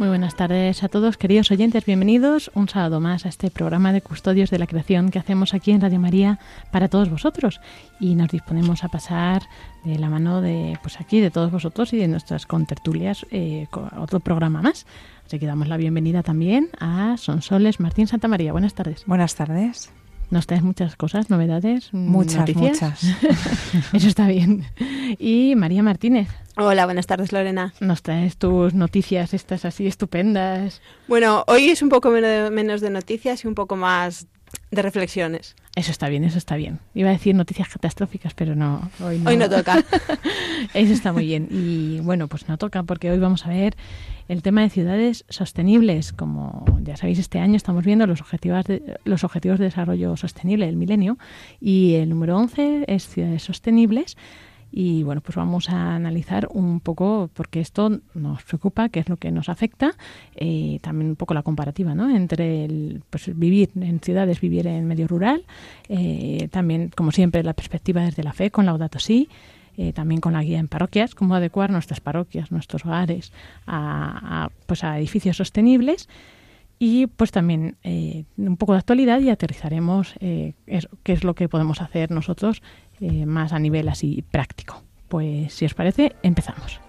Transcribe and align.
Muy 0.00 0.08
buenas 0.08 0.34
tardes 0.34 0.82
a 0.82 0.88
todos, 0.88 1.18
queridos 1.18 1.50
oyentes. 1.50 1.84
Bienvenidos 1.84 2.50
un 2.54 2.70
sábado 2.70 3.00
más 3.00 3.26
a 3.26 3.28
este 3.28 3.50
programa 3.50 3.92
de 3.92 4.00
Custodios 4.00 4.48
de 4.48 4.58
la 4.58 4.66
Creación 4.66 5.10
que 5.10 5.18
hacemos 5.18 5.52
aquí 5.52 5.72
en 5.72 5.82
Radio 5.82 6.00
María 6.00 6.38
para 6.70 6.88
todos 6.88 7.10
vosotros. 7.10 7.60
Y 8.00 8.14
nos 8.14 8.30
disponemos 8.30 8.82
a 8.82 8.88
pasar 8.88 9.42
de 9.84 9.98
la 9.98 10.08
mano 10.08 10.40
de, 10.40 10.78
pues 10.80 10.98
aquí, 11.02 11.20
de 11.20 11.30
todos 11.30 11.50
vosotros 11.50 11.92
y 11.92 11.98
de 11.98 12.08
nuestras 12.08 12.46
contertulias 12.46 13.26
eh, 13.30 13.66
otro 13.98 14.20
programa 14.20 14.62
más. 14.62 14.86
Así 15.26 15.38
que 15.38 15.44
damos 15.44 15.68
la 15.68 15.76
bienvenida 15.76 16.22
también 16.22 16.70
a 16.80 17.18
Sonsoles 17.18 17.78
Martín 17.78 18.06
Santa 18.06 18.26
María. 18.26 18.52
Buenas 18.52 18.72
tardes. 18.72 19.04
Buenas 19.04 19.34
tardes. 19.34 19.92
Nos 20.30 20.46
traes 20.46 20.62
muchas 20.62 20.94
cosas, 20.94 21.28
novedades, 21.28 21.92
muchas, 21.92 22.48
noticias. 22.48 22.80
muchas. 22.80 23.04
Eso 23.92 24.06
está 24.06 24.28
bien. 24.28 24.64
Y 25.18 25.54
María 25.56 25.82
Martínez. 25.82 26.28
Hola, 26.56 26.84
buenas 26.84 27.08
tardes, 27.08 27.32
Lorena. 27.32 27.74
Nos 27.80 28.02
traes 28.02 28.36
tus 28.36 28.72
noticias 28.72 29.34
estas 29.34 29.64
así 29.64 29.88
estupendas. 29.88 30.82
Bueno, 31.08 31.42
hoy 31.48 31.70
es 31.70 31.82
un 31.82 31.88
poco 31.88 32.10
menos 32.10 32.80
de 32.80 32.90
noticias 32.90 33.44
y 33.44 33.48
un 33.48 33.56
poco 33.56 33.74
más 33.74 34.28
de 34.70 34.82
reflexiones. 34.82 35.56
Eso 35.74 35.90
está 35.90 36.08
bien, 36.08 36.22
eso 36.22 36.38
está 36.38 36.56
bien. 36.56 36.78
Iba 36.94 37.08
a 37.08 37.12
decir 37.12 37.34
noticias 37.34 37.68
catastróficas, 37.68 38.34
pero 38.34 38.54
no. 38.54 38.88
Hoy 39.04 39.18
no, 39.18 39.30
hoy 39.30 39.36
no 39.36 39.48
toca. 39.48 39.84
eso 40.74 40.92
está 40.92 41.12
muy 41.12 41.26
bien. 41.26 41.48
Y 41.50 42.00
bueno, 42.00 42.28
pues 42.28 42.48
no 42.48 42.56
toca 42.56 42.84
porque 42.84 43.10
hoy 43.10 43.18
vamos 43.18 43.46
a 43.46 43.48
ver 43.48 43.76
el 44.30 44.42
tema 44.42 44.60
de 44.62 44.70
ciudades 44.70 45.24
sostenibles. 45.28 46.12
Como 46.12 46.64
ya 46.84 46.96
sabéis, 46.96 47.18
este 47.18 47.40
año 47.40 47.56
estamos 47.56 47.84
viendo 47.84 48.06
los 48.06 48.20
objetivos 48.20 48.64
de, 48.64 48.96
los 49.02 49.24
objetivos 49.24 49.58
de 49.58 49.64
desarrollo 49.64 50.16
sostenible 50.16 50.66
del 50.66 50.76
milenio 50.76 51.18
y 51.60 51.94
el 51.94 52.10
número 52.10 52.36
11 52.36 52.84
es 52.86 53.08
ciudades 53.08 53.42
sostenibles. 53.42 54.16
Y 54.70 55.02
bueno, 55.02 55.20
pues 55.20 55.34
vamos 55.34 55.68
a 55.68 55.96
analizar 55.96 56.46
un 56.52 56.78
poco, 56.78 57.28
porque 57.34 57.58
esto 57.58 57.90
nos 58.14 58.44
preocupa, 58.44 58.88
qué 58.88 59.00
es 59.00 59.08
lo 59.08 59.16
que 59.16 59.32
nos 59.32 59.48
afecta, 59.48 59.96
eh, 60.36 60.78
también 60.80 61.10
un 61.10 61.16
poco 61.16 61.34
la 61.34 61.42
comparativa, 61.42 61.96
¿no? 61.96 62.08
Entre 62.08 62.66
el, 62.66 63.02
pues 63.10 63.36
vivir 63.36 63.70
en 63.74 63.98
ciudades, 63.98 64.40
vivir 64.40 64.68
en 64.68 64.86
medio 64.86 65.08
rural, 65.08 65.44
eh, 65.88 66.46
también, 66.52 66.92
como 66.94 67.10
siempre, 67.10 67.42
la 67.42 67.54
perspectiva 67.54 68.04
desde 68.04 68.22
la 68.22 68.32
fe 68.32 68.52
con 68.52 68.64
Laudato 68.64 69.00
Si, 69.00 69.28
eh, 69.76 69.92
también 69.92 70.20
con 70.20 70.32
la 70.32 70.42
guía 70.42 70.58
en 70.58 70.68
parroquias, 70.68 71.14
cómo 71.14 71.34
adecuar 71.34 71.70
nuestras 71.70 72.00
parroquias, 72.00 72.50
nuestros 72.50 72.84
hogares 72.84 73.32
a, 73.66 74.44
a 74.44 74.50
pues 74.66 74.84
a 74.84 74.98
edificios 74.98 75.36
sostenibles 75.36 76.08
y 76.82 77.06
pues 77.06 77.30
también 77.30 77.76
eh, 77.84 78.24
un 78.38 78.56
poco 78.56 78.72
de 78.72 78.78
actualidad 78.78 79.20
y 79.20 79.28
aterrizaremos 79.28 80.14
eh, 80.20 80.54
qué 81.02 81.12
es 81.12 81.24
lo 81.24 81.34
que 81.34 81.48
podemos 81.48 81.82
hacer 81.82 82.10
nosotros 82.10 82.62
eh, 83.00 83.26
más 83.26 83.52
a 83.52 83.58
nivel 83.58 83.88
así 83.90 84.24
práctico. 84.30 84.82
Pues 85.08 85.52
si 85.52 85.66
os 85.66 85.74
parece, 85.74 86.16
empezamos. 86.22 86.80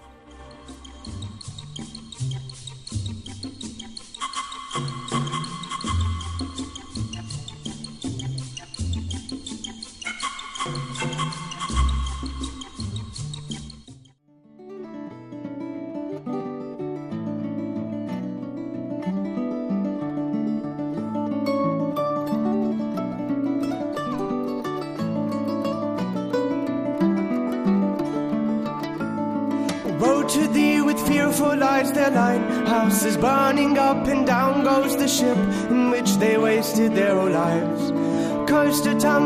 Burning 33.16 33.78
up 33.78 34.06
and 34.06 34.26
down 34.26 34.64
goes 34.64 34.96
the 34.96 35.08
ship 35.08 35.36
in 35.70 35.90
which 35.90 36.16
they 36.18 36.36
wasted 36.36 36.94
their 36.94 37.14
lives. 37.14 37.92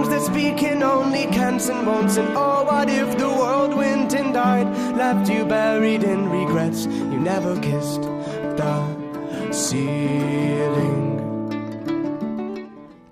That 0.08 0.23
speak 0.23 0.62
in 0.62 0.82
only 0.82 1.26
and. 1.26 2.17
And 2.17 2.29
oh, 2.37 2.64
what 2.64 2.88
if 2.88 3.19
the 3.19 3.29
world 3.29 3.75
and 4.14 4.32
died? 4.32 4.69
Left 4.97 5.29
you 5.29 5.44
buried 5.44 6.05
in 6.05 6.31
regrets. 6.31 6.87
You 6.87 7.19
never 7.19 7.58
kissed. 7.61 8.03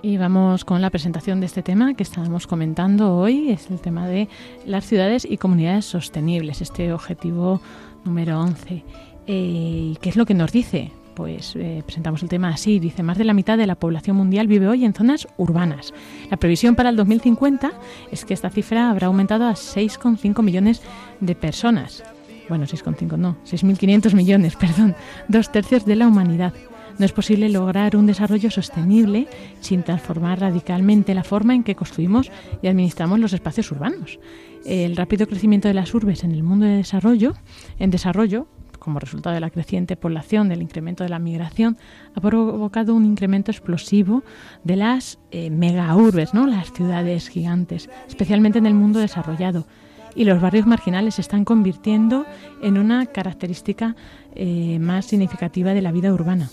Y 0.02 0.16
vamos 0.18 0.64
con 0.64 0.82
la 0.82 0.90
presentación 0.90 1.40
de 1.40 1.46
este 1.46 1.62
tema 1.62 1.94
que 1.94 2.02
estábamos 2.02 2.46
comentando 2.46 3.16
hoy, 3.16 3.50
es 3.50 3.70
el 3.70 3.80
tema 3.80 4.06
de 4.06 4.28
las 4.66 4.84
ciudades 4.84 5.26
y 5.28 5.38
comunidades 5.38 5.86
sostenibles, 5.86 6.60
este 6.60 6.92
objetivo 6.92 7.60
número 8.04 8.40
11. 8.40 8.84
Eh, 9.26 9.94
¿Qué 10.00 10.08
es 10.08 10.16
lo 10.16 10.26
que 10.26 10.34
nos 10.34 10.52
dice? 10.52 10.90
Pues 11.14 11.54
eh, 11.56 11.82
presentamos 11.84 12.22
el 12.22 12.28
tema 12.28 12.48
así, 12.48 12.80
dice, 12.80 13.02
más 13.02 13.16
de 13.18 13.24
la 13.24 13.34
mitad 13.34 13.56
de 13.56 13.66
la 13.66 13.76
población 13.76 14.16
mundial 14.16 14.48
vive 14.48 14.66
hoy 14.66 14.84
en 14.84 14.94
zonas 14.94 15.28
urbanas. 15.36 15.94
La 16.30 16.36
previsión 16.36 16.74
para 16.74 16.90
el 16.90 16.96
2050 16.96 17.72
es 18.10 18.24
que 18.24 18.34
esta 18.34 18.50
cifra 18.50 18.90
habrá 18.90 19.06
aumentado 19.06 19.46
a 19.46 19.52
6,5 19.52 20.42
millones 20.42 20.82
de 21.20 21.34
personas. 21.36 22.02
Bueno, 22.48 22.66
6,5 22.66 23.16
no, 23.16 23.36
6.500 23.44 24.14
millones, 24.14 24.56
perdón, 24.60 24.96
dos 25.28 25.52
tercios 25.52 25.84
de 25.84 25.96
la 25.96 26.08
humanidad. 26.08 26.52
No 26.98 27.06
es 27.06 27.12
posible 27.12 27.48
lograr 27.48 27.96
un 27.96 28.06
desarrollo 28.06 28.50
sostenible 28.50 29.26
sin 29.60 29.82
transformar 29.82 30.40
radicalmente 30.40 31.14
la 31.14 31.24
forma 31.24 31.54
en 31.54 31.64
que 31.64 31.74
construimos 31.74 32.30
y 32.62 32.68
administramos 32.68 33.18
los 33.18 33.32
espacios 33.32 33.72
urbanos. 33.72 34.20
El 34.64 34.96
rápido 34.96 35.26
crecimiento 35.26 35.66
de 35.66 35.74
las 35.74 35.92
urbes 35.92 36.22
en 36.22 36.30
el 36.30 36.44
mundo 36.44 36.66
de 36.66 36.76
desarrollo, 36.76 37.34
en 37.80 37.90
desarrollo, 37.90 38.46
como 38.78 39.00
resultado 39.00 39.34
de 39.34 39.40
la 39.40 39.50
creciente 39.50 39.96
población, 39.96 40.48
del 40.48 40.62
incremento 40.62 41.02
de 41.02 41.10
la 41.10 41.18
migración, 41.18 41.78
ha 42.14 42.20
provocado 42.20 42.94
un 42.94 43.06
incremento 43.06 43.50
explosivo 43.50 44.22
de 44.62 44.76
las 44.76 45.18
eh, 45.32 45.50
megaurbes, 45.50 46.32
¿no? 46.32 46.46
las 46.46 46.72
ciudades 46.72 47.28
gigantes, 47.28 47.90
especialmente 48.06 48.58
en 48.58 48.66
el 48.66 48.74
mundo 48.74 49.00
desarrollado. 49.00 49.66
Y 50.14 50.24
los 50.24 50.40
barrios 50.40 50.66
marginales 50.66 51.16
se 51.16 51.22
están 51.22 51.44
convirtiendo 51.44 52.24
en 52.62 52.78
una 52.78 53.06
característica 53.06 53.96
eh, 54.36 54.78
más 54.78 55.06
significativa 55.06 55.74
de 55.74 55.82
la 55.82 55.90
vida 55.90 56.12
urbana. 56.12 56.50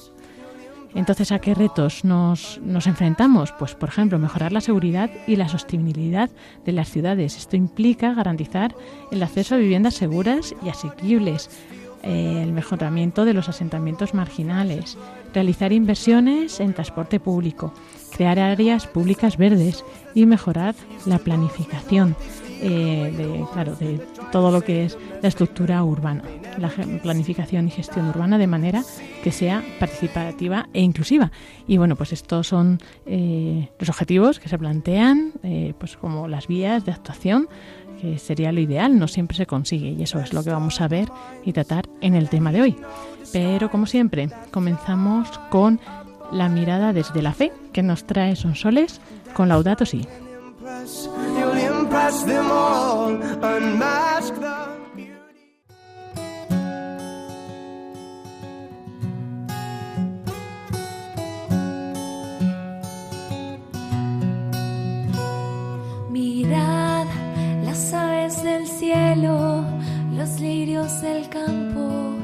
Entonces, 0.93 1.31
¿a 1.31 1.39
qué 1.39 1.53
retos 1.53 2.03
nos, 2.03 2.59
nos, 2.63 2.87
enfrentamos? 2.87 3.53
Pues, 3.53 3.75
por 3.75 3.89
ejemplo, 3.89 4.19
mejorar 4.19 4.51
la 4.51 4.61
seguridad 4.61 5.09
y 5.25 5.37
la 5.37 5.47
sostenibilidad 5.47 6.29
de 6.65 6.71
las 6.71 6.89
ciudades. 6.89 7.37
Esto 7.37 7.55
implica 7.55 8.13
garantizar 8.13 8.75
el 9.11 9.23
acceso 9.23 9.55
a 9.55 9.57
viviendas 9.57 9.93
seguras 9.93 10.53
y 10.63 10.69
asequibles, 10.69 11.49
eh, 12.03 12.41
el 12.43 12.51
mejoramiento 12.51 13.25
de 13.25 13.33
los 13.33 13.47
asentamientos 13.47 14.13
marginales, 14.13 14.97
realizar 15.33 15.71
inversiones 15.71 16.59
en 16.59 16.73
transporte 16.73 17.19
público, 17.19 17.73
crear 18.15 18.39
áreas 18.39 18.87
públicas 18.87 19.37
verdes 19.37 19.85
y 20.15 20.25
mejorar 20.25 20.75
la 21.05 21.19
planificación 21.19 22.15
eh, 22.59 23.13
de, 23.15 23.45
claro, 23.53 23.75
de 23.75 23.99
todo 24.31 24.51
lo 24.51 24.61
que 24.61 24.85
es 24.85 24.97
la 25.21 25.29
estructura 25.29 25.83
urbana, 25.83 26.23
la 26.57 26.69
planificación 27.01 27.67
y 27.67 27.71
gestión 27.71 28.07
urbana 28.09 28.37
de 28.37 28.47
manera 28.47 28.83
que 29.23 29.31
sea 29.31 29.63
participativa 29.79 30.67
e 30.73 30.81
inclusiva. 30.81 31.31
Y 31.67 31.77
bueno, 31.77 31.95
pues 31.95 32.13
estos 32.13 32.47
son 32.47 32.79
eh, 33.05 33.69
los 33.79 33.89
objetivos 33.89 34.39
que 34.39 34.49
se 34.49 34.57
plantean, 34.57 35.33
eh, 35.43 35.73
pues 35.77 35.97
como 35.97 36.27
las 36.27 36.47
vías 36.47 36.85
de 36.85 36.91
actuación, 36.91 37.47
que 38.01 38.17
sería 38.17 38.51
lo 38.51 38.59
ideal, 38.59 38.97
no 38.97 39.07
siempre 39.07 39.37
se 39.37 39.45
consigue 39.45 39.89
y 39.89 40.01
eso 40.01 40.19
es 40.19 40.33
lo 40.33 40.43
que 40.43 40.49
vamos 40.49 40.81
a 40.81 40.87
ver 40.87 41.09
y 41.45 41.53
tratar 41.53 41.87
en 42.01 42.15
el 42.15 42.29
tema 42.29 42.51
de 42.51 42.61
hoy. 42.61 42.75
Pero 43.31 43.69
como 43.69 43.85
siempre, 43.85 44.29
comenzamos 44.49 45.29
con 45.49 45.79
la 46.31 46.49
mirada 46.49 46.93
desde 46.93 47.21
la 47.21 47.33
fe 47.33 47.51
que 47.73 47.83
nos 47.83 48.05
trae 48.05 48.35
Sonsoles 48.35 49.01
con 49.33 49.49
Laudato 49.49 49.85
Si. 49.85 50.07
Campo. 71.31 72.15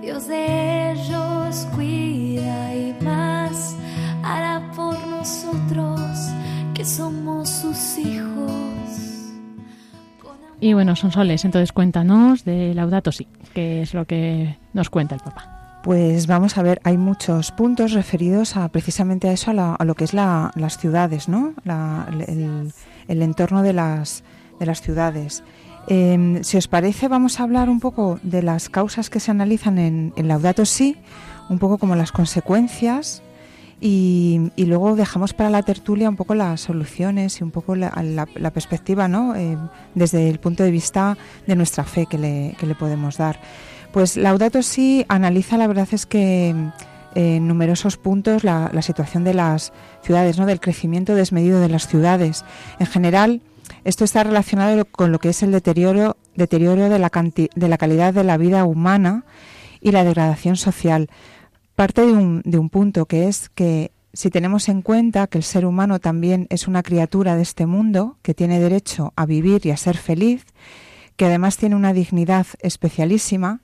Dios 0.00 0.26
de 0.28 0.92
ellos 0.92 1.68
cuida 1.74 2.74
y 2.74 2.96
más 3.02 3.76
hará 4.22 4.70
por 4.74 4.96
nosotros 5.06 6.00
que 6.74 6.84
somos 6.84 7.50
sus 7.50 7.98
hijos. 7.98 8.62
Y 10.60 10.74
bueno, 10.74 10.94
son 10.94 11.10
soles, 11.10 11.44
entonces 11.44 11.72
cuéntanos 11.72 12.44
de 12.44 12.72
Laudato 12.72 13.10
Si, 13.10 13.26
que 13.52 13.82
es 13.82 13.94
lo 13.94 14.06
que 14.06 14.56
nos 14.72 14.90
cuenta 14.90 15.16
el 15.16 15.20
Papa. 15.20 15.80
Pues 15.82 16.28
vamos 16.28 16.56
a 16.56 16.62
ver, 16.62 16.80
hay 16.84 16.96
muchos 16.96 17.50
puntos 17.50 17.90
referidos 17.90 18.56
a 18.56 18.68
precisamente 18.68 19.28
a 19.28 19.32
eso, 19.32 19.50
a, 19.50 19.84
lo 19.84 19.94
que 19.96 20.04
es 20.04 20.14
las 20.14 20.78
ciudades, 20.78 21.28
¿no? 21.28 21.54
el, 21.66 23.22
entorno 23.22 23.62
de 23.64 23.72
las, 23.72 24.22
de 24.60 24.66
las 24.66 24.80
ciudades. 24.80 25.42
Em, 25.88 26.42
si 26.44 26.56
os 26.56 26.68
parece, 26.68 27.08
vamos 27.08 27.40
a 27.40 27.42
hablar 27.42 27.68
un 27.68 27.80
poco 27.80 28.20
de 28.22 28.42
las 28.42 28.68
causas 28.68 29.10
que 29.10 29.20
se 29.20 29.30
analizan 29.30 29.78
en, 29.78 30.12
Laudato 30.16 30.64
Si, 30.64 30.96
un 31.48 31.58
poco 31.58 31.78
como 31.78 31.96
las 31.96 32.12
consecuencias 32.12 33.22
y, 33.80 34.52
luego 34.56 34.94
dejamos 34.94 35.34
para 35.34 35.50
la 35.50 35.62
tertulia 35.62 36.08
un 36.08 36.16
poco 36.16 36.36
las 36.36 36.60
soluciones 36.60 37.40
y 37.40 37.44
un 37.44 37.50
poco 37.50 37.74
la, 37.74 38.50
perspectiva, 38.54 39.08
¿no? 39.08 39.34
Eh, 39.34 39.58
desde 39.94 40.28
el 40.30 40.38
punto 40.38 40.62
de 40.62 40.70
vista 40.70 41.18
de 41.46 41.56
nuestra 41.56 41.82
fe 41.84 42.06
que 42.06 42.18
le, 42.18 42.54
que 42.58 42.66
le 42.66 42.76
podemos 42.76 43.16
dar. 43.16 43.40
Pues 43.92 44.16
Laudato 44.16 44.62
Si 44.62 45.04
analiza, 45.08 45.58
la 45.58 45.66
verdad 45.66 45.88
es 45.90 46.06
que 46.06 46.54
eh, 47.14 47.36
en 47.36 47.46
numerosos 47.46 47.96
puntos 47.96 48.44
la, 48.44 48.70
situación 48.82 49.24
de 49.24 49.34
las 49.34 49.72
ciudades, 50.02 50.38
¿no? 50.38 50.46
del 50.46 50.60
crecimiento 50.60 51.14
desmedido 51.14 51.60
de 51.60 51.68
las 51.68 51.86
ciudades. 51.86 52.44
En 52.78 52.86
general, 52.86 53.42
esto 53.84 54.04
está 54.04 54.24
relacionado 54.24 54.84
con 54.84 55.12
lo 55.12 55.18
que 55.18 55.30
es 55.30 55.42
el 55.42 55.52
deterioro, 55.52 56.16
deterioro 56.34 56.88
de, 56.88 56.98
la 56.98 57.10
de 57.10 57.68
la 57.68 57.78
calidad 57.78 58.14
de 58.14 58.24
la 58.24 58.36
vida 58.36 58.64
humana 58.64 59.24
y 59.80 59.90
la 59.90 60.04
degradación 60.04 60.56
social. 60.56 61.08
Parte 61.74 62.02
de 62.02 62.12
un, 62.12 62.42
de 62.44 62.58
un 62.58 62.70
punto 62.70 63.06
que 63.06 63.28
es 63.28 63.48
que 63.48 63.92
si 64.12 64.30
tenemos 64.30 64.68
en 64.68 64.82
cuenta 64.82 65.26
que 65.26 65.38
el 65.38 65.44
ser 65.44 65.64
humano 65.64 65.98
también 65.98 66.46
es 66.50 66.68
una 66.68 66.82
criatura 66.82 67.34
de 67.34 67.42
este 67.42 67.66
mundo, 67.66 68.18
que 68.22 68.34
tiene 68.34 68.60
derecho 68.60 69.12
a 69.16 69.26
vivir 69.26 69.64
y 69.64 69.70
a 69.70 69.76
ser 69.76 69.96
feliz, 69.96 70.44
que 71.16 71.24
además 71.26 71.56
tiene 71.56 71.76
una 71.76 71.92
dignidad 71.92 72.46
especialísima, 72.60 73.60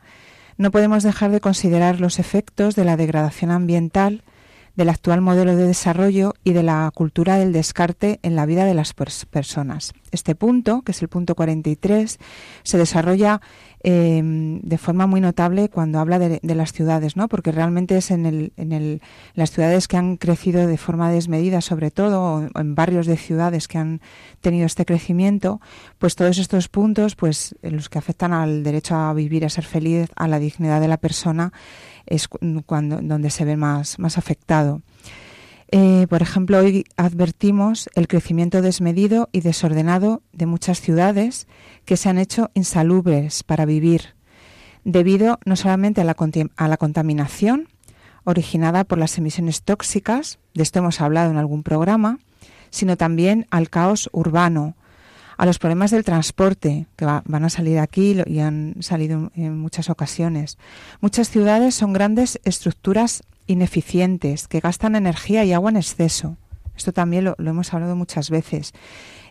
no 0.57 0.71
podemos 0.71 1.03
dejar 1.03 1.31
de 1.31 1.41
considerar 1.41 2.01
los 2.01 2.19
efectos 2.19 2.75
de 2.75 2.85
la 2.85 2.97
degradación 2.97 3.51
ambiental, 3.51 4.25
del 4.79 4.91
actual 4.91 5.21
modelo 5.21 5.57
de 5.57 5.67
desarrollo 5.67 6.35
y 6.45 6.53
de 6.53 6.63
la 6.63 6.89
cultura 6.95 7.37
del 7.37 7.53
descarte 7.53 8.21
en 8.23 8.37
la 8.37 8.47
vida 8.47 8.65
de 8.65 8.75
las 8.75 8.95
personas. 8.95 9.93
Este 10.13 10.37
punto, 10.37 10.83
que 10.83 10.93
es 10.93 11.03
el 11.03 11.09
punto 11.09 11.35
43, 11.35 12.19
se 12.63 12.79
desarrolla 12.79 13.41
Em, 13.85 14.61
de 14.63 14.77
forma 14.77 15.07
muy 15.07 15.21
notable 15.21 15.69
cuando 15.69 16.01
habla 16.01 16.19
de, 16.19 16.41
las 16.43 16.73
ciudades, 16.73 17.17
¿no? 17.17 17.29
porque 17.29 17.53
realmente 17.53 17.97
es 17.97 18.11
en, 18.11 18.27
el, 18.27 18.53
en 18.57 18.73
el, 18.73 19.01
las 19.35 19.53
ciudades 19.53 19.87
que 19.87 19.97
han 19.97 20.17
crecido 20.17 20.67
de 20.67 20.77
forma 20.77 21.13
desmedida, 21.13 21.61
sobre 21.61 21.93
todo, 21.93 22.21
o 22.21 22.59
en 22.59 22.75
barrios 22.75 23.07
de 23.07 23.17
ciudades 23.17 23.69
que 23.69 23.79
han 23.79 24.01
tenido 24.41 24.67
este 24.67 24.85
crecimiento, 24.85 25.61
pues 25.99 26.17
todos 26.17 26.39
estos 26.39 26.69
puntos, 26.69 27.15
pues 27.15 27.55
los 27.63 27.89
que 27.89 27.99
afectan 27.99 28.33
al 28.33 28.65
derecho 28.65 28.97
a 28.97 29.13
vivir, 29.15 29.45
a 29.45 29.49
ser 29.49 29.65
feliz, 29.65 30.11
a 30.17 30.27
la 30.27 30.41
dignidad 30.41 30.81
de 30.81 30.89
la 30.89 30.97
persona, 30.97 31.53
es 32.05 32.27
cuando 32.67 33.01
donde 33.01 33.31
se 33.31 33.45
ve 33.45 33.57
más, 33.57 34.01
más 34.01 34.19
afectado. 34.19 34.83
Eh, 35.71 36.07
por 36.09 36.23
ejemplo, 36.23 36.59
hoy 36.59 36.85
advertimos 36.97 37.91
el 37.95 38.09
crecimiento 38.09 38.63
desmedido 38.63 39.29
y 39.33 39.43
desordenado 39.43 40.23
de 40.33 40.47
muchas 40.47 40.81
ciudades 40.81 41.47
que 41.85 41.99
se 41.99 42.09
han 42.09 42.19
hecho 42.19 42.51
insalubres 42.55 43.43
para 43.43 43.67
vivir, 43.67 44.15
debido 44.85 45.39
no 45.45 45.57
solamente 45.57 46.01
a 46.01 46.05
la, 46.05 46.17
a 46.57 46.69
la 46.69 46.77
contaminación 46.79 47.69
originada 48.25 48.85
por 48.85 48.97
las 48.99 49.19
emisiones 49.19 49.63
tóxicas, 49.63 50.39
de 50.55 50.63
esto 50.63 50.79
hemos 50.79 51.03
hablado 51.03 51.31
en 51.31 51.37
algún 51.37 51.63
programa, 51.63 52.19
sino 52.71 52.97
también 52.97 53.47
al 53.51 53.69
caos 53.69 54.09
urbano, 54.13 54.75
a 55.37 55.47
los 55.47 55.59
problemas 55.59 55.91
del 55.91 56.05
transporte, 56.05 56.87
que 56.97 57.05
van 57.05 57.45
a 57.45 57.49
salir 57.49 57.79
aquí 57.79 58.17
y 58.27 58.41
han 58.41 58.75
salido 58.81 59.31
en 59.37 59.59
muchas 59.59 59.89
ocasiones. 59.89 60.59
Muchas 61.01 61.31
ciudades 61.31 61.75
son 61.75 61.93
grandes 61.93 62.41
estructuras 62.45 63.23
ineficientes, 63.49 64.47
que 64.47 64.61
gastan 64.61 64.95
energía 64.95 65.45
y 65.45 65.53
agua 65.53 65.71
en 65.71 65.79
exceso. 65.79 66.37
Esto 66.77 66.93
también 66.93 67.25
lo, 67.25 67.35
hemos 67.39 67.75
hablado 67.75 67.97
muchas 67.97 68.31
veces. 68.31 68.73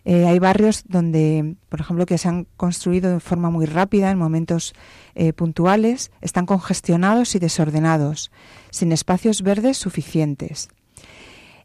Eh, 0.04 0.26
hay 0.26 0.38
barrios 0.38 0.84
donde, 0.86 1.56
por 1.70 1.80
ejemplo, 1.80 2.04
que 2.04 2.18
se 2.18 2.28
han 2.28 2.46
construido 2.56 3.10
de 3.10 3.20
forma 3.20 3.50
muy 3.50 3.64
rápida 3.64 4.10
en 4.10 4.18
momentos 4.18 4.74
eh, 5.14 5.32
puntuales, 5.32 6.10
están 6.20 6.44
congestionados 6.44 7.34
y 7.34 7.38
desordenados, 7.38 8.30
sin 8.70 8.92
espacios 8.92 9.42
verdes 9.42 9.78
suficientes. 9.78 10.68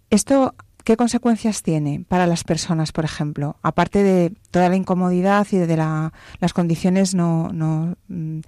Esto 0.10 0.56
¿Qué 0.84 0.98
consecuencias 0.98 1.64
tiene 1.64 2.04
para 2.08 2.28
las 2.28 2.44
personas, 2.44 2.92
por 2.92 3.06
ejemplo? 3.06 3.56
Aparte 3.62 4.04
de 4.04 4.34
toda 4.52 4.68
la 4.68 4.76
incomodidad 4.76 5.48
y 5.52 5.58
de 5.58 5.78
las 5.78 6.54
condiciones 6.54 7.16
no, 7.16 7.50
no 7.54 7.96
mm, 8.10 8.40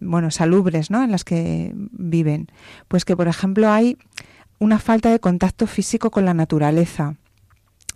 bueno, 0.00 0.30
salubres 0.30 0.90
¿no? 0.90 1.04
en 1.04 1.10
las 1.10 1.24
que 1.24 1.72
viven. 1.74 2.48
Pues 2.88 3.04
que, 3.04 3.16
por 3.16 3.28
ejemplo, 3.28 3.70
hay 3.70 3.98
una 4.58 4.78
falta 4.78 5.10
de 5.10 5.20
contacto 5.20 5.66
físico 5.66 6.10
con 6.10 6.24
la 6.24 6.32
naturaleza. 6.32 7.16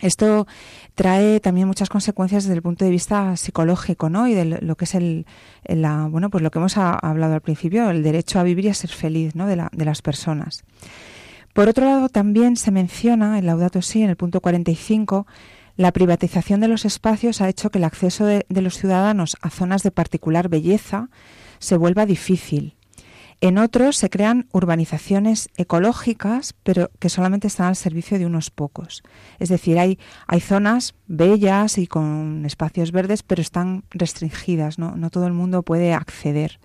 Esto 0.00 0.46
trae 0.94 1.40
también 1.40 1.66
muchas 1.66 1.88
consecuencias 1.88 2.44
desde 2.44 2.56
el 2.56 2.62
punto 2.62 2.84
de 2.84 2.90
vista 2.90 3.34
psicológico, 3.38 4.10
¿no? 4.10 4.28
Y 4.28 4.34
de 4.34 4.44
lo 4.44 4.76
que 4.76 4.84
es 4.84 4.94
el, 4.94 5.24
la, 5.64 6.06
bueno, 6.08 6.28
pues 6.28 6.42
lo 6.42 6.50
que 6.50 6.58
hemos 6.58 6.76
hablado 6.76 7.32
al 7.32 7.40
principio, 7.40 7.88
el 7.88 8.02
derecho 8.02 8.38
a 8.38 8.42
vivir 8.42 8.66
y 8.66 8.68
a 8.68 8.74
ser 8.74 8.90
feliz, 8.90 9.34
¿no? 9.34 9.46
La, 9.46 9.70
de 9.72 9.84
las 9.86 10.02
personas. 10.02 10.64
Por 11.56 11.70
otro 11.70 11.86
lado, 11.86 12.10
también 12.10 12.56
se 12.56 12.70
menciona 12.70 13.38
en 13.38 13.46
Laudato 13.46 13.80
Si, 13.80 14.02
en 14.02 14.10
el 14.10 14.16
punto 14.16 14.42
45, 14.42 15.26
la 15.76 15.90
privatización 15.90 16.60
de 16.60 16.68
los 16.68 16.84
espacios 16.84 17.40
ha 17.40 17.48
hecho 17.48 17.70
que 17.70 17.78
el 17.78 17.84
acceso 17.84 18.26
de, 18.26 18.44
los 18.50 18.76
ciudadanos 18.76 19.38
a 19.40 19.48
zonas 19.48 19.82
de 19.82 19.90
particular 19.90 20.50
belleza 20.50 21.08
se 21.58 21.78
vuelva 21.78 22.04
difícil. 22.04 22.76
En 23.40 23.56
otros 23.56 23.96
se 23.96 24.10
crean 24.10 24.48
urbanizaciones 24.52 25.48
ecológicas, 25.56 26.54
pero 26.62 26.90
que 26.98 27.08
solamente 27.08 27.46
están 27.46 27.68
al 27.68 27.76
servicio 27.76 28.18
de 28.18 28.26
unos 28.26 28.50
pocos. 28.50 29.02
Es 29.38 29.48
decir, 29.48 29.78
hay, 29.78 29.98
hay 30.26 30.40
zonas 30.40 30.94
bellas 31.06 31.78
y 31.78 31.86
con 31.86 32.44
espacios 32.44 32.92
verdes, 32.92 33.22
pero 33.22 33.40
están 33.40 33.84
restringidas, 33.88 34.78
¿no? 34.78 34.94
no 34.94 35.08
todo 35.08 35.26
el 35.26 35.32
mundo 35.32 35.62
puede 35.62 35.94
acceder. 35.94 36.58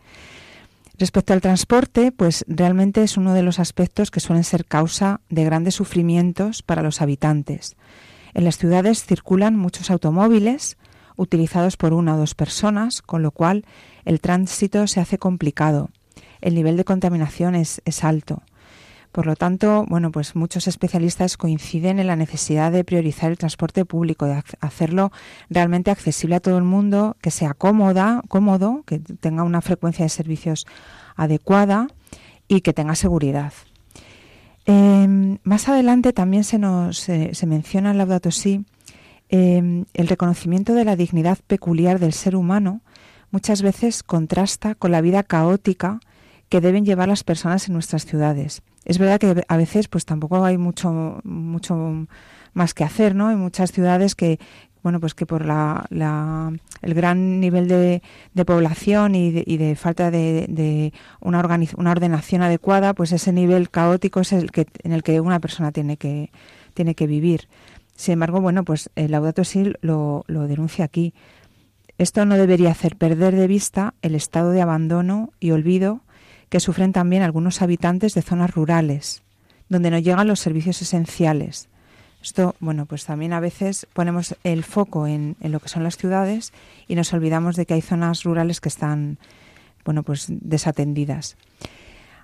Respecto 1.02 1.34
al 1.34 1.42
transporte, 1.42 2.12
pues 2.12 2.46
realmente 2.48 3.02
es 3.02 3.18
uno 3.18 3.34
de 3.34 3.42
los 3.42 3.58
aspectos 3.58 4.12
que 4.12 4.20
suelen 4.20 4.44
ser 4.44 4.66
causa 4.66 5.20
de 5.30 5.44
grandes 5.44 5.74
sufrimientos 5.74 6.62
para 6.62 6.84
los 6.84 7.02
habitantes. 7.02 7.76
En 8.36 8.44
las 8.44 8.60
ciudades 8.60 9.04
circulan 9.04 9.56
muchos 9.56 9.90
automóviles 9.90 10.78
utilizados 11.16 11.76
por 11.76 11.94
una 11.94 12.14
o 12.14 12.20
dos 12.20 12.36
personas, 12.36 13.02
con 13.02 13.24
lo 13.24 13.32
cual 13.32 13.66
el 14.06 14.22
tránsito 14.22 14.86
se 14.86 15.00
hace 15.00 15.18
complicado. 15.18 15.90
El 16.40 16.54
nivel 16.54 16.78
de 16.78 16.86
contaminación 16.86 17.56
es, 17.56 17.82
es 17.84 18.04
alto. 18.04 18.44
Por 19.12 19.26
lo 19.26 19.36
tanto, 19.36 19.86
bueno, 19.90 20.12
pues 20.12 20.36
muchos 20.36 20.68
especialistas 20.68 21.36
coinciden 21.36 22.00
en 22.00 22.08
la 22.08 22.16
necesidad 22.16 22.72
de 22.72 22.86
priorizar 22.86 23.30
el 23.30 23.38
transporte 23.38 23.84
público, 23.84 24.26
de 24.26 24.42
hacerlo 24.62 25.12
realmente 25.50 25.92
accesible 25.92 26.36
a 26.36 26.40
todo 26.40 26.58
el 26.58 26.64
mundo, 26.64 27.18
que 27.22 27.30
sea 27.30 27.54
cómoda, 27.54 28.22
cómodo, 28.30 28.84
que 28.86 29.00
tenga 29.00 29.44
una 29.44 29.62
frecuencia 29.62 30.06
de 30.06 30.10
servicios 30.10 30.66
adecuada 31.18 31.88
y 32.48 32.62
que 32.62 32.72
tenga 32.72 32.96
seguridad. 32.96 33.52
Em, 34.66 35.40
más 35.44 35.68
adelante 35.68 36.14
también 36.14 36.44
se 36.44 36.58
nos 36.58 37.00
se 37.00 37.46
menciona 37.48 37.92
en 37.92 37.98
Laudato 37.98 38.32
Si 38.32 38.64
em, 39.30 39.86
el 39.94 40.08
reconocimiento 40.08 40.74
de 40.74 40.86
la 40.86 40.96
dignidad 40.96 41.40
peculiar 41.48 42.00
del 42.00 42.14
ser 42.14 42.36
humano 42.36 42.82
muchas 43.32 43.62
veces 43.62 44.04
contrasta 44.04 44.76
con 44.76 44.92
la 44.92 45.02
vida 45.02 45.24
caótica 45.24 46.00
que 46.52 46.60
deben 46.60 46.86
llevar 46.86 47.08
las 47.08 47.24
personas 47.24 47.70
en 47.70 47.74
nuestras 47.74 48.06
ciudades. 48.06 48.62
Es 48.84 48.98
verdad 48.98 49.22
que 49.22 49.42
a 49.48 49.58
veces 49.58 49.88
pues 49.88 50.04
tampoco 50.04 50.44
hay 50.44 50.58
mucho 50.58 51.22
mucho 51.24 52.08
más 52.54 52.74
que 52.74 52.84
hacer, 52.84 53.16
¿no? 53.16 53.30
Hay 53.30 53.38
muchas 53.38 53.72
ciudades 53.72 54.16
que 54.16 54.38
bueno 54.84 55.00
pues 55.00 55.14
que 55.14 55.26
por 55.26 55.46
la, 55.46 55.88
el 56.82 56.94
gran 56.94 57.40
nivel 57.40 57.70
de, 57.70 58.02
población 58.46 59.16
y 59.16 59.32
de, 59.32 59.76
falta 59.78 60.12
de, 60.12 60.92
una, 61.22 61.42
una 61.78 61.92
ordenación 61.92 62.42
adecuada, 62.42 62.94
pues 62.94 63.14
ese 63.14 63.32
nivel 63.32 63.70
caótico 63.70 64.20
es 64.20 64.34
el 64.34 64.52
que 64.52 64.68
en 64.84 64.92
el 64.92 65.04
que 65.04 65.22
una 65.22 65.40
persona 65.40 65.72
tiene 65.72 65.96
que 65.96 66.32
tiene 66.74 66.96
que 66.96 67.08
vivir. 67.08 67.48
Sin 67.96 68.14
embargo, 68.14 68.42
bueno, 68.42 68.66
pues 68.66 68.90
el 68.98 69.12
Laudato 69.12 69.46
Si 69.46 69.72
lo, 69.80 70.26
lo 70.28 70.48
denuncia 70.48 70.84
aquí. 70.84 71.14
Esto 71.98 72.26
no 72.26 72.36
debería 72.36 72.72
hacer 72.72 72.98
perder 72.98 73.38
de 73.38 73.48
vista 73.48 73.94
el 74.02 74.16
estado 74.16 74.52
de 74.52 74.62
abandono 74.62 75.32
y 75.40 75.52
olvido 75.52 76.02
que 76.52 76.60
sufren 76.60 76.92
también 76.92 77.24
algunos 77.24 77.62
habitantes 77.62 78.14
de 78.14 78.22
zonas 78.22 78.52
rurales, 78.52 79.24
donde 79.70 79.90
no 79.90 79.98
llegan 79.98 80.28
los 80.28 80.42
servicios 80.42 80.82
esenciales. 80.82 81.70
Esto, 82.22 82.56
bueno, 82.60 82.86
pues 82.86 83.06
también 83.06 83.32
a 83.32 83.40
veces 83.40 83.88
ponemos 83.94 84.36
el 84.44 84.66
foco 84.66 85.08
en, 85.08 85.38
lo 85.40 85.62
que 85.62 85.70
son 85.70 85.84
las 85.84 85.96
ciudades 85.96 86.52
y 86.90 86.96
nos 86.96 87.14
olvidamos 87.14 87.56
de 87.56 87.66
que 87.66 87.76
hay 87.76 87.82
zonas 87.82 88.26
rurales 88.26 88.60
que 88.60 88.68
están, 88.68 89.18
bueno, 89.86 90.04
pues 90.04 90.28
desatendidas. 90.30 91.38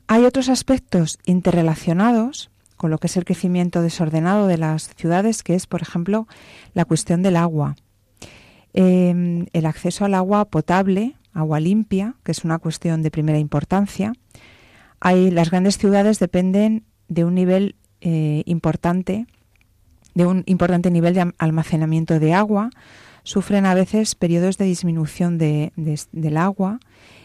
Hay 0.08 0.26
otros 0.26 0.50
aspectos 0.50 1.20
interrelacionados 1.26 2.52
con 2.76 2.92
lo 2.92 2.98
que 2.98 3.08
es 3.08 3.16
el 3.16 3.24
crecimiento 3.24 3.82
desordenado 3.82 4.48
de 4.48 4.58
las 4.58 4.94
ciudades, 4.96 5.42
que 5.42 5.56
es, 5.56 5.68
por 5.68 5.82
ejemplo, 5.82 6.28
la 6.74 6.84
cuestión 6.84 7.24
del 7.24 7.38
agua. 7.38 7.78
Em, 8.74 9.46
el 9.54 9.66
acceso 9.66 10.04
al 10.04 10.16
agua 10.16 10.44
potable 10.44 11.16
agua 11.38 11.60
limpia, 11.60 12.16
que 12.24 12.32
es 12.32 12.44
una 12.44 12.60
cuestión 12.60 13.04
de 13.04 13.12
primera 13.12 13.40
importancia. 13.40 14.14
Hay, 15.00 15.32
las 15.32 15.52
grandes 15.52 15.78
ciudades 15.78 16.20
dependen 16.20 16.84
de 17.08 17.24
un 17.24 17.36
nivel 17.36 17.76
eh, 18.02 18.44
importante, 18.46 19.28
de 20.16 20.26
un 20.26 20.44
importante 20.48 20.90
nivel 20.90 21.14
de 21.14 21.32
almacenamiento 21.38 22.20
de 22.20 22.34
agua, 22.34 22.72
sufren 23.24 23.66
a 23.66 23.74
veces 23.74 24.16
periodos 24.16 24.58
de 24.58 24.66
disminución 24.66 25.38
de, 25.38 25.72
del 25.76 26.38
agua 26.38 26.80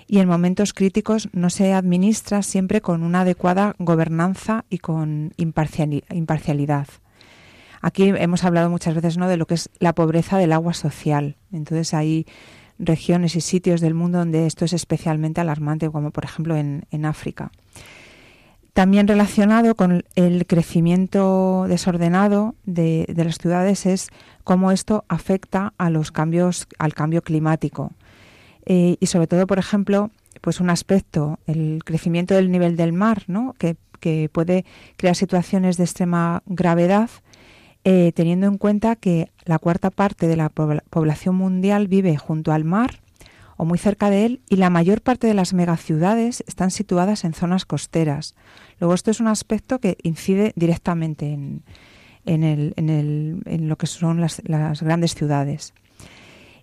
y 0.07 0.19
en 0.19 0.29
momentos 0.29 0.75
críticos 0.75 1.29
no 1.33 1.49
se 1.49 1.73
administra 1.73 2.43
siempre 2.43 2.81
con 2.81 3.03
una 3.03 3.21
adecuada 3.21 3.75
gobernanza 3.79 4.65
y 4.69 4.79
con 4.79 5.33
imparcialidad. 5.37 6.89
Aquí 7.81 8.13
hemos 8.17 8.45
hablado 8.45 8.69
muchas 8.69 8.95
veces 8.95 9.17
¿no? 9.17 9.29
de 9.29 9.37
lo 9.37 9.47
que 9.47 9.55
es 9.55 9.71
la 9.79 9.95
pobreza 9.95 10.39
del 10.39 10.53
agua 10.53 10.75
social. 10.75 11.37
Entonces 11.53 11.95
hay 11.95 12.27
regiones 12.83 13.37
y 13.37 13.41
sitios 13.41 13.81
del 13.81 13.95
mundo 13.95 14.19
donde 14.19 14.47
esto 14.47 14.65
es 14.65 14.73
especialmente 14.73 15.41
alarmante, 15.41 15.89
como 15.91 16.11
por 16.11 16.25
ejemplo 16.25 16.57
en, 16.57 17.05
África. 17.05 17.51
También 18.75 19.07
relacionado 19.07 19.75
con 19.75 20.05
el 20.15 20.47
crecimiento 20.47 21.67
desordenado 21.69 22.55
de, 22.65 23.07
las 23.17 23.39
ciudades 23.39 23.87
es 23.87 24.09
cómo 24.45 24.73
esto 24.73 25.05
afecta 25.09 25.75
a 25.79 25.91
los 25.91 26.11
cambios, 26.11 26.67
al 26.79 26.95
cambio 26.95 27.23
climático. 27.23 27.93
Eh, 28.65 28.97
y 29.01 29.07
sobre 29.07 29.27
todo, 29.27 29.47
por 29.47 29.59
ejemplo, 29.59 30.11
pues 30.41 30.61
un 30.61 30.71
aspecto, 30.71 31.39
el 31.47 31.83
crecimiento 31.85 32.35
del 32.35 32.51
nivel 32.51 32.77
del 32.77 32.93
mar, 32.93 33.25
¿no? 33.27 33.55
que, 33.59 33.77
que 34.01 34.29
puede 34.33 34.65
crear 34.97 35.17
situaciones 35.17 35.77
de 35.77 35.85
extrema 35.85 36.43
gravedad 36.47 37.11
eh, 37.85 38.13
teniendo 38.15 38.47
en 38.47 38.59
cuenta 38.59 38.97
que 38.97 39.31
la 39.45 39.59
cuarta 39.59 39.91
parte 39.91 40.29
de 40.29 40.37
la 40.37 40.49
población 40.49 41.35
mundial 41.35 41.89
vive 41.89 42.17
junto 42.17 42.53
al 42.53 42.65
mar 42.65 43.01
o 43.57 43.65
muy 43.65 43.79
cerca 43.79 44.09
de 44.09 44.25
él 44.25 44.41
y 44.49 44.57
la 44.57 44.71
mayor 44.71 45.03
parte 45.03 45.27
de 45.27 45.35
las 45.35 45.53
megaciudades 45.53 46.45
están 46.47 46.71
situadas 46.71 47.25
en 47.25 47.35
zonas 47.35 47.65
costeras. 47.65 48.35
Luego 48.79 48.95
esto 48.95 49.11
es 49.11 49.21
un 49.21 49.29
aspecto 49.29 49.79
que 49.79 49.99
incide 50.03 50.53
directamente 50.57 51.33
en, 51.33 51.63
en, 52.25 53.69
lo 53.69 53.77
que 53.77 53.87
son 53.87 54.21
las 54.21 54.83
grandes 54.83 55.15
ciudades. 55.15 55.75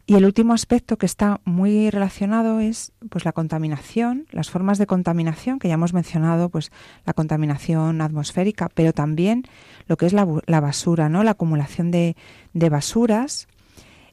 Y 0.10 0.16
el 0.16 0.26
último 0.26 0.54
aspecto 0.54 0.98
que 0.98 1.06
está 1.06 1.40
muy 1.46 1.92
relacionado 1.92 2.60
es 2.60 2.94
pues 3.12 3.26
la 3.26 3.32
contaminación, 3.32 4.26
las 4.32 4.50
formas 4.50 4.80
de 4.80 4.88
contaminación 4.88 5.60
que 5.60 5.68
ya 5.68 5.76
hemos 5.76 5.94
mencionado, 5.94 6.50
pues 6.50 6.72
la 7.06 7.14
contaminación 7.14 8.02
atmosférica, 8.02 8.70
pero 8.74 8.92
también 8.92 9.44
lo 9.86 9.98
que 9.98 10.08
es 10.08 10.14
la, 10.14 10.26
basura, 10.26 11.10
¿no? 11.10 11.24
La 11.24 11.32
acumulación 11.32 11.92
de, 11.92 12.16
basuras, 12.56 13.48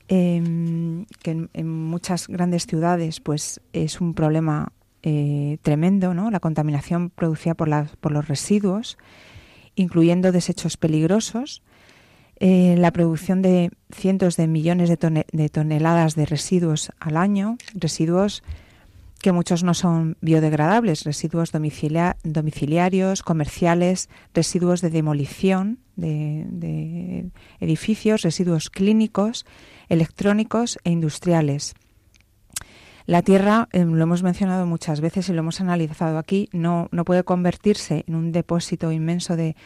em, 0.09 1.07
que 1.23 1.49
en, 1.55 1.71
muchas 1.71 2.29
grandes 2.29 2.67
ciudades 2.67 3.21
pues 3.21 3.63
es 3.73 3.99
un 4.03 4.13
problema 4.13 4.75
eh, 5.03 5.57
tremendo, 5.63 6.13
¿no? 6.13 6.31
La 6.31 6.41
contaminación 6.41 7.09
producida 7.09 7.55
por, 7.55 7.71
por 8.01 8.13
los 8.13 8.29
residuos, 8.29 8.99
incluyendo 9.77 10.31
desechos 10.31 10.77
peligrosos 10.77 11.63
eh, 12.39 12.75
la 12.77 12.91
producción 12.91 13.41
de 13.41 13.71
cientos 13.91 14.37
de 14.37 14.47
millones 14.47 14.91
de, 14.91 15.49
toneladas 15.49 16.15
de 16.15 16.27
residuos 16.27 16.93
al 17.01 17.17
año, 17.17 17.57
residuos 17.75 18.43
que 19.23 19.33
muchos 19.33 19.65
no 19.65 19.73
son 19.73 20.19
biodegradables, 20.21 21.05
residuos 21.05 21.51
domiciliarios, 21.51 23.23
comerciales, 23.23 24.11
residuos 24.35 24.83
de 24.83 24.91
demolición 24.91 25.79
de, 25.97 27.31
edificios, 27.59 28.21
residuos 28.21 28.69
clínicos, 28.69 29.47
electrónicos 29.89 30.79
e 30.85 30.91
industriales. 30.91 31.75
La 33.07 33.23
Tierra, 33.23 33.69
em, 33.73 33.93
lo 33.93 34.03
hemos 34.03 34.23
mencionado 34.23 34.67
muchas 34.67 35.01
veces 35.01 35.29
y 35.29 35.33
lo 35.33 35.39
hemos 35.39 35.61
analizado 35.63 36.19
aquí, 36.19 36.51
no, 36.53 36.89
no 36.91 37.05
puede 37.05 37.23
convertirse 37.23 38.05
en 38.07 38.15
un 38.15 38.33
depósito 38.33 38.93
inmenso 38.93 39.37
de, 39.37 39.57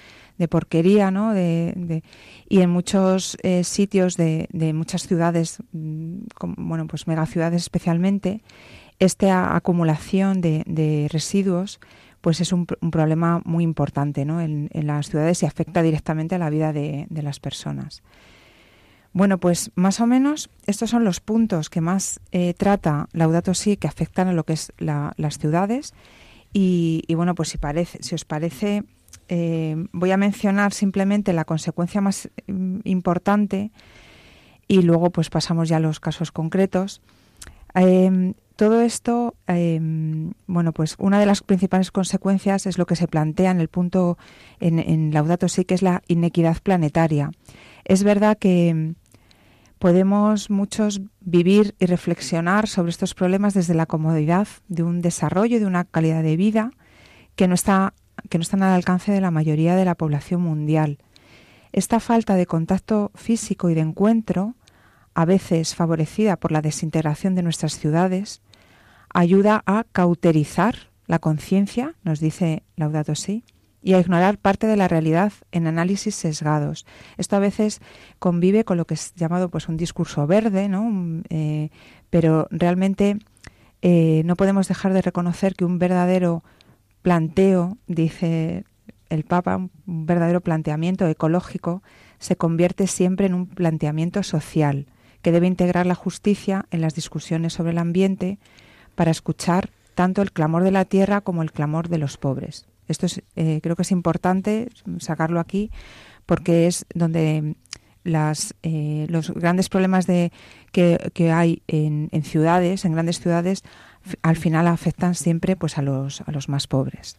de 0.41 0.49
porquería, 0.49 1.11
¿no? 1.11 1.35
De, 1.35 2.03
y 2.49 2.63
en 2.63 2.71
muchos 2.71 3.37
eh, 3.43 3.63
sitios 3.63 4.17
de, 4.17 4.49
de, 4.51 4.73
muchas 4.73 5.07
ciudades, 5.07 5.59
mm, 5.73 6.23
bueno, 6.57 6.87
pues 6.87 7.07
megaciudades 7.07 7.61
especialmente, 7.61 8.41
esta 8.99 9.55
acumulación 9.55 10.41
de, 10.41 11.09
residuos 11.11 11.79
pues 12.23 12.41
es 12.41 12.53
un, 12.53 12.67
problema 12.67 13.43
muy 13.45 13.65
importante 13.65 14.25
¿no? 14.25 14.41
en, 14.41 14.69
las 14.73 15.09
ciudades 15.09 15.43
y 15.43 15.47
afecta 15.47 15.83
directamente 15.83 16.35
a 16.35 16.39
la 16.39 16.51
vida 16.51 16.73
de, 16.73 17.07
las 17.11 17.41
personas. 17.41 18.03
Bueno, 19.13 19.39
pues 19.39 19.73
más 19.75 20.01
o 20.01 20.07
menos 20.07 20.51
estos 20.67 20.91
son 20.91 21.05
los 21.05 21.21
puntos 21.21 21.69
que 21.69 21.81
más 21.81 22.21
eh, 22.31 22.55
trata 22.55 23.09
Laudato 23.13 23.55
Si 23.55 23.77
que 23.77 23.89
afectan 23.89 24.29
a 24.29 24.33
lo 24.33 24.45
que 24.45 24.53
es 24.53 24.73
las 24.79 25.39
ciudades 25.39 25.95
y, 26.53 27.05
bueno, 27.15 27.35
pues 27.35 27.51
si, 27.51 27.59
parece, 27.59 28.03
si 28.03 28.15
os 28.15 28.25
parece, 28.25 28.83
eh, 29.33 29.77
voy 29.93 30.11
a 30.11 30.17
mencionar 30.17 30.73
simplemente 30.75 31.33
la 31.33 31.45
consecuencia 31.45 32.01
más 32.01 32.29
mm, 32.49 32.81
importante 32.83 33.71
y 34.67 34.83
luego 34.83 35.11
pues 35.11 35.31
pasamos 35.31 35.69
ya 35.69 35.77
a 35.77 35.81
los 35.81 36.01
casos 36.01 36.33
concretos. 36.33 37.01
Em, 37.75 38.35
todo 38.57 38.81
esto, 38.81 39.37
em, 39.47 40.33
bueno, 40.49 40.73
pues 40.73 40.97
una 40.99 41.21
de 41.21 41.27
las 41.27 41.43
principales 41.43 41.93
consecuencias 41.93 42.67
es 42.67 42.77
lo 42.77 42.87
que 42.87 42.97
se 42.97 43.07
plantea 43.07 43.53
en 43.53 43.61
el 43.61 43.69
punto 43.69 44.19
en, 44.59 45.15
Laudato 45.15 45.49
Si, 45.49 45.65
que 45.65 45.75
es 45.75 45.83
la 45.83 46.03
inequidad 46.09 46.59
planetaria. 46.61 47.31
Es 47.85 48.03
verdad 48.03 48.37
que 48.37 48.71
em, 48.71 48.95
podemos 49.79 50.51
muchos 50.51 51.03
vivir 51.21 51.77
y 51.79 51.87
reflexionar 51.87 52.67
sobre 52.67 52.91
estos 52.91 53.15
problemas 53.15 53.55
desde 53.55 53.75
la 53.75 53.87
comodidad 53.87 54.49
de 54.67 54.83
un 54.83 55.01
desarrollo, 55.03 55.61
de 55.61 55.67
una 55.67 55.85
calidad 55.85 56.25
de 56.25 56.37
vida 56.37 56.73
que 57.37 57.47
no 57.47 57.55
está 57.55 57.95
que 58.31 58.39
no 58.39 58.43
están 58.43 58.63
al 58.63 58.73
alcance 58.73 59.13
de 59.13 59.21
la 59.21 59.31
mayoría 59.31 59.77
de 59.77 59.85
la 59.85 59.97
población 59.97 60.41
mundial. 60.41 60.99
Esta 61.73 62.01
falta 62.01 62.37
de 62.37 62.47
contacto 62.47 63.11
físico 63.15 63.69
y 63.69 63.75
de 63.75 63.83
encuentro, 63.83 64.55
a 65.13 65.27
veces 65.27 65.75
favorecida 65.75 66.37
por 66.37 66.53
la 66.53 66.63
desintegración 66.63 67.35
de 67.35 67.43
nuestras 67.43 67.79
ciudades, 67.79 68.41
ayuda 69.13 69.63
a 69.67 69.85
cauterizar 69.93 70.91
la 71.07 71.19
conciencia, 71.19 71.97
nos 72.05 72.21
dice 72.21 72.63
Laudato 72.77 73.15
Si, 73.15 73.45
y 73.83 73.95
a 73.95 74.01
ignorar 74.01 74.39
parte 74.39 74.67
de 74.67 74.77
la 74.77 74.89
realidad 74.89 75.33
en 75.53 75.67
análisis 75.67 76.15
sesgados. 76.15 76.87
Esto 77.17 77.37
a 77.37 77.41
veces 77.41 77.81
convive 78.19 78.65
con 78.65 78.77
lo 78.77 78.87
que 78.87 78.95
es 78.95 79.15
llamado 79.15 79.49
pues 79.49 79.69
un 79.69 79.77
discurso 79.77 80.27
verde, 80.27 80.69
¿no? 80.69 81.23
Eh, 81.31 81.71
pero 82.11 82.47
realmente 82.51 83.19
eh, 83.83 84.23
no 84.25 84.37
podemos 84.37 84.69
dejar 84.69 84.93
de 84.93 85.03
reconocer 85.03 85.55
que 85.55 85.65
un 85.65 85.79
verdadero 85.79 86.45
planteo, 87.03 87.79
dice 87.87 88.65
el 89.09 89.25
Papa, 89.25 89.57
un 89.57 90.07
verdadero 90.07 90.41
planteamiento 90.41 91.07
ecológico, 91.07 91.83
se 92.19 92.37
convierte 92.37 92.87
siempre 92.87 93.27
en 93.27 93.35
un 93.35 93.47
planteamiento 93.47 94.23
social 94.23 94.87
que 95.23 95.33
debe 95.33 95.47
integrar 95.47 95.87
la 95.87 95.95
justicia 95.95 96.67
en 96.71 96.81
las 96.81 96.95
discusiones 96.95 97.53
sobre 97.53 97.73
el 97.73 97.79
ambiente, 97.79 98.39
para 98.95 99.11
escuchar 99.11 99.71
tanto 99.95 100.23
el 100.23 100.33
clamor 100.33 100.63
de 100.63 100.71
la 100.71 100.85
tierra 100.85 101.21
como 101.21 101.43
el 101.43 101.53
clamor 101.53 101.89
de 101.89 101.99
los 101.99 102.17
pobres. 102.17 102.67
Esto 102.89 103.07
es, 103.07 103.23
eh, 103.37 103.61
creo 103.63 103.77
que 103.77 103.83
es 103.83 103.93
importante 103.93 104.69
sacarlo 104.99 105.41
aquí 105.41 105.71
porque 106.27 106.67
es 106.67 106.87
donde 106.95 107.57
las, 108.05 108.55
eh, 108.63 109.07
los 109.09 109.33
grandes 109.33 109.69
problemas 109.69 110.07
de, 110.07 110.33
que, 110.73 111.33
hay 111.33 111.63
en, 111.67 112.09
ciudades, 112.25 112.85
en 112.85 112.93
grandes 112.93 113.21
ciudades, 113.21 113.63
al 114.23 114.37
final 114.37 114.67
afectan 114.67 115.15
siempre 115.15 115.57
pues 115.57 115.79
a 115.79 115.83
los, 115.83 116.23
a 116.23 116.33
los 116.33 116.49
más 116.49 116.67
pobres. 116.67 117.19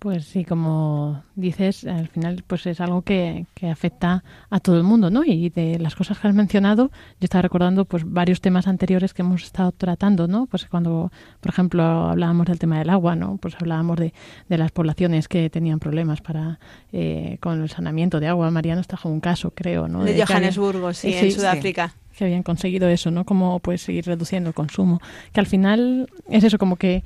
Pues 0.00 0.24
sí, 0.24 0.46
como 0.46 1.22
dices, 1.34 1.84
al 1.84 2.08
final 2.08 2.42
pues 2.46 2.64
es 2.64 2.80
algo 2.80 3.02
que, 3.02 3.44
que, 3.52 3.68
afecta 3.68 4.24
a 4.48 4.58
todo 4.58 4.78
el 4.78 4.82
mundo, 4.82 5.10
¿no? 5.10 5.24
Y 5.26 5.50
de 5.50 5.78
las 5.78 5.94
cosas 5.94 6.18
que 6.18 6.26
has 6.26 6.34
mencionado, 6.34 6.90
yo 7.20 7.24
estaba 7.24 7.42
recordando 7.42 7.84
pues 7.84 8.04
varios 8.06 8.40
temas 8.40 8.66
anteriores 8.66 9.12
que 9.12 9.20
hemos 9.20 9.42
estado 9.42 9.72
tratando, 9.72 10.26
¿no? 10.26 10.46
Pues 10.46 10.64
cuando, 10.64 11.12
por 11.40 11.52
ejemplo, 11.52 11.82
hablábamos 11.82 12.46
del 12.46 12.58
tema 12.58 12.78
del 12.78 12.88
agua, 12.88 13.14
¿no? 13.14 13.36
Pues 13.36 13.56
hablábamos 13.60 13.98
de, 13.98 14.14
de 14.48 14.56
las 14.56 14.72
poblaciones 14.72 15.28
que 15.28 15.50
tenían 15.50 15.78
problemas 15.80 16.22
para 16.22 16.60
eh, 16.92 17.36
con 17.40 17.60
el 17.60 17.68
saneamiento 17.68 18.20
de 18.20 18.28
agua. 18.28 18.50
María 18.50 18.76
nos 18.76 18.86
trajo 18.86 19.10
un 19.10 19.20
caso, 19.20 19.50
creo, 19.50 19.86
¿no? 19.86 20.02
De, 20.02 20.24
Johannesburgo, 20.24 20.94
sí, 20.94 21.12
en 21.12 21.30
Sudáfrica. 21.30 21.92
Que 22.16 22.24
habían 22.24 22.42
conseguido 22.42 22.88
eso, 22.88 23.10
¿no? 23.10 23.24
Como 23.24 23.60
pues 23.60 23.82
seguir 23.82 24.06
reduciendo 24.06 24.50
el 24.50 24.54
consumo. 24.54 25.00
Que 25.32 25.40
al 25.40 25.46
final 25.46 26.08
es 26.28 26.44
eso, 26.44 26.58
como 26.58 26.76
que 26.76 27.02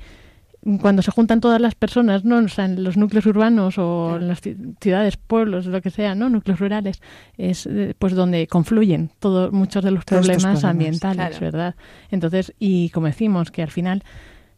cuando 0.81 1.03
se 1.03 1.11
juntan 1.11 1.41
todas 1.41 1.61
las 1.61 1.75
personas, 1.75 2.25
¿no? 2.25 2.39
en 2.39 2.83
los 2.83 2.97
núcleos 2.97 3.25
urbanos 3.27 3.77
o 3.77 4.17
en 4.17 4.27
las 4.27 4.41
ciudades, 4.81 5.15
pueblos, 5.15 5.67
lo 5.67 5.79
que 5.81 5.91
sea, 5.91 6.15
¿no? 6.15 6.27
Núcleos 6.27 6.59
rurales, 6.59 7.01
es 7.37 7.67
eh, 7.67 7.93
pues 7.99 8.13
donde 8.15 8.47
confluyen 8.47 9.11
todos 9.19 9.51
muchos 9.51 9.83
de 9.83 9.91
los 9.91 10.05
problemas, 10.05 10.63
ambientales, 10.63 11.39
¿verdad? 11.39 11.75
Entonces, 12.09 12.53
y 12.57 12.89
como 12.89 13.05
decimos, 13.05 13.51
que 13.51 13.61
al 13.61 13.69
final 13.69 14.03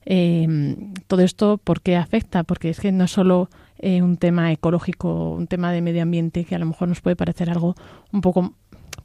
eh, 0.05 0.77
todo 1.07 1.21
esto, 1.21 1.57
¿por 1.57 1.81
qué 1.81 1.97
afecta? 1.97 2.43
Porque 2.43 2.69
es 2.69 2.79
que 2.79 2.93
no 2.93 3.03
es 3.03 3.11
solo 3.11 3.49
eh, 3.79 4.01
un 4.01 4.15
tema 4.15 4.53
ecológico, 4.53 5.33
un 5.33 5.47
tema 5.47 5.73
de 5.73 5.81
medio 5.81 6.01
ambiente 6.01 6.45
que 6.45 6.55
a 6.55 6.59
lo 6.59 6.65
mejor 6.65 6.87
nos 6.87 7.01
puede 7.01 7.17
parecer 7.17 7.49
algo 7.49 7.75
un 8.13 8.21
poco, 8.21 8.53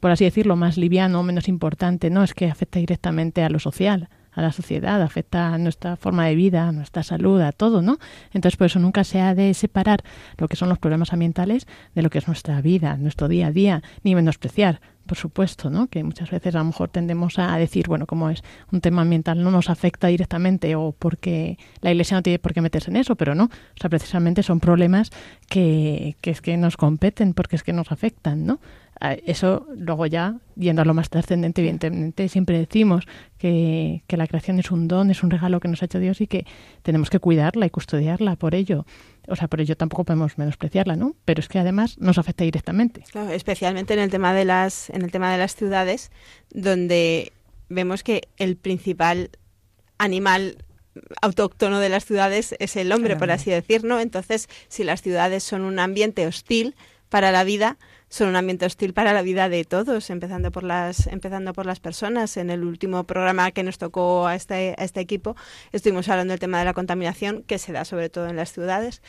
por 0.02 0.10
así 0.10 0.24
decirlo, 0.24 0.56
más 0.56 0.78
liviano, 0.78 1.22
menos 1.22 1.46
importante, 1.46 2.10
¿no? 2.10 2.24
Es 2.24 2.34
que 2.34 2.50
afecta 2.50 2.80
directamente 2.80 3.44
a 3.44 3.48
lo 3.48 3.60
social, 3.60 4.08
a 4.32 4.42
la 4.42 4.50
sociedad, 4.50 5.00
afecta 5.00 5.54
a 5.54 5.58
nuestra 5.58 5.94
forma 5.94 6.26
de 6.26 6.34
vida, 6.34 6.66
a 6.66 6.72
nuestra 6.72 7.04
salud, 7.04 7.40
a 7.40 7.52
todo, 7.52 7.82
¿no? 7.82 7.98
Entonces, 8.32 8.56
por 8.56 8.66
eso 8.66 8.80
nunca 8.80 9.04
se 9.04 9.20
ha 9.20 9.36
de 9.36 9.54
separar 9.54 10.02
lo 10.38 10.48
que 10.48 10.56
son 10.56 10.68
los 10.68 10.80
problemas 10.80 11.12
ambientales 11.12 11.68
de 11.94 12.02
lo 12.02 12.10
que 12.10 12.18
es 12.18 12.26
nuestra 12.26 12.60
vida, 12.60 12.96
nuestro 12.96 13.28
día 13.28 13.46
a 13.46 13.52
día, 13.52 13.84
ni 14.02 14.16
menospreciar, 14.16 14.80
por 15.06 15.16
supuesto, 15.16 15.70
¿no? 15.70 15.86
Que 15.86 16.02
muchas 16.02 16.32
veces 16.32 16.56
a 16.56 16.58
lo 16.58 16.64
mejor 16.64 16.88
tendemos 16.88 17.38
a 17.38 17.56
decir, 17.56 17.86
bueno, 17.86 18.08
como 18.08 18.28
es 18.28 18.42
un 18.72 18.80
tema 18.80 19.02
ambiental 19.02 19.40
no 19.40 19.52
nos 19.52 19.70
afecta 19.70 20.08
directamente 20.08 20.74
o 20.74 20.96
porque 20.98 21.58
la 21.80 21.92
Iglesia 21.92 22.16
no 22.16 22.24
tiene 22.24 22.40
por 22.40 22.54
qué 22.54 22.60
meterse 22.60 22.90
en 22.90 22.96
eso, 22.96 23.14
pero 23.14 23.36
no, 23.36 23.44
o 23.44 23.80
sea, 23.80 23.88
precisamente 23.88 24.42
son 24.42 24.58
problemas 24.58 25.10
que, 25.48 26.16
que 26.20 26.32
es 26.32 26.40
que 26.40 26.56
nos 26.56 26.76
competen 26.76 27.34
porque 27.34 27.54
es 27.54 27.62
que 27.62 27.72
nos 27.72 27.92
afectan, 27.92 28.46
¿no? 28.46 28.58
Eso 29.26 29.66
luego 29.76 30.06
ya, 30.06 30.38
yendo 30.56 30.82
a 30.82 30.84
lo 30.84 30.94
más 30.94 31.10
trascendente, 31.10 31.60
evidentemente, 31.60 32.28
siempre 32.28 32.58
decimos 32.58 33.06
que, 33.38 34.04
que, 34.06 34.16
la 34.16 34.26
creación 34.26 34.58
es 34.60 34.70
un 34.70 34.86
don, 34.86 35.10
es 35.10 35.22
un 35.22 35.30
regalo 35.30 35.58
que 35.60 35.68
nos 35.68 35.82
ha 35.82 35.86
hecho 35.86 35.98
Dios 35.98 36.20
y 36.20 36.26
que 36.26 36.46
tenemos 36.82 37.10
que 37.10 37.18
cuidarla 37.18 37.66
y 37.66 37.70
custodiarla 37.70 38.36
por 38.36 38.54
ello. 38.54 38.86
O 39.28 39.36
sea, 39.36 39.48
por 39.48 39.60
ello 39.60 39.76
tampoco 39.76 40.04
podemos 40.04 40.38
menospreciarla, 40.38 40.96
¿no? 40.96 41.14
Pero 41.24 41.40
es 41.40 41.48
que 41.48 41.58
además 41.58 41.98
nos 41.98 42.18
afecta 42.18 42.44
directamente. 42.44 43.04
Claro, 43.10 43.30
especialmente 43.30 43.94
en 43.94 44.00
el 44.00 44.10
tema 44.10 44.34
de 44.34 44.44
las, 44.44 44.90
en 44.90 45.02
el 45.02 45.10
tema 45.10 45.32
de 45.32 45.38
las 45.38 45.54
ciudades, 45.54 46.10
donde 46.50 47.32
vemos 47.68 48.02
que 48.02 48.22
el 48.36 48.56
principal 48.56 49.30
animal 49.98 50.58
autóctono 51.20 51.78
de 51.78 51.88
las 51.88 52.04
ciudades 52.04 52.54
es 52.58 52.76
el 52.76 52.92
hombre, 52.92 53.16
por 53.16 53.30
así 53.30 53.50
decirlo. 53.50 54.00
Entonces, 54.00 54.48
si 54.68 54.84
las 54.84 55.02
ciudades 55.02 55.42
son 55.42 55.62
un 55.62 55.78
ambiente 55.78 56.26
hostil 56.26 56.74
para 57.08 57.32
la 57.32 57.44
vida, 57.44 57.78
son 58.12 58.28
un 58.28 58.36
ambiente 58.36 58.66
hostil 58.66 58.92
para 58.92 59.14
la 59.14 59.22
vida 59.22 59.48
de 59.48 59.64
todos, 59.64 60.10
empezando 60.10 60.50
por 60.50 60.64
las, 60.64 61.06
empezando 61.06 61.54
por 61.54 61.64
las 61.64 61.80
personas. 61.80 62.36
En 62.36 62.50
el 62.50 62.62
último 62.62 63.04
programa 63.04 63.52
que 63.52 63.62
nos 63.62 63.78
tocó 63.78 64.26
a 64.26 64.34
este, 64.34 64.74
a 64.76 64.84
este 64.84 65.00
equipo 65.00 65.34
estuvimos 65.72 66.10
hablando 66.10 66.32
del 66.32 66.38
tema 66.38 66.58
de 66.58 66.66
la 66.66 66.74
contaminación 66.74 67.42
que 67.42 67.56
se 67.56 67.72
da 67.72 67.86
sobre 67.86 68.10
todo 68.10 68.28
en 68.28 68.36
las 68.36 68.52
ciudades 68.52 69.00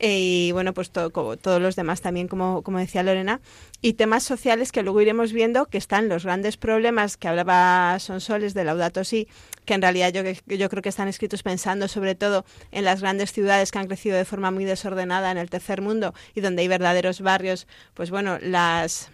y 0.00 0.52
bueno, 0.52 0.74
pues 0.74 0.90
todo, 0.90 1.10
todos 1.36 1.60
los 1.60 1.76
demás 1.76 2.00
también, 2.00 2.28
como, 2.28 2.62
como 2.62 2.78
decía 2.78 3.02
Lorena, 3.02 3.40
y 3.82 3.94
temas 3.94 4.22
sociales 4.22 4.72
que 4.72 4.82
luego 4.82 5.00
iremos 5.00 5.32
viendo 5.32 5.66
que 5.66 5.78
están 5.78 6.08
los 6.08 6.24
grandes 6.24 6.56
problemas 6.56 7.16
que 7.16 7.28
hablaba 7.28 7.98
Sonsoles 7.98 8.54
de 8.54 8.64
Laudato 8.64 9.04
Si, 9.04 9.28
que 9.64 9.74
en 9.74 9.82
realidad 9.82 10.12
yo, 10.12 10.22
yo 10.46 10.68
creo 10.68 10.82
que 10.82 10.88
están 10.88 11.08
escritos 11.08 11.42
pensando 11.42 11.88
sobre 11.88 12.14
todo 12.14 12.44
en 12.70 12.84
las 12.84 13.00
grandes 13.00 13.32
ciudades 13.32 13.70
que 13.70 13.78
han 13.78 13.86
crecido 13.86 14.16
de 14.16 14.24
forma 14.24 14.50
muy 14.50 14.64
desordenada 14.64 15.30
en 15.30 15.38
el 15.38 15.50
tercer 15.50 15.82
mundo 15.82 16.14
y 16.34 16.40
donde 16.40 16.62
hay 16.62 16.68
verdaderos 16.68 17.20
barrios, 17.20 17.66
pues 17.94 18.10
bueno, 18.10 18.38
las 18.40 19.10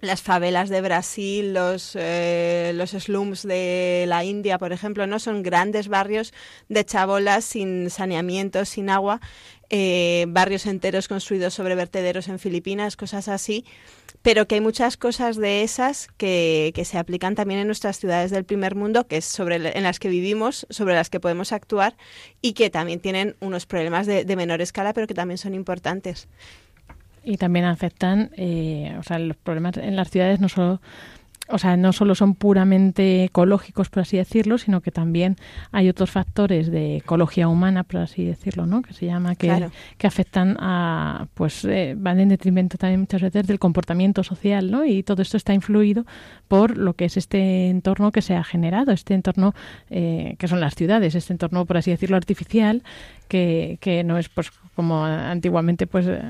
las 0.00 0.22
favelas 0.22 0.70
de 0.70 0.80
Brasil, 0.80 1.52
los, 1.52 1.94
eh, 1.94 2.72
los 2.74 2.90
slums 2.90 3.42
de 3.42 4.06
la 4.08 4.24
India, 4.24 4.58
por 4.58 4.72
ejemplo, 4.72 5.06
no 5.06 5.18
son 5.18 5.42
grandes 5.42 5.88
barrios 5.88 6.32
de 6.68 6.84
chabolas 6.84 7.44
sin 7.44 7.90
saneamiento, 7.90 8.64
sin 8.64 8.88
agua, 8.88 9.20
eh, 9.70 10.26
barrios 10.28 10.66
enteros 10.66 11.08
construidos 11.08 11.54
sobre 11.54 11.74
vertederos 11.74 12.28
en 12.28 12.38
Filipinas, 12.38 12.96
cosas 12.96 13.28
así, 13.28 13.64
pero 14.22 14.46
que 14.46 14.56
hay 14.56 14.60
muchas 14.60 14.96
cosas 14.96 15.36
de 15.36 15.62
esas 15.62 16.08
que, 16.16 16.72
que 16.74 16.84
se 16.84 16.98
aplican 16.98 17.34
también 17.34 17.60
en 17.60 17.66
nuestras 17.66 17.98
ciudades 17.98 18.30
del 18.30 18.44
primer 18.44 18.74
mundo, 18.74 19.06
que 19.06 19.18
es 19.18 19.24
sobre 19.24 19.56
en 19.56 19.82
las 19.82 19.98
que 19.98 20.08
vivimos, 20.08 20.66
sobre 20.70 20.94
las 20.94 21.08
que 21.08 21.20
podemos 21.20 21.52
actuar 21.52 21.96
y 22.42 22.52
que 22.52 22.68
también 22.68 23.00
tienen 23.00 23.36
unos 23.40 23.66
problemas 23.66 24.06
de, 24.06 24.24
menor 24.36 24.60
escala, 24.60 24.92
pero 24.92 25.06
que 25.06 25.14
también 25.14 25.38
son 25.38 25.54
importantes. 25.54 26.28
Y 27.22 27.36
también 27.36 27.66
afectan, 27.66 28.30
eh, 28.36 28.96
o 28.98 29.02
sea, 29.02 29.18
los 29.18 29.36
problemas 29.36 29.76
en 29.76 29.94
las 29.94 30.10
ciudades 30.10 30.40
no 30.40 30.48
solo 30.48 30.80
o 31.50 31.58
sea, 31.58 31.76
no 31.76 31.92
solo 31.92 32.14
son 32.14 32.34
puramente 32.34 33.24
ecológicos, 33.24 33.88
por 33.88 34.02
así 34.02 34.16
decirlo, 34.16 34.58
sino 34.58 34.80
que 34.80 34.90
también 34.90 35.36
hay 35.72 35.88
otros 35.88 36.10
factores 36.10 36.70
de 36.70 36.98
ecología 36.98 37.48
humana, 37.48 37.84
por 37.84 38.00
así 38.00 38.24
decirlo, 38.24 38.66
¿no? 38.66 38.82
Que 38.82 38.94
se 38.94 39.06
llama, 39.06 39.34
que, 39.34 39.68
que 39.98 40.06
afectan 40.06 40.56
a, 40.60 41.26
pues, 41.34 41.64
eh, 41.64 41.94
van 41.96 42.20
en 42.20 42.28
detrimento 42.28 42.78
también 42.78 43.00
muchas 43.00 43.22
veces 43.22 43.46
del 43.46 43.58
comportamiento 43.58 44.22
social, 44.22 44.70
¿no? 44.70 44.84
Y 44.84 45.02
todo 45.02 45.22
esto 45.22 45.36
está 45.36 45.54
influido 45.54 46.04
por 46.48 46.76
lo 46.76 46.94
que 46.94 47.06
es 47.06 47.16
este 47.16 47.68
entorno 47.68 48.12
que 48.12 48.22
se 48.22 48.34
ha 48.34 48.44
generado, 48.44 48.92
este 48.92 49.14
entorno 49.14 49.54
eh, 49.88 50.36
que 50.38 50.48
son 50.48 50.60
las 50.60 50.74
ciudades, 50.74 51.14
este 51.14 51.32
entorno, 51.32 51.66
por 51.66 51.76
así 51.76 51.90
decirlo, 51.90 52.16
artificial, 52.16 52.82
que, 53.30 53.78
que 53.80 54.04
no 54.04 54.18
es, 54.18 54.28
pues, 54.28 54.50
como 54.74 55.04
antiguamente, 55.04 55.86
pues, 55.86 56.06
eh, 56.06 56.20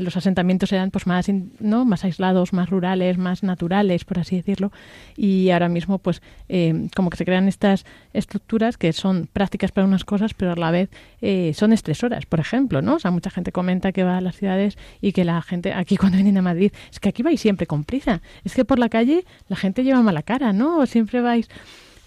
los 0.00 0.16
asentamientos 0.16 0.72
eran, 0.72 0.90
pues, 0.90 1.06
más, 1.06 1.28
¿no? 1.60 1.84
Más 1.84 2.04
aislados, 2.04 2.52
más 2.52 2.68
rurales, 2.70 3.18
más 3.18 3.44
naturales, 3.44 4.04
por 4.04 4.18
así 4.18 4.34
decirlo 4.34 4.72
y 5.16 5.50
ahora 5.50 5.68
mismo 5.68 5.98
pues 5.98 6.22
eh, 6.48 6.88
como 6.94 7.10
que 7.10 7.16
se 7.16 7.24
crean 7.24 7.48
estas 7.48 7.84
estructuras 8.12 8.78
que 8.78 8.92
son 8.92 9.28
prácticas 9.32 9.72
para 9.72 9.86
unas 9.86 10.04
cosas 10.04 10.32
pero 10.34 10.52
a 10.52 10.56
la 10.56 10.70
vez 10.70 10.90
eh, 11.20 11.52
son 11.54 11.72
estresoras, 11.72 12.26
por 12.26 12.40
ejemplo, 12.40 12.82
¿no? 12.82 12.94
O 12.94 12.98
sea, 12.98 13.10
mucha 13.10 13.30
gente 13.30 13.52
comenta 13.52 13.92
que 13.92 14.04
va 14.04 14.18
a 14.18 14.20
las 14.20 14.36
ciudades 14.36 14.78
y 15.00 15.12
que 15.12 15.24
la 15.24 15.42
gente 15.42 15.72
aquí 15.72 15.96
cuando 15.96 16.16
vienen 16.16 16.38
a 16.38 16.42
Madrid 16.42 16.72
es 16.90 17.00
que 17.00 17.08
aquí 17.08 17.22
vais 17.22 17.40
siempre 17.40 17.66
con 17.66 17.84
prisa, 17.84 18.22
es 18.44 18.54
que 18.54 18.64
por 18.64 18.78
la 18.78 18.88
calle 18.88 19.24
la 19.48 19.56
gente 19.56 19.84
lleva 19.84 20.00
mala 20.02 20.22
cara, 20.22 20.52
¿no? 20.52 20.86
Siempre 20.86 21.20
vais 21.20 21.48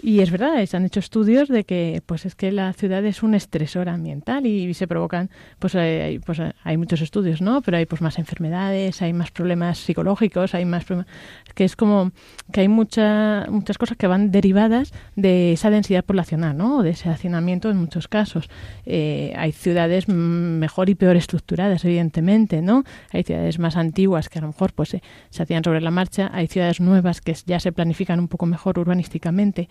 y 0.03 0.21
es 0.21 0.31
verdad, 0.31 0.65
se 0.65 0.77
han 0.77 0.85
hecho 0.85 0.99
estudios 0.99 1.47
de 1.47 1.63
que 1.63 2.01
pues 2.05 2.25
es 2.25 2.35
que 2.35 2.51
la 2.51 2.73
ciudad 2.73 3.05
es 3.05 3.21
un 3.23 3.35
estresor 3.35 3.87
ambiental 3.87 4.45
y, 4.45 4.73
se 4.73 4.87
provocan, 4.87 5.29
pues 5.59 5.75
hay, 5.75 6.19
pues 6.19 6.39
hay 6.63 6.77
muchos 6.77 7.01
estudios, 7.01 7.41
¿no? 7.41 7.61
Pero 7.61 7.77
hay 7.77 7.85
pues 7.85 8.01
más 8.01 8.17
enfermedades, 8.17 9.01
hay 9.01 9.13
más 9.13 9.31
problemas 9.31 9.77
psicológicos, 9.77 10.55
hay 10.55 10.65
más 10.65 10.85
problemas, 10.85 11.11
que 11.53 11.65
es 11.65 11.75
como 11.75 12.11
que 12.51 12.61
hay 12.61 12.67
mucha, 12.67 13.45
muchas 13.49 13.77
cosas 13.77 13.97
que 13.97 14.07
van 14.07 14.31
derivadas 14.31 14.91
de 15.15 15.53
esa 15.53 15.69
densidad 15.69 16.03
poblacional, 16.03 16.57
¿no? 16.57 16.77
O 16.77 16.83
de 16.83 16.91
ese 16.91 17.09
hacinamiento 17.09 17.69
en 17.69 17.77
muchos 17.77 18.07
casos. 18.07 18.49
Eh, 18.85 19.33
hay 19.37 19.51
ciudades 19.51 20.07
mejor 20.07 20.89
y 20.89 20.95
peor 20.95 21.15
estructuradas, 21.15 21.85
evidentemente, 21.85 22.61
¿no? 22.61 22.83
Hay 23.11 23.23
ciudades 23.23 23.59
más 23.59 23.75
antiguas 23.75 24.29
que 24.29 24.39
a 24.39 24.41
lo 24.41 24.47
mejor 24.47 24.73
pues 24.73 24.89
se 25.29 25.43
hacían 25.43 25.63
sobre 25.63 25.81
la 25.81 25.91
marcha, 25.91 26.31
hay 26.33 26.47
ciudades 26.47 26.79
nuevas 26.79 27.21
que 27.21 27.35
ya 27.45 27.59
se 27.59 27.71
planifican 27.71 28.19
un 28.19 28.27
poco 28.27 28.45
mejor 28.45 28.79
urbanísticamente. 28.79 29.69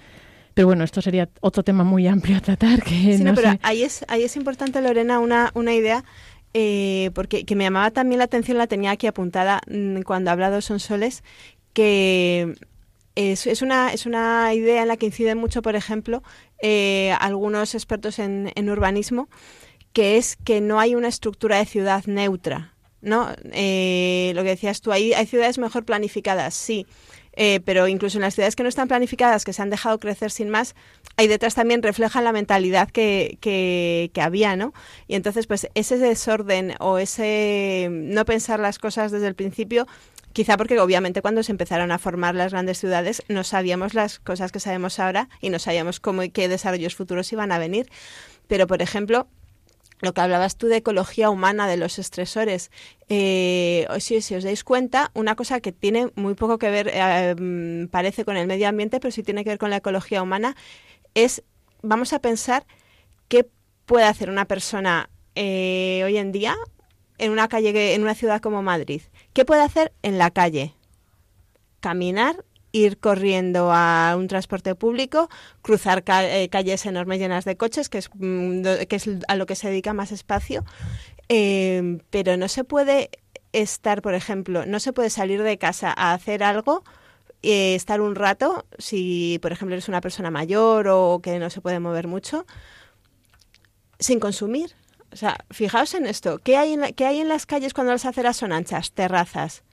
Pero 0.55 0.67
bueno, 0.67 0.85
esto 0.85 1.01
sería 1.01 1.29
otro 1.41 1.63
tema 1.63 1.85
muy 1.85 2.07
amplio 2.07 2.37
a 2.37 2.41
tratar. 2.41 2.83
Que 2.83 3.17
sí, 3.17 3.25
no, 3.25 3.35
pero 3.35 3.57
ahí 3.63 3.83
es, 3.83 4.05
ahí 4.09 4.23
es 4.23 4.37
importante, 4.37 4.81
Lorena, 4.81 5.19
una, 5.19 5.51
una 5.55 5.75
idea 5.75 6.05
eh, 6.53 7.11
porque 7.15 7.45
que 7.45 7.55
me 7.55 7.65
llamaba 7.65 7.91
también 7.91 8.19
la 8.19 8.25
atención, 8.25 8.59
la 8.59 8.67
tenía 8.67 8.91
aquí 8.91 9.07
apuntada 9.07 9.61
mm, 9.69 10.03
cuando 10.03 10.31
ha 10.31 10.33
hablado 10.33 10.61
Son 10.61 10.81
Soles, 10.81 11.23
que 11.73 12.55
es, 13.15 13.47
es, 13.47 13.63
una, 13.63 13.93
es 13.93 14.07
una 14.07 14.53
idea 14.55 14.83
en 14.83 14.89
la 14.89 14.97
que 14.97 15.07
inciden 15.07 15.39
mucho, 15.39 15.63
por 15.63 15.77
ejemplo, 15.77 16.23
eh, 16.61 17.15
algunos 17.21 17.75
expertos 17.75 18.19
en, 18.19 18.53
en, 18.57 18.69
urbanismo, 18.71 19.29
que 19.93 20.17
es 20.17 20.37
que 20.37 20.61
no 20.61 20.81
hay 20.81 20.95
una 20.95 21.09
estructura 21.09 21.59
de 21.59 21.67
ciudad 21.67 22.05
neutra. 22.07 22.75
¿no? 23.01 23.29
Eh, 23.53 24.33
lo 24.35 24.43
que 24.43 24.51
decías 24.51 24.81
tú, 24.81 24.93
hay, 24.93 25.13
hay 25.13 25.27
ciudades 25.27 25.59
mejor 25.59 25.85
planificadas, 25.85 26.55
sí, 26.55 26.87
eh, 27.35 27.61
pero 27.65 27.89
incluso 27.89 28.19
en 28.19 28.23
las 28.23 28.35
ciudades 28.35 28.57
que 28.57 28.63
no 28.63 28.69
están 28.69 28.89
planificadas, 28.89 29.45
que 29.45 29.53
se 29.53 29.63
han 29.63 29.71
dejado 29.71 29.99
crecer 29.99 30.31
sin 30.31 30.51
más, 30.51 30.75
ahí 31.17 31.29
detrás 31.29 31.55
también 31.55 31.83
reflejan 31.83 32.25
la 32.25 32.33
mentalidad 32.33 32.91
que, 32.91 33.39
que, 33.41 34.21
había, 34.21 34.57
¿no? 34.57 34.73
Y 35.07 35.15
entonces, 35.15 35.47
pues 35.47 35.69
ese 35.75 35.99
desorden 35.99 36.75
o 36.81 36.99
ese 36.99 37.89
no 37.91 38.25
pensar 38.25 38.61
las 38.61 38.79
cosas 38.79 39.11
desde 39.11 39.27
el 39.27 39.35
principio 39.35 39.87
Quizá 40.33 40.57
porque 40.57 40.79
obviamente 40.79 41.23
cuando 41.23 41.43
se 41.43 41.51
empezaron 41.51 41.91
a 41.91 41.99
formar 41.99 42.37
las 42.37 42.53
grandes 42.53 42.79
ciudades 42.79 43.25
no 43.27 43.43
sabíamos 43.43 43.95
las 43.95 44.21
cosas 44.21 44.53
que 44.53 44.61
sabemos 44.61 45.01
ahora 45.01 45.29
y 45.41 45.51
no 45.51 45.59
sabíamos 45.59 45.99
cómo 45.99 46.23
y 46.23 46.31
qué 46.31 46.49
desarrollos 46.49 46.95
futuros 46.95 47.33
iban 47.33 47.51
a 47.51 47.59
venir. 47.59 47.91
Pero, 48.47 48.69
por 48.69 48.81
ejemplo, 48.81 49.27
lo 50.01 50.15
que 50.15 50.21
hablabas 50.21 50.57
tú 50.57 50.67
de 50.67 50.77
ecología 50.77 51.31
humana, 51.31 51.67
de 51.69 51.77
los 51.77 51.99
estresores, 51.99 52.71
eh, 53.09 53.87
si, 53.99 54.17
os 54.17 54.45
dais 54.45 54.65
cuenta, 54.65 55.11
una 55.15 55.37
cosa 55.37 55.61
que 55.61 55.73
tiene 55.73 56.11
muy 56.15 56.35
poco 56.35 56.59
que 56.59 56.71
ver, 56.71 57.37
mm, 57.41 57.89
parece 57.89 58.25
con 58.25 58.37
el 58.37 58.47
medio 58.47 58.69
ambiente, 58.69 59.01
pero 59.01 59.13
sí 59.13 59.23
tiene 59.23 59.45
que 59.45 59.51
ver 59.51 59.59
con 59.59 59.71
la 59.71 59.77
ecología 59.77 60.23
humana, 60.23 60.57
es, 61.15 61.43
vamos 61.83 62.13
a 62.13 62.21
pensar 62.21 62.67
qué 63.29 63.47
puede 63.87 64.07
hacer 64.07 64.31
una 64.31 64.47
persona 64.47 65.11
eh, 65.35 66.03
hoy 66.05 66.17
en 66.17 66.33
día 66.33 66.57
en 67.19 67.33
una 67.33 67.49
calle, 67.49 67.95
en 67.95 68.03
una 68.03 68.15
ciudad 68.15 68.41
como 68.41 68.63
Madrid. 68.63 69.03
¿Qué 69.33 69.45
puede 69.45 69.63
hacer 69.63 69.93
en 70.03 70.17
la 70.17 70.31
calle? 70.31 70.75
Caminar 71.81 72.45
ir 72.73 72.99
corriendo 72.99 73.71
a 73.73 74.15
un 74.17 74.29
transporte 74.29 74.75
público, 74.75 75.29
cruzar 75.63 76.05
eh, 76.07 76.49
calles 76.51 76.87
enormes 76.87 77.19
llenas 77.19 77.45
de 77.45 77.57
coches, 77.57 77.89
que 77.89 77.99
es, 77.99 78.11
mm, 78.15 78.63
que 78.89 78.97
es 78.97 79.09
a 79.29 79.37
lo 79.37 79.47
que 79.47 79.57
se 79.57 79.69
dedica 79.69 79.93
más 79.93 80.13
espacio, 80.13 80.65
em, 81.29 82.01
pero 82.11 82.37
no 82.37 82.49
se 82.49 82.65
puede 82.65 83.11
estar, 83.53 84.03
por 84.03 84.15
ejemplo, 84.15 84.67
no 84.67 84.81
se 84.81 84.93
puede 84.93 85.11
salir 85.11 85.43
de 85.43 85.59
casa 85.59 85.93
a 85.97 86.13
hacer 86.13 86.43
algo, 86.43 86.85
eh, 87.43 87.75
estar 87.75 88.01
un 88.01 88.15
rato, 88.15 88.67
si 88.79 89.39
por 89.43 89.53
ejemplo 89.53 89.75
eres 89.75 89.89
una 89.89 90.01
persona 90.01 90.31
mayor 90.31 90.89
o 90.89 91.21
que 91.23 91.39
no 91.39 91.51
se 91.51 91.61
puede 91.61 91.81
mover 91.81 92.07
mucho, 92.07 92.47
sin 93.99 94.21
consumir. 94.21 94.75
O 95.13 95.17
sea, 95.17 95.45
fijaos 95.51 95.95
en 95.95 96.07
esto, 96.07 96.39
¿qué 96.39 96.57
hay 96.57 96.75
en, 96.75 96.95
¿qué 96.95 97.07
hay 97.07 97.21
en 97.21 97.29
las 97.29 97.47
calles 97.47 97.75
cuando 97.75 97.93
las 97.93 98.05
aceras 98.05 98.37
son 98.37 98.53
anchas? 98.53 98.93
Terrazas 98.93 99.65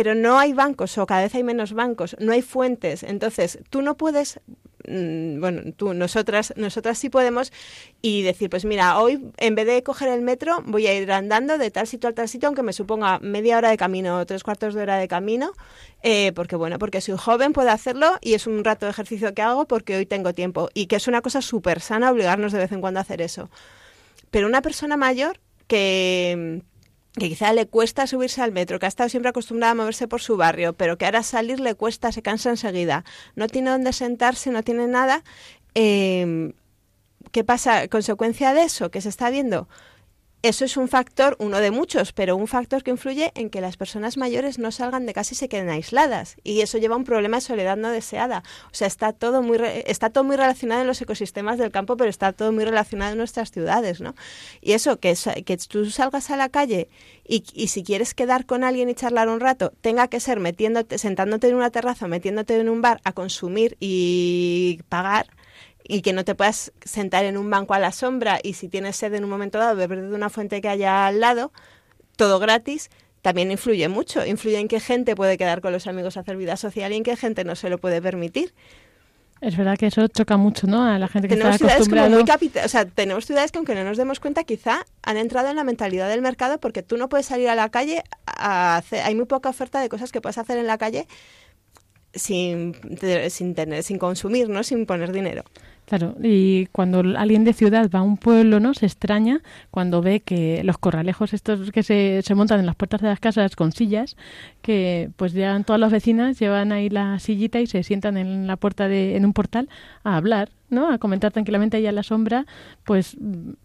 pero 0.00 0.14
no 0.14 0.38
hay 0.38 0.54
bancos 0.54 0.96
o 0.96 1.04
cada 1.04 1.20
vez 1.20 1.34
hay 1.34 1.42
menos 1.42 1.74
bancos, 1.74 2.16
no 2.18 2.32
hay 2.32 2.40
fuentes. 2.40 3.02
Entonces, 3.02 3.58
tú 3.68 3.82
no 3.82 3.98
puedes 3.98 4.40
mm, 4.88 5.38
bueno, 5.38 5.60
tú, 5.76 5.92
nosotras, 5.92 6.54
nosotras 6.56 6.96
sí 6.96 7.10
podemos 7.10 7.52
y 8.00 8.22
decir, 8.22 8.48
pues 8.48 8.64
mira, 8.64 8.98
hoy 8.98 9.30
en 9.36 9.54
vez 9.54 9.66
de 9.66 9.82
coger 9.82 10.08
el 10.08 10.22
metro 10.22 10.62
voy 10.64 10.86
a 10.86 10.98
ir 10.98 11.12
andando 11.12 11.58
de 11.58 11.70
tal 11.70 11.86
sitio 11.86 12.08
a 12.08 12.14
tal 12.14 12.30
sitio, 12.30 12.46
aunque 12.46 12.62
me 12.62 12.72
suponga 12.72 13.18
media 13.18 13.58
hora 13.58 13.68
de 13.68 13.76
camino 13.76 14.16
o 14.16 14.24
tres 14.24 14.42
cuartos 14.42 14.72
de 14.72 14.80
hora 14.80 14.96
de 14.96 15.06
camino, 15.06 15.52
eh, 16.02 16.32
porque 16.32 16.56
bueno, 16.56 16.78
porque 16.78 17.02
soy 17.02 17.18
joven, 17.18 17.52
puedo 17.52 17.68
hacerlo 17.68 18.16
y 18.22 18.32
es 18.32 18.46
un 18.46 18.64
rato 18.64 18.86
de 18.86 18.92
ejercicio 18.92 19.34
que 19.34 19.42
hago 19.42 19.66
porque 19.66 19.98
hoy 19.98 20.06
tengo 20.06 20.32
tiempo 20.32 20.70
y 20.72 20.86
que 20.86 20.96
es 20.96 21.08
una 21.08 21.20
cosa 21.20 21.42
súper 21.42 21.82
sana 21.82 22.10
obligarnos 22.10 22.52
de 22.52 22.58
vez 22.58 22.72
en 22.72 22.80
cuando 22.80 23.00
a 23.00 23.02
hacer 23.02 23.20
eso. 23.20 23.50
Pero 24.30 24.46
una 24.46 24.62
persona 24.62 24.96
mayor 24.96 25.40
que 25.66 26.62
que 27.18 27.28
quizá 27.28 27.52
le 27.52 27.66
cuesta 27.66 28.06
subirse 28.06 28.40
al 28.42 28.52
metro, 28.52 28.78
que 28.78 28.86
ha 28.86 28.88
estado 28.88 29.08
siempre 29.08 29.30
acostumbrada 29.30 29.72
a 29.72 29.74
moverse 29.74 30.06
por 30.06 30.20
su 30.20 30.36
barrio, 30.36 30.74
pero 30.74 30.96
que 30.96 31.06
ahora 31.06 31.22
salir 31.22 31.60
le 31.60 31.74
cuesta, 31.74 32.12
se 32.12 32.22
cansa 32.22 32.50
enseguida, 32.50 33.04
no 33.34 33.48
tiene 33.48 33.70
dónde 33.70 33.92
sentarse, 33.92 34.50
no 34.50 34.62
tiene 34.62 34.86
nada. 34.86 35.24
Eh, 35.74 36.52
¿Qué 37.32 37.44
pasa? 37.44 37.88
Consecuencia 37.88 38.54
de 38.54 38.62
eso 38.62 38.90
que 38.90 39.00
se 39.00 39.08
está 39.08 39.30
viendo, 39.30 39.68
eso 40.42 40.64
es 40.64 40.76
un 40.78 40.88
factor, 40.88 41.36
uno 41.38 41.58
de 41.60 41.70
muchos, 41.70 42.12
pero 42.12 42.34
un 42.34 42.46
factor 42.46 42.82
que 42.82 42.90
influye 42.90 43.30
en 43.34 43.50
que 43.50 43.60
las 43.60 43.76
personas 43.76 44.16
mayores 44.16 44.58
no 44.58 44.72
salgan 44.72 45.04
de 45.04 45.12
casa 45.12 45.34
y 45.34 45.36
se 45.36 45.48
queden 45.50 45.68
aisladas. 45.68 46.36
Y 46.44 46.62
eso 46.62 46.78
lleva 46.78 46.94
a 46.94 46.98
un 46.98 47.04
problema 47.04 47.36
de 47.36 47.40
soledad 47.42 47.76
no 47.76 47.90
deseada. 47.90 48.42
O 48.66 48.74
sea, 48.74 48.86
está 48.86 49.12
todo 49.12 49.42
muy, 49.42 49.58
está 49.86 50.08
todo 50.08 50.24
muy 50.24 50.36
relacionado 50.36 50.80
en 50.80 50.86
los 50.86 51.00
ecosistemas 51.02 51.58
del 51.58 51.70
campo, 51.70 51.96
pero 51.98 52.08
está 52.08 52.32
todo 52.32 52.52
muy 52.52 52.64
relacionado 52.64 53.12
en 53.12 53.18
nuestras 53.18 53.50
ciudades, 53.50 54.00
¿no? 54.00 54.14
Y 54.62 54.72
eso, 54.72 54.98
que, 54.98 55.14
que 55.44 55.56
tú 55.58 55.90
salgas 55.90 56.30
a 56.30 56.36
la 56.36 56.48
calle 56.48 56.88
y, 57.26 57.44
y, 57.52 57.68
si 57.68 57.84
quieres 57.84 58.14
quedar 58.14 58.46
con 58.46 58.64
alguien 58.64 58.88
y 58.88 58.94
charlar 58.94 59.28
un 59.28 59.40
rato, 59.40 59.72
tenga 59.82 60.08
que 60.08 60.20
ser 60.20 60.40
metiéndote, 60.40 60.96
sentándote 60.98 61.48
en 61.48 61.54
una 61.54 61.70
terraza, 61.70 62.08
metiéndote 62.08 62.58
en 62.58 62.68
un 62.68 62.80
bar 62.80 63.00
a 63.04 63.12
consumir 63.12 63.76
y 63.78 64.80
pagar, 64.88 65.26
y 65.84 66.02
que 66.02 66.12
no 66.12 66.24
te 66.24 66.34
puedas 66.34 66.72
sentar 66.84 67.24
en 67.24 67.36
un 67.36 67.50
banco 67.50 67.74
a 67.74 67.78
la 67.78 67.92
sombra 67.92 68.38
y 68.42 68.54
si 68.54 68.68
tienes 68.68 68.96
sed 68.96 69.14
en 69.14 69.24
un 69.24 69.30
momento 69.30 69.58
dado 69.58 69.76
beber 69.76 70.02
de 70.02 70.14
una 70.14 70.30
fuente 70.30 70.60
que 70.60 70.68
haya 70.68 71.06
al 71.06 71.20
lado, 71.20 71.52
todo 72.16 72.38
gratis, 72.38 72.90
también 73.22 73.50
influye 73.50 73.88
mucho. 73.88 74.24
Influye 74.24 74.58
en 74.58 74.68
qué 74.68 74.80
gente 74.80 75.14
puede 75.14 75.36
quedar 75.36 75.60
con 75.60 75.72
los 75.72 75.86
amigos 75.86 76.16
a 76.16 76.20
hacer 76.20 76.36
vida 76.36 76.56
social 76.56 76.92
y 76.92 76.96
en 76.96 77.02
qué 77.02 77.16
gente 77.16 77.44
no 77.44 77.54
se 77.54 77.70
lo 77.70 77.78
puede 77.78 78.00
permitir. 78.00 78.54
Es 79.40 79.56
verdad 79.56 79.78
que 79.78 79.86
eso 79.86 80.06
choca 80.08 80.36
mucho, 80.36 80.66
¿no? 80.66 80.84
A 80.84 80.98
la 80.98 81.08
gente 81.08 81.26
que 81.26 81.34
tenemos 81.34 81.54
está 81.54 81.72
acostumbrado... 81.72 82.10
Muy 82.10 82.52
o 82.62 82.68
sea, 82.68 82.84
tenemos 82.84 83.24
ciudades 83.24 83.50
que 83.50 83.58
aunque 83.58 83.74
no 83.74 83.84
nos 83.84 83.96
demos 83.96 84.20
cuenta, 84.20 84.44
quizá 84.44 84.84
han 85.02 85.16
entrado 85.16 85.48
en 85.48 85.56
la 85.56 85.64
mentalidad 85.64 86.10
del 86.10 86.20
mercado 86.20 86.60
porque 86.60 86.82
tú 86.82 86.98
no 86.98 87.08
puedes 87.08 87.26
salir 87.26 87.48
a 87.48 87.54
la 87.54 87.70
calle 87.70 88.04
a 88.26 88.76
hacer... 88.76 89.00
Hay 89.00 89.14
muy 89.14 89.24
poca 89.24 89.48
oferta 89.48 89.80
de 89.80 89.88
cosas 89.88 90.12
que 90.12 90.20
puedes 90.20 90.36
hacer 90.36 90.58
en 90.58 90.66
la 90.66 90.76
calle 90.76 91.06
sin, 92.14 92.76
sin, 93.30 93.54
tener, 93.54 93.82
sin 93.82 93.98
consumir, 93.98 94.50
¿no? 94.50 94.62
Sin 94.62 94.84
poner 94.84 95.10
dinero. 95.10 95.44
Claro, 95.90 96.14
y 96.22 96.66
cuando 96.66 97.00
alguien 97.18 97.42
de 97.42 97.52
ciudad 97.52 97.90
va 97.92 97.98
a 97.98 98.02
un 98.02 98.16
pueblo, 98.16 98.60
¿no? 98.60 98.74
Se 98.74 98.86
extraña 98.86 99.42
cuando 99.72 100.00
ve 100.02 100.20
que 100.20 100.62
los 100.62 100.78
corralejos 100.78 101.34
estos 101.34 101.72
que 101.72 101.82
se, 101.82 102.22
se 102.22 102.36
montan 102.36 102.60
en 102.60 102.66
las 102.66 102.76
puertas 102.76 103.00
de 103.00 103.08
las 103.08 103.18
casas 103.18 103.56
con 103.56 103.72
sillas, 103.72 104.16
que 104.62 105.10
pues 105.16 105.32
llegan 105.32 105.64
todas 105.64 105.80
las 105.80 105.92
vecinas, 105.92 106.38
llevan 106.38 106.72
ahí 106.72 106.88
la 106.88 107.18
sillita 107.18 107.60
y 107.60 107.66
se 107.66 107.82
sientan 107.82 108.16
en 108.16 108.46
la 108.46 108.56
puerta 108.56 108.88
de, 108.88 109.16
en 109.16 109.24
un 109.24 109.32
portal 109.32 109.68
a 110.04 110.16
hablar 110.16 110.50
¿no? 110.70 110.90
A 110.90 110.98
comentar 110.98 111.32
tranquilamente 111.32 111.76
ahí 111.76 111.86
a 111.86 111.92
la 111.92 112.02
sombra, 112.02 112.46
pues, 112.84 113.16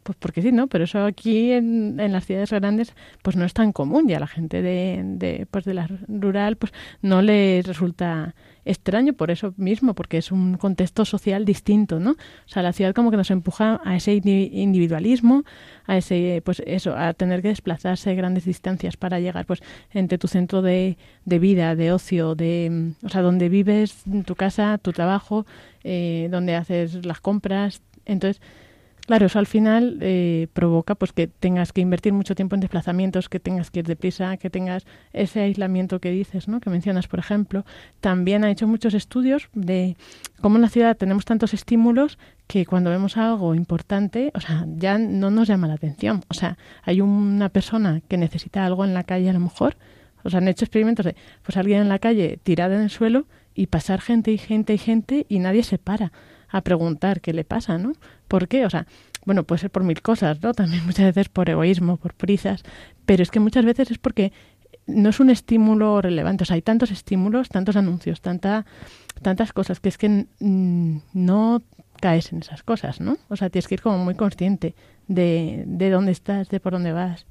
pues 0.04 0.18
porque 0.20 0.42
sí, 0.42 0.52
¿no? 0.52 0.68
Pero 0.68 0.84
eso 0.84 1.06
aquí 1.06 1.52
en, 1.52 2.00
en 2.00 2.12
las 2.12 2.26
ciudades 2.26 2.52
grandes, 2.52 2.94
pues 3.22 3.36
no 3.36 3.46
es 3.46 3.54
tan 3.54 3.72
común. 3.72 4.08
Ya 4.08 4.20
la 4.20 4.28
gente 4.28 4.62
de, 4.62 5.02
de, 5.04 5.48
pues 5.50 5.66
de 5.66 5.76
la 5.76 5.88
rural, 6.08 6.58
pues 6.58 6.74
no 7.02 7.22
les 7.22 7.66
resulta 7.66 8.36
extraño 8.66 9.14
por 9.14 9.30
eso 9.30 9.54
mismo, 9.58 9.94
porque 9.94 10.18
es 10.18 10.32
un 10.32 10.58
contexto 10.58 11.06
social 11.06 11.46
distinto, 11.46 12.00
¿no? 12.00 12.12
O 12.12 12.48
sea, 12.48 12.64
la 12.64 12.74
ciudad 12.74 12.94
como 12.96 13.12
que 13.12 13.18
nos 13.18 13.30
empuja 13.30 13.80
a 13.86 13.96
ese 13.96 14.14
individualismo, 14.14 15.44
a 15.88 15.98
ese, 15.98 16.42
pues 16.44 16.62
eso, 16.66 16.96
a 16.96 17.14
tener 17.14 17.42
que 17.42 17.50
desplazarse 17.50 18.16
grandes 18.16 18.46
distancias 18.46 18.98
para 18.98 19.20
llegar, 19.20 19.46
pues, 19.46 19.62
entre 19.92 20.18
tu 20.18 20.28
centro 20.28 20.62
de, 20.62 20.98
de 21.26 21.40
vida, 21.40 21.76
de 21.76 21.92
ocio, 21.92 22.36
de, 22.36 22.94
o 23.04 23.10
sea, 23.10 23.22
donde 23.22 23.50
vives, 23.50 24.04
tu 24.26 24.36
casa, 24.36 24.78
tu 24.78 24.92
trabajo, 24.94 25.46
eh, 25.84 26.28
donde 26.32 26.56
haces 26.56 27.06
las 27.06 27.22
compras. 27.22 27.82
Entonces, 28.06 28.42
Claro, 29.06 29.28
eso 29.28 29.38
al 29.38 29.46
final 29.46 30.00
eh, 30.02 30.48
provoca 30.54 30.96
pues 30.96 31.14
que 31.14 31.28
tengas 31.28 31.72
que 31.72 31.82
invertir 31.82 32.12
mucho 32.12 32.34
tiempo 32.34 32.56
en 32.56 32.62
desplazamientos, 32.62 33.30
que 33.30 33.40
tengas 33.40 33.70
que 33.70 33.80
ir 33.80 33.86
deprisa, 33.86 34.38
que 34.38 34.50
tengas 34.50 34.88
ese 35.14 35.42
aislamiento 35.42 36.00
que 36.00 36.10
dices, 36.10 36.48
¿no? 36.48 36.60
Que 36.60 36.72
mencionas, 36.72 37.08
por 37.08 37.20
ejemplo. 37.20 37.66
También 38.02 38.44
ha 38.44 38.50
hecho 38.50 38.68
muchos 38.68 38.96
estudios 38.96 39.50
de 39.54 39.96
cómo 40.42 40.56
en 40.56 40.64
la 40.64 40.70
ciudad 40.70 40.98
tenemos 40.98 41.24
tantos 41.24 41.54
estímulos 41.54 42.18
que 42.48 42.66
cuando 42.66 42.90
vemos 42.90 43.16
algo 43.16 43.54
importante, 43.54 44.32
o 44.34 44.40
sea, 44.40 44.66
ya 44.76 44.98
no 44.98 45.30
nos 45.30 45.48
llama 45.48 45.68
la 45.68 45.76
atención. 45.76 46.24
O 46.30 46.34
sea, 46.34 46.58
hay 46.82 47.00
una 47.00 47.50
persona 47.50 48.02
que 48.08 48.18
necesita 48.18 48.66
algo 48.66 48.86
en 48.86 48.96
la 48.96 49.04
calle 49.04 49.30
a 49.30 49.34
lo 49.34 49.40
mejor, 49.40 49.78
o 50.24 50.32
sea, 50.32 50.40
han 50.40 50.48
hecho 50.48 50.66
experimentos 50.66 51.06
de 51.06 51.16
pues 51.44 51.58
alguien 51.58 51.82
en 51.82 51.90
la 51.90 52.00
calle 52.00 52.40
tirada 52.42 52.76
en 52.76 52.82
el 52.82 52.90
suelo 52.90 53.28
y 53.54 53.68
pasar 53.68 54.02
gente 54.02 54.32
y 54.32 54.40
gente 54.40 54.74
y 54.74 54.80
gente 54.80 55.28
y 55.30 55.38
nadie 55.38 55.62
se 55.62 55.78
para 55.78 56.12
a 56.56 56.62
preguntar 56.62 57.20
qué 57.20 57.34
le 57.34 57.44
pasa, 57.44 57.78
¿no? 57.78 57.92
¿Por 58.30 58.48
qué? 58.48 58.66
O 58.66 58.70
sea, 58.70 58.88
bueno, 59.26 59.44
puede 59.44 59.60
ser 59.60 59.72
por 59.72 59.84
mil 59.84 60.02
cosas, 60.02 60.42
¿no? 60.42 60.54
También 60.62 60.86
muchas 60.86 61.06
veces 61.14 61.28
por 61.28 61.50
egoísmo, 61.50 61.98
por 61.98 62.14
prisas, 62.14 62.64
pero 63.06 63.24
es 63.24 63.30
que 63.30 63.42
muchas 63.42 63.66
veces 63.66 63.92
es 63.92 63.98
porque 63.98 64.32
no 64.88 65.10
es 65.10 65.20
un 65.20 65.30
estímulo 65.30 66.02
relevante. 66.02 66.44
O 66.44 66.46
sea, 66.46 66.56
hay 66.56 66.62
tantos 66.62 66.92
estímulos, 66.92 67.50
tantos 67.50 67.76
anuncios, 67.76 68.22
tanta, 68.22 68.66
tantas 69.22 69.52
cosas 69.52 69.82
que 69.82 69.90
es 69.90 69.98
que 69.98 70.28
no 70.40 71.62
caes 72.00 72.32
en 72.32 72.40
esas 72.40 72.64
cosas, 72.64 73.02
¿no? 73.02 73.18
O 73.28 73.36
sea, 73.36 73.50
tienes 73.50 73.68
que 73.68 73.76
ir 73.76 73.82
como 73.82 73.98
muy 73.98 74.16
consciente 74.16 74.76
de, 75.08 75.64
de 75.68 75.90
dónde 75.90 76.14
estás, 76.14 76.48
de 76.48 76.62
por 76.62 76.72
dónde 76.72 76.94
vas. 76.94 77.26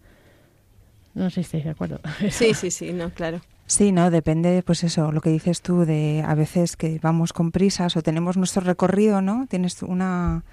No 1.14 1.31
sé 1.31 1.35
si 1.35 1.40
estáis 1.42 1.64
de 1.64 1.70
acuerdo. 1.70 2.00
Sí, 2.31 2.55
sí, 2.55 2.70
sí, 2.70 2.92
no, 2.92 3.11
claro. 3.11 3.40
Sí, 3.66 3.92
no, 3.92 4.11
depende, 4.11 4.62
pues 4.62 4.85
eso, 4.85 5.11
lo 5.11 5.20
que 5.20 5.31
dices 5.31 5.62
tú, 5.62 5.85
de 5.85 6.22
a 6.27 6.35
veces 6.35 6.77
que 6.77 6.98
vamos 7.03 7.33
con 7.33 7.50
prisas 7.50 7.96
o 7.96 8.03
tenemos 8.03 8.37
nuestro 8.37 8.62
recorrido, 8.62 9.22
¿no? 9.22 9.46
Tienes 9.48 9.83
una, 9.83 10.44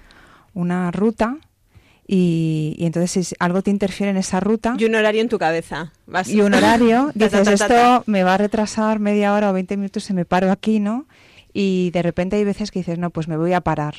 una 0.54 0.90
ruta 0.90 1.36
y, 2.06 2.74
y, 2.78 2.86
entonces 2.86 3.28
si 3.28 3.34
algo 3.38 3.62
te 3.62 3.70
interfiere 3.70 4.10
en 4.10 4.16
esa 4.16 4.40
ruta... 4.40 4.74
Y 4.78 4.86
un 4.86 4.94
horario 4.94 5.20
en 5.20 5.28
tu 5.28 5.38
cabeza. 5.38 5.92
Y 6.26 6.40
un 6.40 6.54
horario, 6.54 7.10
dices, 7.14 7.48
esto 7.48 8.02
me 8.06 8.24
va 8.24 8.34
a 8.34 8.38
retrasar 8.38 8.98
media 8.98 9.34
hora 9.34 9.50
o 9.50 9.52
20 9.52 9.76
minutos 9.76 10.08
y 10.08 10.14
me 10.14 10.24
paro 10.24 10.50
aquí, 10.50 10.80
¿no? 10.80 11.06
Y 11.52 11.90
de 11.90 12.02
repente 12.02 12.36
hay 12.36 12.44
veces 12.44 12.70
que 12.70 12.78
dices, 12.78 12.98
no, 12.98 13.10
pues 13.10 13.28
me 13.28 13.36
voy 13.36 13.52
a 13.52 13.60
parar. 13.60 13.94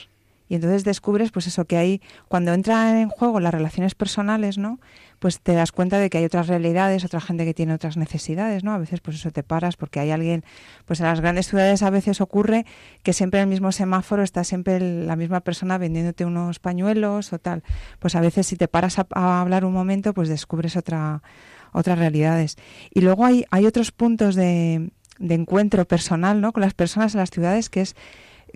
Y 0.49 0.56
entonces 0.56 0.84
descubres, 0.84 1.32
pues 1.32 1.47
eso, 1.47 1.65
que 1.65 1.78
hay, 1.78 2.02
cuando 2.28 2.54
entran 2.54 2.97
en 2.97 3.10
juego 3.10 3.39
las 3.39 3.54
relaciones 3.54 3.95
personales, 3.95 4.58
¿no? 4.58 4.80
Pues 5.23 5.39
te 5.39 5.53
das 5.53 5.71
cuenta 5.71 5.99
de 5.99 6.09
que 6.09 6.17
hay 6.17 6.25
otras 6.25 6.47
realidades, 6.47 7.05
otra 7.05 7.21
gente 7.21 7.45
que 7.45 7.53
tiene 7.53 7.73
otras 7.73 7.95
necesidades, 7.95 8.65
¿no? 8.65 8.73
A 8.73 8.77
veces 8.77 8.99
pues 8.99 9.15
eso 9.15 9.31
te 9.31 9.41
paras 9.41 9.77
porque 9.77 10.01
hay 10.01 10.12
alguien, 10.12 10.43
pues 10.83 10.99
en 10.99 11.05
las 11.05 11.21
grandes 11.21 11.47
ciudades 11.47 11.81
a 11.81 11.89
veces 11.89 12.19
ocurre 12.19 12.65
que 13.03 13.13
siempre 13.13 13.39
en 13.39 13.43
el 13.43 13.49
mismo 13.49 13.71
semáforo 13.71 14.21
está 14.21 14.43
siempre 14.43 14.81
la 14.81 15.15
misma 15.15 15.39
persona 15.39 15.77
vendiéndote 15.77 16.25
unos 16.25 16.59
pañuelos 16.59 17.31
o 17.31 17.39
tal. 17.39 17.63
Pues 17.99 18.15
a 18.15 18.19
veces 18.19 18.47
si 18.47 18.57
te 18.57 18.67
paras 18.67 18.99
a, 18.99 19.05
hablar 19.39 19.63
un 19.63 19.71
momento, 19.71 20.13
pues 20.13 20.27
descubres 20.27 20.75
otra 20.75 21.23
otras 21.71 21.97
realidades. 21.97 22.57
Y 22.93 22.99
luego 22.99 23.25
hay, 23.25 23.45
hay 23.49 23.65
otros 23.65 23.93
puntos 23.93 24.36
de, 24.36 24.91
de 25.19 25.36
encuentro 25.36 25.86
personal, 25.86 26.41
¿no? 26.41 26.51
Con 26.51 26.63
las 26.63 26.73
personas 26.73 27.15
en 27.15 27.21
las 27.21 27.29
ciudades 27.31 27.69
que 27.69 27.79
es 27.79 27.95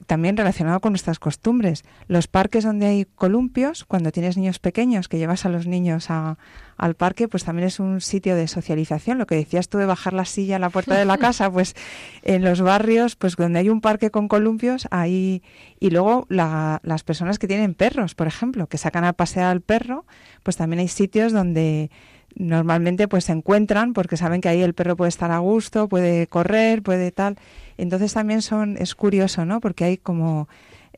también 0.05 0.37
relacionado 0.37 0.79
con 0.79 0.93
nuestras 0.93 1.19
costumbres. 1.19 1.83
Los 2.07 2.27
parques 2.27 2.63
donde 2.63 2.85
hay 2.85 3.05
columpios, 3.05 3.85
cuando 3.85 4.11
tienes 4.11 4.37
niños 4.37 4.59
pequeños 4.59 5.07
que 5.07 5.17
llevas 5.17 5.45
a 5.45 5.49
los 5.49 5.67
niños 5.67 6.07
al 6.09 6.95
parque, 6.95 7.27
pues 7.27 7.43
también 7.43 7.67
es 7.67 7.79
un 7.79 8.01
sitio 8.01 8.35
de 8.35 8.47
socialización. 8.47 9.17
Lo 9.17 9.25
que 9.25 9.35
decías 9.35 9.69
tú 9.69 9.77
de 9.77 9.85
bajar 9.85 10.13
la 10.13 10.25
silla 10.25 10.57
a 10.57 10.59
la 10.59 10.69
puerta 10.69 10.95
de 10.95 11.05
la 11.05 11.17
casa, 11.19 11.51
pues 11.51 11.75
en 12.21 12.43
los 12.43 12.61
barrios, 12.61 13.15
pues 13.15 13.35
donde 13.35 13.59
hay 13.59 13.69
un 13.69 13.81
parque 13.81 14.11
con 14.11 14.27
columpios, 14.27 14.87
ahí. 14.91 15.41
Y 15.79 15.89
luego 15.89 16.27
las 16.29 17.03
personas 17.03 17.39
que 17.39 17.47
tienen 17.47 17.73
perros, 17.73 18.15
por 18.15 18.27
ejemplo, 18.27 18.67
que 18.67 18.77
sacan 18.77 19.03
a 19.03 19.13
pasear 19.13 19.47
al 19.47 19.61
perro, 19.61 20.05
pues 20.43 20.57
también 20.57 20.79
hay 20.79 20.87
sitios 20.87 21.33
donde 21.33 21.89
normalmente 22.37 23.07
pues 23.07 23.25
se 23.25 23.31
encuentran 23.31 23.93
porque 23.93 24.17
saben 24.17 24.41
que 24.41 24.49
ahí 24.49 24.61
el 24.61 24.73
perro 24.73 24.95
puede 24.95 25.09
estar 25.09 25.31
a 25.31 25.39
gusto, 25.39 25.87
puede 25.87 26.27
correr, 26.27 26.81
puede 26.83 27.11
tal. 27.11 27.37
Entonces 27.77 28.13
también 28.13 28.41
son, 28.41 28.77
es 28.77 28.95
curioso, 28.95 29.45
¿no? 29.45 29.59
Porque 29.59 29.83
hay 29.83 29.97
como 29.97 30.47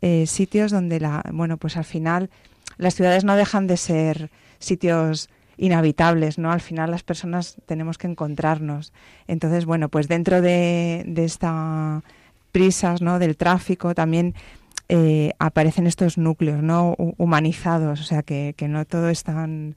eh, 0.01 0.25
sitios 0.27 0.71
donde 0.71 0.99
la, 0.99 1.23
bueno, 1.31 1.57
pues 1.57 1.77
al 1.77 1.85
final 1.85 2.29
las 2.77 2.95
ciudades 2.95 3.23
no 3.23 3.35
dejan 3.35 3.67
de 3.67 3.77
ser 3.77 4.29
sitios 4.59 5.29
inhabitables, 5.57 6.37
¿no? 6.37 6.51
Al 6.51 6.61
final 6.61 6.91
las 6.91 7.03
personas 7.03 7.57
tenemos 7.65 7.97
que 7.97 8.07
encontrarnos. 8.07 8.93
Entonces, 9.27 9.65
bueno, 9.65 9.89
pues 9.89 10.07
dentro 10.07 10.41
de, 10.41 11.03
de 11.05 11.25
esta 11.25 12.01
prisas, 12.51 13.01
¿no? 13.01 13.19
Del 13.19 13.37
tráfico 13.37 13.93
también 13.93 14.33
eh, 14.87 15.33
aparecen 15.39 15.87
estos 15.87 16.17
núcleos, 16.17 16.63
¿no? 16.63 16.95
Humanizados, 17.17 18.01
o 18.01 18.03
sea 18.03 18.23
que, 18.23 18.55
que 18.57 18.67
no 18.67 18.85
todo 18.85 19.09
es 19.09 19.23
tan 19.23 19.75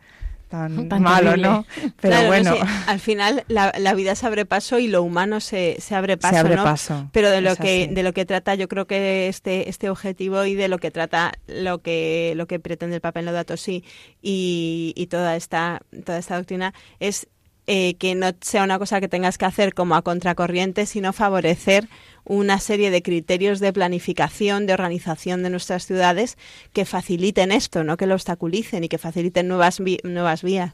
tan, 0.88 1.03
malo, 1.03 1.37
¿no? 1.37 1.65
Pero 2.01 2.27
bueno. 2.27 2.55
al 2.87 3.01
final 3.01 3.45
la, 3.49 3.73
la, 3.79 3.95
vida 3.95 4.15
se 4.15 4.27
abre 4.27 4.45
paso 4.45 4.79
y 4.79 4.87
lo 4.87 5.03
humano 5.03 5.41
se, 5.41 5.77
se 5.81 5.95
abre 5.95 6.17
paso, 6.17 6.35
se 6.35 6.41
abre 6.41 6.57
¿no? 6.57 6.65
paso. 6.65 7.09
Pero 7.12 7.31
de 7.31 7.41
lo 7.41 7.57
que 7.57 7.88
de 7.88 8.03
lo 8.03 8.12
que 8.12 8.27
trata, 8.27 8.55
yo 8.55 8.69
creo 8.69 8.87
que 8.87 9.29
este 9.29 9.69
este 9.71 9.88
objetivo 9.88 10.45
y 10.45 10.55
de 10.55 10.69
lo 10.69 10.79
que 10.79 10.91
trata 10.91 11.33
lo 11.47 11.81
que 11.81 12.35
lo 12.37 12.47
que 12.47 12.61
pretende 12.61 12.97
el 12.97 13.01
Papa 13.01 13.21
en 13.21 13.27
datos 13.27 13.61
sí 13.61 13.85
y, 14.21 14.93
y 14.95 15.07
toda 15.07 15.37
esta 15.37 15.81
toda 16.05 16.19
esta 16.19 16.37
doctrina 16.37 16.75
es 17.01 17.29
eh, 17.66 17.94
que 17.94 18.14
no 18.14 18.31
sea 18.40 18.64
una 18.64 18.79
cosa 18.79 19.01
que 19.01 19.09
tengas 19.09 19.38
que 19.38 19.44
hacer 19.44 19.72
como 19.72 19.94
a 19.94 20.03
contracorriente, 20.03 20.85
sino 20.87 21.12
favorecer 21.12 21.88
una 22.25 22.59
serie 22.59 22.90
de 22.90 23.03
criterios 23.03 23.61
de 23.61 23.72
planificación, 23.72 24.66
de 24.66 24.75
organización 24.75 25.42
de 25.42 25.51
nuestras 25.51 25.87
ciudades 25.87 26.38
que 26.72 26.85
faciliten 26.85 27.51
esto, 27.51 27.83
no 27.83 27.96
que 27.96 28.07
lo 28.07 28.14
obstaculicen 28.14 28.85
y 28.85 28.88
que 28.88 28.98
faciliten 28.98 29.48
nuevas 29.48 29.81
nuevas 30.05 30.42
vías. 30.42 30.72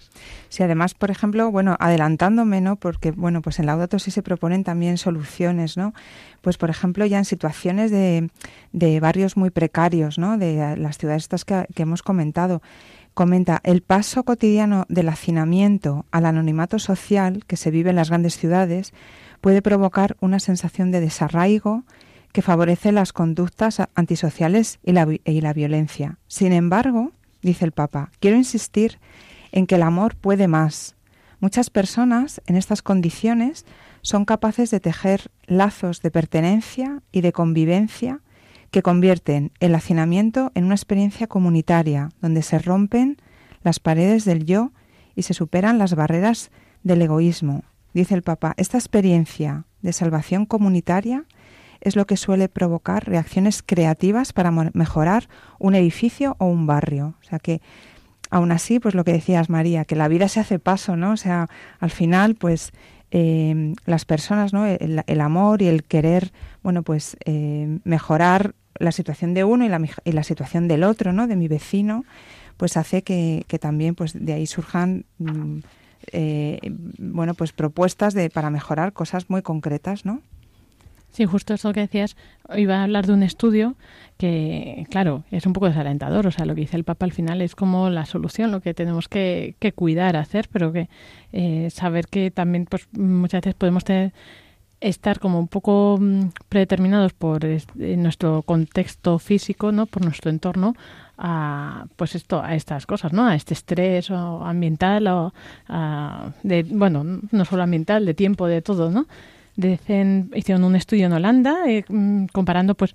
Sí, 0.49 0.63
además, 0.63 0.95
por 0.95 1.11
ejemplo, 1.11 1.51
bueno, 1.51 1.77
adelantándome, 1.81 2.61
¿no? 2.61 2.77
Porque 2.77 3.11
bueno, 3.11 3.41
pues 3.41 3.59
en 3.59 3.67
Laudato 3.67 3.99
sí 3.99 4.11
se 4.11 4.23
proponen 4.23 4.65
también 4.65 4.99
soluciones, 4.99 5.77
¿no? 5.77 5.95
Pues 6.43 6.59
por 6.59 6.71
ejemplo, 6.71 7.05
ya 7.07 7.19
en 7.19 7.25
situaciones 7.25 7.91
de, 7.91 8.31
de 8.73 9.01
barrios 9.01 9.37
muy 9.37 9.51
precarios, 9.51 10.19
¿no? 10.19 10.39
De 10.39 10.77
las 10.77 10.99
ciudades 10.99 11.25
estas 11.25 11.45
que, 11.45 11.67
que 11.75 11.83
hemos 11.83 12.03
comentado, 12.03 12.63
comenta 13.19 13.61
el 13.65 13.83
paso 13.83 14.23
cotidiano 14.23 14.87
del 14.89 15.09
hacinamiento 15.09 16.07
al 16.13 16.25
anonimato 16.25 16.79
social 16.79 17.43
que 17.49 17.57
se 17.57 17.73
vive 17.73 17.91
en 17.91 17.97
las 17.97 18.11
grandes 18.11 18.37
ciudades 18.37 18.93
puede 19.41 19.61
provocar 19.61 20.17
una 20.21 20.39
sensación 20.39 20.93
de 20.93 21.01
desarraigo 21.01 21.83
que 22.31 22.43
favorece 22.43 22.93
las 22.93 23.13
conductas 23.13 23.83
antisociales 23.97 24.79
y 24.85 24.93
la, 24.93 25.09
y 25.25 25.41
la 25.41 25.53
violencia. 25.53 26.19
Sin 26.29 26.53
embargo, 26.53 27.11
dice 27.43 27.65
el 27.65 27.73
Papa, 27.73 28.13
quiero 28.21 28.37
insistir 28.37 29.01
en 29.51 29.67
que 29.67 29.75
el 29.75 29.83
amor 29.83 30.15
puede 30.15 30.47
más. 30.47 30.95
Muchas 31.41 31.71
personas 31.71 32.41
en 32.47 32.55
estas 32.55 32.83
condiciones 32.83 33.67
son 34.01 34.27
capaces 34.27 34.71
de 34.71 34.79
tejer 34.79 35.33
lazos 35.49 36.03
de 36.03 36.13
pertenencia 36.13 37.03
y 37.11 37.23
de 37.23 37.33
convivencia 37.33 38.21
que 38.71 38.83
convierten 38.83 39.53
el 39.61 39.75
hacinamiento 39.75 40.53
en 40.55 40.65
una 40.65 40.75
experiencia 40.75 41.27
comunitaria, 41.27 42.11
donde 42.21 42.43
se 42.43 42.59
rompen 42.59 43.17
las 43.63 43.81
paredes 43.81 44.25
del 44.25 44.45
yo 44.45 44.73
y 45.15 45.23
se 45.23 45.35
superan 45.35 45.79
las 45.79 45.95
barreras 45.95 46.51
del 46.83 47.03
egoísmo. 47.03 47.65
Dice 47.95 48.15
el 48.15 48.23
Papa, 48.23 48.55
esta 48.57 48.79
experiencia 48.79 49.65
de 49.83 49.93
salvación 49.93 50.47
comunitaria 50.47 51.25
es 51.81 51.97
lo 51.97 52.07
que 52.07 52.17
suele 52.17 52.49
provocar 52.49 53.07
reacciones 53.07 53.63
creativas 53.63 54.33
para 54.33 54.51
mejorar 54.51 55.29
un 55.59 55.75
edificio 55.75 56.37
o 56.39 56.47
un 56.47 56.67
barrio. 56.67 57.15
O 57.21 57.25
sea 57.25 57.39
que, 57.39 57.61
aún 58.31 58.53
así, 58.53 58.81
pues 58.81 58.95
lo 58.95 59.05
que 59.05 59.13
decías, 59.13 59.49
María, 59.49 59.85
que 59.85 59.97
la 59.97 60.09
vida 60.09 60.29
se 60.29 60.41
hace 60.41 60.59
paso, 60.59 60.97
¿no? 60.97 61.13
O 61.13 61.17
sea, 61.17 61.49
al 61.79 61.91
final, 61.91 62.35
pues 62.35 62.73
eh, 63.11 63.75
las 63.87 64.05
personas, 64.05 64.53
¿no? 64.53 64.67
El, 64.67 65.21
amor 65.21 65.63
y 65.63 65.67
el 65.67 65.85
querer, 65.85 66.33
bueno, 66.63 66.83
pues 66.83 67.17
eh, 67.25 67.79
mejorar 67.85 68.55
la 68.79 68.93
situación 68.93 69.35
de 69.35 69.45
uno 69.45 69.65
y 69.65 69.69
la, 69.69 69.81
y 70.05 70.13
la, 70.13 70.23
situación 70.23 70.69
del 70.69 70.85
otro, 70.85 71.13
¿no? 71.13 71.27
De 71.27 71.37
mi 71.37 71.49
vecino, 71.49 72.05
pues 72.57 72.77
hace 72.77 73.03
que, 73.03 73.45
que 73.49 73.59
también, 73.59 73.95
pues 73.95 74.13
de 74.13 74.33
ahí 74.33 74.47
surjan, 74.47 75.05
mm, 75.19 75.59
eh, 76.13 76.59
bueno, 76.99 77.35
pues 77.35 77.53
propuestas 77.53 78.15
de 78.15 78.31
para 78.31 78.51
mejorar 78.51 78.93
cosas 78.93 79.31
muy 79.31 79.43
concretas, 79.43 80.05
¿no? 80.05 80.21
Sí, 81.11 81.25
justo 81.25 81.55
eso 81.55 81.73
que 81.73 81.81
decías, 81.81 82.17
iba 82.57 82.77
a 82.77 82.85
hablar 82.85 83.07
de 83.07 83.13
un 83.13 83.23
estudio 83.23 83.75
que, 84.19 84.87
claro, 84.91 85.25
es 85.31 85.47
un 85.47 85.53
poco 85.53 85.67
desalentador. 85.67 86.27
O 86.27 86.31
sea, 86.31 86.45
lo 86.45 86.55
que 86.55 86.63
dice 86.63 86.77
el 86.77 86.85
Papa 86.85 87.07
al 87.07 87.13
final 87.13 87.43
es 87.43 87.55
como 87.55 87.91
la 87.91 88.05
solución, 88.07 88.53
lo 88.53 88.61
que 88.61 88.75
tenemos 88.75 89.09
que, 89.09 89.55
que 89.59 89.73
cuidar, 89.73 90.17
hacer, 90.17 90.49
pero 90.53 90.73
que 90.73 90.89
eh, 91.33 91.71
saber 91.71 92.07
que 92.07 92.31
también 92.31 92.67
pues 92.67 92.89
muchas 92.93 93.41
veces 93.41 93.55
podemos 93.55 93.85
tener 93.85 94.13
estar 94.81 95.19
como 95.19 95.39
un 95.41 95.49
poco 95.49 95.99
mm, 96.01 96.31
predeterminados 96.49 97.13
por 97.13 97.45
nuestro 97.75 98.43
contexto 98.43 99.19
físico, 99.19 99.73
¿no? 99.73 99.87
Por 99.87 100.05
nuestro 100.05 100.31
entorno 100.31 100.75
a 101.17 101.87
pues 101.97 102.15
esto 102.15 102.41
a 102.43 102.55
estas 102.55 102.87
cosas, 102.87 103.13
¿no? 103.13 103.27
A 103.27 103.35
este 103.35 103.55
estrés 103.55 104.11
o 104.11 104.45
ambiental 104.45 105.07
o 105.09 105.33
de 106.43 106.63
bueno, 106.63 107.05
no 107.05 107.45
solo 107.45 107.63
ambiental, 107.63 108.07
de 108.07 108.15
tiempo, 108.15 108.47
de 108.47 108.63
todo, 108.63 108.91
¿no? 108.91 109.07
Dicen, 109.59 110.31
hicieron 110.37 110.63
un 110.63 110.77
estudio 110.77 111.07
en 111.07 111.13
Holanda 111.13 111.65
eh, 111.67 111.85
mm, 111.89 112.27
comparando 112.27 112.77
pues 112.77 112.95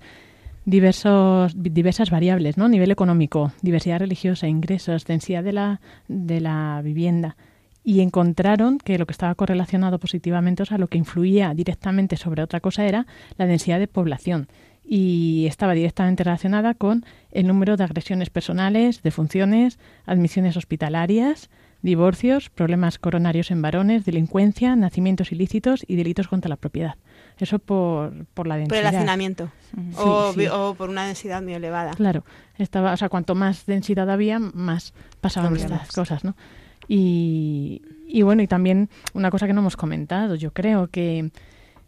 diversos 0.64 1.52
diversas 1.54 2.10
variables, 2.10 2.56
¿no? 2.56 2.68
Nivel 2.68 2.90
económico, 2.90 3.52
diversidad 3.60 3.98
religiosa, 3.98 4.48
ingresos, 4.48 5.04
densidad 5.04 5.44
de 5.44 5.52
la 5.52 5.80
de 6.08 6.40
la 6.40 6.80
vivienda 6.82 7.36
y 7.84 8.00
encontraron 8.00 8.78
que 8.78 8.96
lo 8.96 9.04
que 9.04 9.12
estaba 9.12 9.34
correlacionado 9.34 9.98
positivamente, 9.98 10.62
o 10.62 10.66
sea, 10.66 10.78
lo 10.78 10.88
que 10.88 10.96
influía 10.96 11.52
directamente 11.52 12.16
sobre 12.16 12.42
otra 12.42 12.60
cosa 12.60 12.86
era 12.86 13.06
la 13.36 13.44
densidad 13.44 13.78
de 13.78 13.86
población 13.86 14.48
y 14.82 15.44
estaba 15.46 15.74
directamente 15.74 16.24
relacionada 16.24 16.72
con 16.72 17.04
el 17.30 17.46
número 17.46 17.76
de 17.76 17.84
agresiones 17.84 18.30
personales, 18.30 19.02
defunciones, 19.02 19.78
admisiones 20.06 20.56
hospitalarias, 20.56 21.50
divorcios, 21.84 22.48
problemas 22.48 22.98
coronarios 22.98 23.50
en 23.50 23.60
varones, 23.60 24.06
delincuencia, 24.06 24.74
nacimientos 24.74 25.32
ilícitos 25.32 25.84
y 25.86 25.96
delitos 25.96 26.28
contra 26.28 26.48
la 26.48 26.56
propiedad. 26.56 26.96
Eso 27.38 27.58
por, 27.58 28.26
por 28.32 28.46
la 28.46 28.56
densidad. 28.56 28.80
Por 28.80 28.88
el 28.88 28.96
hacinamiento 28.96 29.50
o, 29.98 30.74
por 30.78 30.88
una 30.88 31.06
densidad 31.06 31.42
muy 31.42 31.52
elevada. 31.52 31.92
Claro, 31.92 32.24
estaba, 32.56 32.94
o 32.94 32.96
sea, 32.96 33.10
cuanto 33.10 33.34
más 33.34 33.66
densidad 33.66 34.08
había, 34.08 34.38
más 34.38 34.94
pasaban 35.20 35.54
estas 35.56 35.92
cosas, 35.92 36.24
¿no? 36.24 36.34
Y, 36.88 37.82
y 38.08 38.22
bueno, 38.22 38.42
y 38.42 38.46
también 38.46 38.88
una 39.12 39.30
cosa 39.30 39.46
que 39.46 39.52
no 39.52 39.60
hemos 39.60 39.76
comentado, 39.76 40.36
yo 40.36 40.52
creo 40.52 40.88
que 40.88 41.30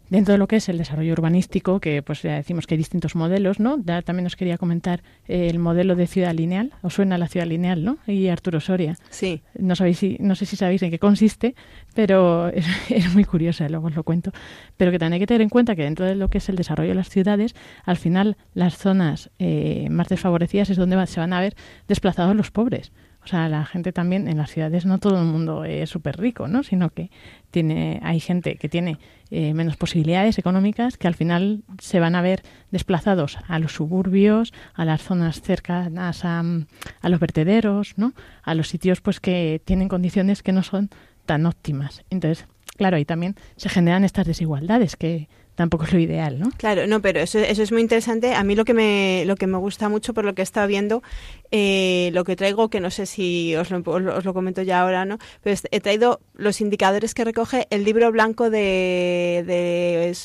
dentro 0.09 0.33
de 0.33 0.37
lo 0.37 0.47
que 0.47 0.57
es 0.57 0.69
el 0.69 0.77
desarrollo 0.77 1.13
urbanístico, 1.13 1.79
que 1.79 2.01
pues 2.01 2.21
ya 2.21 2.35
decimos 2.35 2.67
que 2.67 2.75
hay 2.75 2.77
distintos 2.77 3.15
modelos, 3.15 3.59
¿no? 3.59 3.77
también 4.03 4.25
os 4.25 4.35
quería 4.35 4.57
comentar 4.57 5.03
el 5.27 5.59
modelo 5.59 5.95
de 5.95 6.07
ciudad 6.07 6.33
lineal, 6.33 6.73
os 6.81 6.93
suena 6.93 7.17
la 7.17 7.27
ciudad 7.27 7.47
lineal, 7.47 7.83
¿no? 7.83 7.97
Y 8.07 8.27
Arturo 8.27 8.59
Soria. 8.59 8.95
Sí. 9.09 9.41
No 9.57 9.75
sabéis 9.75 9.99
si, 9.99 10.17
no 10.19 10.35
sé 10.35 10.45
si 10.45 10.55
sabéis 10.55 10.81
en 10.83 10.91
qué 10.91 10.99
consiste, 10.99 11.55
pero 11.93 12.47
es, 12.53 12.65
es, 12.89 13.13
muy 13.13 13.23
curiosa, 13.23 13.67
luego 13.69 13.87
os 13.87 13.95
lo 13.95 14.03
cuento. 14.03 14.31
Pero 14.77 14.91
que 14.91 14.99
también 14.99 15.13
hay 15.13 15.19
que 15.19 15.27
tener 15.27 15.41
en 15.41 15.49
cuenta 15.49 15.75
que 15.75 15.83
dentro 15.83 16.05
de 16.05 16.15
lo 16.15 16.29
que 16.29 16.39
es 16.39 16.49
el 16.49 16.55
desarrollo 16.55 16.89
de 16.89 16.95
las 16.95 17.09
ciudades, 17.09 17.55
al 17.85 17.97
final 17.97 18.37
las 18.53 18.77
zonas 18.77 19.29
eh, 19.39 19.87
más 19.89 20.09
desfavorecidas 20.09 20.69
es 20.69 20.77
donde 20.77 21.07
se 21.07 21.19
van 21.19 21.33
a 21.33 21.41
ver 21.41 21.55
desplazados 21.87 22.35
los 22.35 22.51
pobres. 22.51 22.91
O 23.27 23.29
sea, 23.29 23.49
la 23.49 23.65
gente 23.65 23.91
también 23.91 24.29
en 24.29 24.37
las 24.37 24.51
ciudades 24.51 24.85
no 24.85 24.99
todo 24.99 25.19
el 25.19 25.25
mundo 25.25 25.65
es 25.65 25.89
súper 25.89 26.17
rico, 26.17 26.47
¿no? 26.47 26.63
Sino 26.63 26.91
que 26.91 27.11
tiene, 27.51 27.99
hay 28.01 28.21
gente 28.21 28.55
que 28.55 28.69
tiene 28.69 28.99
eh, 29.31 29.53
menos 29.53 29.75
posibilidades 29.75 30.39
económicas 30.39 30.95
que 30.95 31.09
al 31.09 31.13
final 31.13 31.63
se 31.81 31.99
van 31.99 32.15
a 32.15 32.21
ver 32.21 32.43
desplazados 32.71 33.37
a 33.49 33.59
los 33.59 33.73
suburbios, 33.73 34.53
a 34.75 34.85
las 34.85 35.03
zonas 35.03 35.41
cercanas 35.41 36.23
a, 36.23 36.39
a 36.39 37.09
los 37.09 37.19
vertederos, 37.19 37.95
¿no? 37.97 38.13
A 38.43 38.55
los 38.55 38.69
sitios 38.69 39.01
pues 39.01 39.19
que 39.19 39.61
tienen 39.65 39.89
condiciones 39.89 40.41
que 40.41 40.53
no 40.53 40.63
son 40.63 40.89
tan 41.25 41.45
óptimas. 41.45 42.05
Entonces, 42.09 42.47
claro, 42.77 42.95
ahí 42.95 43.03
también 43.03 43.35
se 43.57 43.67
generan 43.67 44.05
estas 44.05 44.25
desigualdades 44.25 44.95
que 44.95 45.27
tampoco 45.57 45.85
es 45.85 45.93
lo 45.93 45.99
ideal, 45.99 46.39
¿no? 46.39 46.51
Claro, 46.55 46.85
no, 46.85 47.01
pero 47.01 47.19
eso, 47.19 47.39
eso 47.39 47.63
es 47.63 47.71
muy 47.71 47.81
interesante. 47.81 48.35
A 48.35 48.43
mí 48.43 48.55
lo 48.55 48.63
que 48.63 48.75
me, 48.75 49.23
lo 49.25 49.35
que 49.35 49.47
me 49.47 49.57
gusta 49.57 49.89
mucho 49.89 50.13
por 50.13 50.23
lo 50.23 50.35
que 50.35 50.43
he 50.43 50.43
estado 50.43 50.67
viendo, 50.67 51.01
eh, 51.49 52.11
lo 52.13 52.23
que 52.25 52.35
traigo, 52.35 52.69
que 52.69 52.79
no 52.79 52.91
sé 52.91 53.07
si 53.07 53.55
os 53.55 53.71
lo, 53.71 53.81
os 53.83 54.23
lo 54.23 54.33
comento 54.35 54.61
ya 54.61 54.81
ahora, 54.81 55.03
¿no? 55.05 55.17
Pero 55.41 55.59
he 55.71 55.79
traído 55.79 56.19
los 56.35 56.61
indicadores 56.61 57.15
que 57.15 57.25
recoge 57.25 57.65
el 57.71 57.85
libro 57.85 58.11
blanco 58.11 58.51
de, 58.51 59.43
de, 59.47 60.15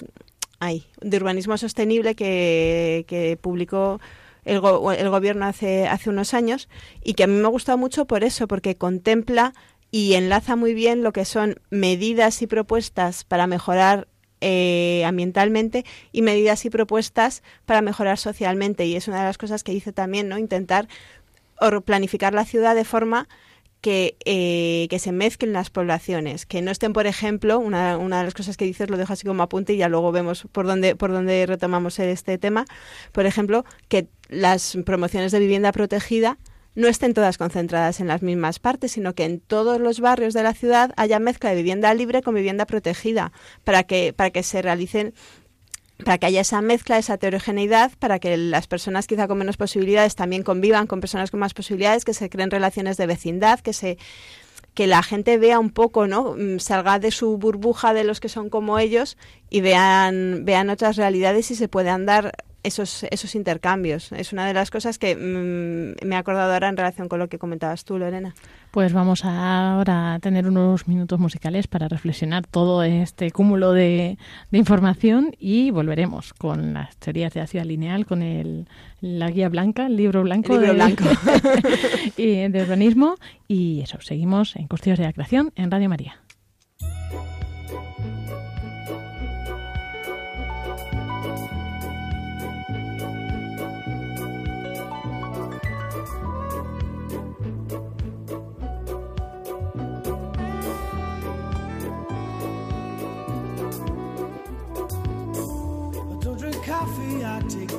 ay, 0.61 0.85
de 1.01 1.17
urbanismo 1.17 1.57
sostenible 1.57 2.15
que, 2.15 3.07
que 3.09 3.39
publicó 3.41 4.03
el, 4.45 4.57
el, 4.57 5.09
gobierno 5.09 5.47
hace, 5.47 5.89
hace 5.89 6.11
unos 6.11 6.35
años 6.35 6.69
y 7.03 7.15
que 7.15 7.25
a 7.25 7.27
mí 7.27 7.33
me 7.33 7.47
ha 7.47 7.51
gustado 7.51 7.79
mucho 7.79 8.05
por 8.05 8.23
eso, 8.23 8.47
porque 8.47 8.77
contempla 8.77 9.55
y 9.91 10.13
enlaza 10.13 10.57
muy 10.57 10.75
bien 10.75 11.03
lo 11.03 11.15
que 11.15 11.25
son 11.25 11.57
medidas 11.71 12.43
y 12.43 12.47
propuestas 12.47 13.25
para 13.25 13.47
mejorar 13.47 14.09
eh, 14.43 15.05
ambientalmente 15.07 15.85
y 16.11 16.23
medidas 16.23 16.65
y 16.65 16.71
propuestas 16.71 17.43
para 17.65 17.81
mejorar 17.81 18.19
socialmente. 18.19 18.85
Y 18.87 18.97
es 18.97 19.09
una 19.09 19.21
de 19.21 19.25
las 19.25 19.39
cosas 19.39 19.63
que 19.63 19.73
dice 19.73 19.93
también, 19.93 20.29
¿no? 20.29 20.37
Intentar 20.37 20.89
planificar 21.85 22.35
la 22.35 22.45
ciudad 22.45 22.75
de 22.75 22.85
forma 22.85 23.29
que, 23.81 24.17
eh, 24.25 24.89
que 24.91 24.99
se 24.99 25.13
mezclen 25.13 25.53
las 25.53 25.71
poblaciones, 25.71 26.45
que 26.45 26.61
no 26.61 26.71
estén, 26.71 26.93
por 26.93 27.07
ejemplo, 27.07 27.59
una, 27.59 27.99
una 27.99 28.19
de 28.19 28.25
las 28.25 28.35
cosas 28.35 28.57
que 28.57 28.65
dices, 28.65 28.91
lo 28.91 28.97
dejo 28.97 29.13
así 29.13 29.27
como 29.27 29.43
apunte 29.43 29.75
y 29.75 29.77
ya 29.77 29.89
luego 29.89 30.13
vemos 30.13 30.47
por 30.51 30.67
dónde, 30.67 30.97
por 30.97 31.13
dónde 31.13 31.47
retomamos 31.47 31.99
este 31.99 32.39
tema, 32.39 32.65
por 33.13 33.27
ejemplo, 33.27 33.65
que 33.89 34.07
las 34.29 34.77
promociones 34.85 35.33
de 35.33 35.41
vivienda 35.41 35.73
protegida 35.73 36.39
no 36.75 36.89
estén 36.89 37.15
todas 37.15 37.39
concentradas 37.39 38.01
en 38.01 38.09
las 38.09 38.23
mismas 38.23 38.59
partes, 38.59 38.93
sino 38.93 39.15
que 39.15 39.25
en 39.25 39.41
todos 39.41 39.81
los 39.81 40.01
barrios 40.01 40.35
de 40.35 40.43
la 40.43 40.55
ciudad 40.55 40.93
haya 40.97 41.19
mezcla 41.19 41.51
de 41.51 41.57
vivienda 41.57 41.93
libre 41.95 42.23
con 42.23 42.35
vivienda 42.35 42.67
protegida, 42.67 43.33
para 43.65 43.83
que, 43.85 44.13
para 44.13 44.31
que 44.31 44.43
se 44.43 44.63
realicen 44.63 45.15
para 46.05 46.19
que 46.19 46.27
haya 46.27 46.41
esa 46.41 46.61
mezcla, 46.63 46.99
esa 46.99 47.15
heterogeneidad, 47.15 47.93
para 47.99 48.19
que 48.19 48.37
las 48.37 48.67
personas 48.67 49.07
quizá 49.07 49.29
con 49.29 49.39
menos 49.39 49.57
posibilidades 49.57 50.17
también 50.17 50.43
convivan 50.43 50.89
con 50.89 51.01
personas 51.01 51.31
con 51.31 51.39
más 51.41 51.55
posibilidades, 51.55 52.05
que 52.05 52.15
se 52.15 52.29
creen 52.29 52.51
relaciones 52.51 52.97
de 52.97 53.07
vecindad, 53.07 53.61
que 53.61 53.73
se 53.73 53.99
que 54.75 54.87
la 54.87 55.03
gente 55.03 55.39
vea 55.39 55.59
un 55.59 55.71
poco, 55.71 56.07
¿no? 56.07 56.35
Mm, 56.37 56.59
salga 56.59 56.99
de 56.99 57.11
su 57.11 57.37
burbuja 57.37 57.95
de 57.95 58.05
los 58.05 58.21
que 58.21 58.29
son 58.29 58.49
como 58.49 58.79
ellos 58.79 59.19
y 59.51 59.61
vean, 59.61 60.45
vean 60.45 60.71
otras 60.71 60.97
realidades 60.97 61.51
y 61.51 61.55
se 61.55 61.69
puedan 61.69 62.07
dar 62.07 62.33
esos, 62.63 63.05
esos 63.11 63.35
intercambios. 63.35 64.13
Es 64.13 64.33
una 64.33 64.47
de 64.47 64.55
las 64.55 64.71
cosas 64.71 64.99
que 64.99 65.17
mm, 65.17 66.07
me 66.07 66.15
he 66.15 66.19
acordado 66.19 66.53
ahora 66.53 66.69
en 66.69 66.77
relación 66.77 67.09
con 67.09 67.19
lo 67.19 67.29
que 67.29 67.39
comentabas 67.39 67.85
tú, 67.85 67.99
Lorena. 67.99 68.35
Pues 68.73 68.95
vamos 68.95 69.23
ahora 69.27 70.15
a 70.15 70.19
tener 70.19 70.49
unos 70.49 70.89
minutos 70.89 71.21
musicales 71.21 71.67
para 71.67 71.89
reflexionar 71.89 72.47
todo 72.47 72.83
este 72.83 73.31
cúmulo 73.31 73.73
de, 73.73 74.17
de 74.51 74.59
información 74.59 75.37
y 75.39 75.71
volveremos 75.71 76.33
con 76.33 76.73
las 76.73 76.97
teorías 76.97 77.35
de 77.35 77.41
la 77.41 77.47
ciudad 77.47 77.67
lineal, 77.67 78.07
con 78.07 78.23
el, 78.23 78.67
la 79.03 79.31
guía 79.31 79.51
blanca, 79.51 79.85
el 79.85 79.99
libro 79.99 80.23
blanco, 80.23 80.59
de, 80.59 80.73
blanco. 80.73 81.05
y 82.17 82.49
de 82.49 82.63
urbanismo. 82.63 83.17
Y 83.47 83.83
eso, 83.83 84.01
seguimos 84.01 84.57
en 84.57 84.69
Costillos 84.69 84.99
de 84.99 85.05
la 85.05 85.13
Creación 85.13 85.53
en 85.55 85.71
Radio 85.71 85.91
María. 85.91 86.23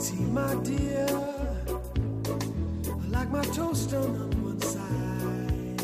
Tea, 0.04 0.26
my 0.32 0.56
dear. 0.64 1.08
I 2.88 3.08
like 3.10 3.30
my 3.30 3.44
toast 3.46 3.92
done 3.92 4.16
on 4.24 4.32
one 4.44 4.60
side. 4.62 5.82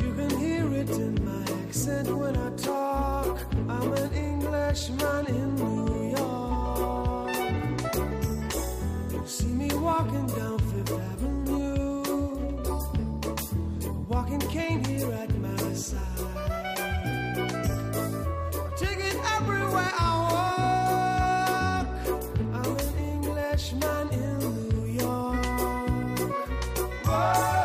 You 0.00 0.12
can 0.14 0.30
hear 0.38 0.66
it 0.74 0.90
in 0.90 1.14
my 1.24 1.42
accent 1.62 2.08
when 2.08 2.36
I 2.36 2.50
talk. 2.56 3.38
I'm 3.68 3.92
an 3.92 4.12
Englishman 4.12 5.26
in 5.26 5.54
New 5.56 6.10
York. 6.16 7.30
See 9.26 9.46
me 9.46 9.70
walking 9.74 10.26
down 10.26 10.58
Fifth 10.70 10.92
Avenue, 11.12 12.02
walking 14.08 14.40
cane 14.40 14.84
here 14.84 15.12
at 15.12 15.30
my 15.38 15.72
side. 15.72 16.04
Take 18.76 18.98
it 18.98 19.16
everywhere 19.36 19.92
I 19.98 20.17
Man 23.74 24.08
in 24.12 24.38
New 24.70 24.86
York. 24.98 25.44
Whoa. 27.04 27.57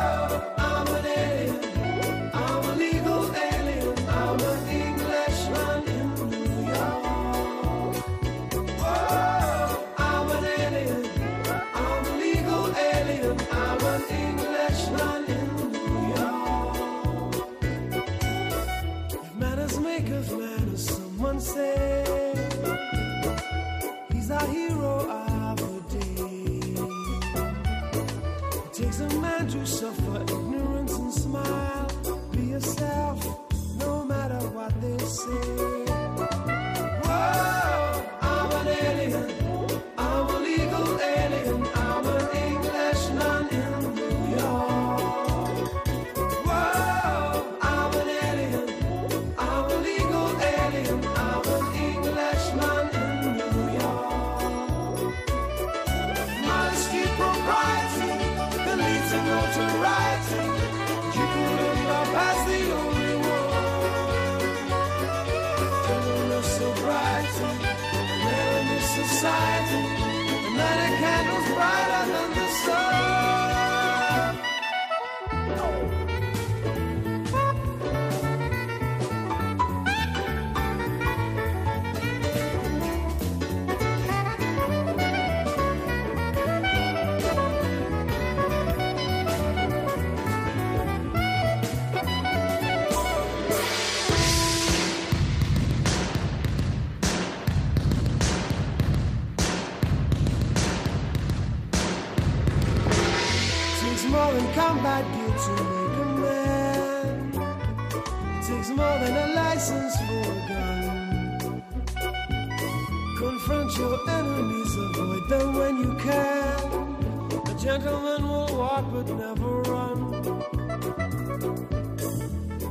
A 117.73 117.79
gentleman 117.79 118.27
will 118.27 118.55
walk 118.55 118.85
but 118.93 119.07
never 119.07 119.61
run. 119.63 120.11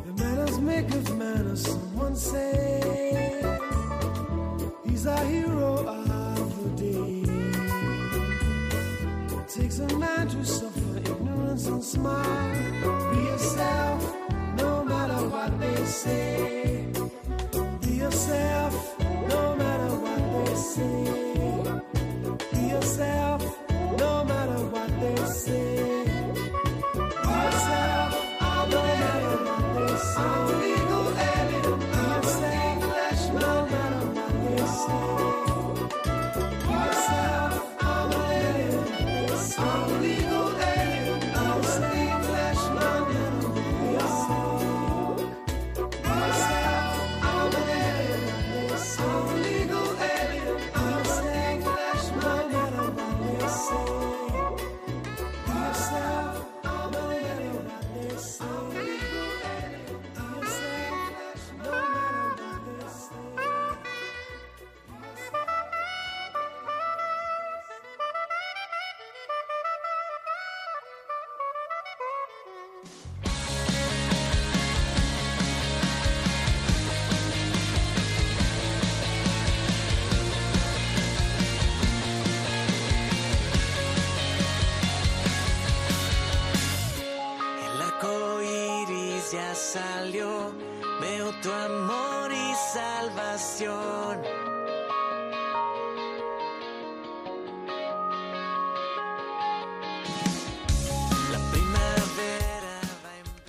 The 0.06 0.12
manners 0.16 0.60
maketh 0.60 1.12
manners, 1.16 1.62
someone 1.66 2.14
say. 2.14 3.42
He's 4.84 5.04
a 5.06 5.18
hero 5.26 5.84
of 5.88 6.62
the 6.62 6.68
day 6.80 7.24
It 9.40 9.48
takes 9.48 9.80
a 9.80 9.88
man 9.98 10.28
to 10.28 10.44
suffer 10.44 10.98
ignorance 10.98 11.66
and 11.66 11.82
smile. 11.82 13.12
Be 13.12 13.22
yourself, 13.24 14.16
no 14.56 14.84
matter 14.84 15.20
what 15.28 15.58
they 15.58 15.84
say. 15.84 16.51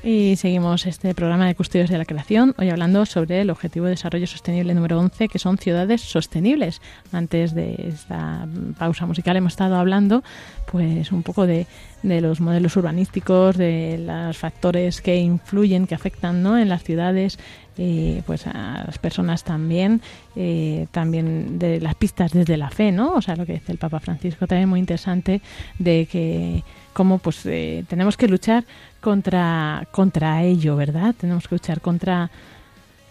Y 0.05 0.35
seguimos 0.35 0.85
este 0.85 1.15
programa 1.15 1.47
de 1.47 1.55
Custodios 1.55 1.89
de 1.89 1.97
la 1.97 2.03
Creación, 2.03 2.53
hoy 2.57 2.69
hablando 2.69 3.05
sobre 3.05 3.39
el 3.39 3.49
Objetivo 3.49 3.85
de 3.85 3.91
Desarrollo 3.91 4.27
Sostenible 4.27 4.73
número 4.73 4.99
11, 4.99 5.29
que 5.29 5.39
son 5.39 5.57
ciudades 5.57 6.01
sostenibles. 6.01 6.81
Antes 7.13 7.55
de 7.55 7.75
esta 7.87 8.45
pausa 8.77 9.05
musical 9.05 9.37
hemos 9.37 9.53
estado 9.53 9.77
hablando 9.77 10.21
pues 10.69 11.13
un 11.13 11.23
poco 11.23 11.47
de, 11.47 11.67
de 12.01 12.19
los 12.19 12.41
modelos 12.41 12.75
urbanísticos, 12.75 13.55
de 13.55 13.97
los 14.05 14.37
factores 14.37 14.99
que 14.99 15.15
influyen, 15.15 15.87
que 15.87 15.95
afectan 15.95 16.43
¿no? 16.43 16.57
en 16.57 16.67
las 16.67 16.83
ciudades, 16.83 17.39
eh, 17.77 18.21
pues 18.25 18.47
a 18.47 18.83
las 18.85 18.97
personas 18.97 19.43
también, 19.43 20.01
eh, 20.35 20.87
también 20.91 21.59
de 21.59 21.79
las 21.79 21.95
pistas 21.95 22.31
desde 22.31 22.57
la 22.57 22.69
fe, 22.69 22.91
¿no? 22.91 23.13
O 23.13 23.21
sea, 23.21 23.35
lo 23.35 23.45
que 23.45 23.53
dice 23.53 23.71
el 23.71 23.77
Papa 23.77 23.99
Francisco 23.99 24.47
también 24.47 24.69
muy 24.69 24.79
interesante 24.79 25.41
de 25.79 26.05
que 26.05 26.63
cómo 26.93 27.17
pues 27.17 27.45
eh, 27.45 27.83
tenemos 27.87 28.17
que 28.17 28.27
luchar 28.27 28.65
contra 29.01 29.87
contra 29.91 30.43
ello, 30.43 30.75
¿verdad? 30.75 31.15
Tenemos 31.17 31.47
que 31.47 31.55
luchar 31.55 31.81
contra 31.81 32.29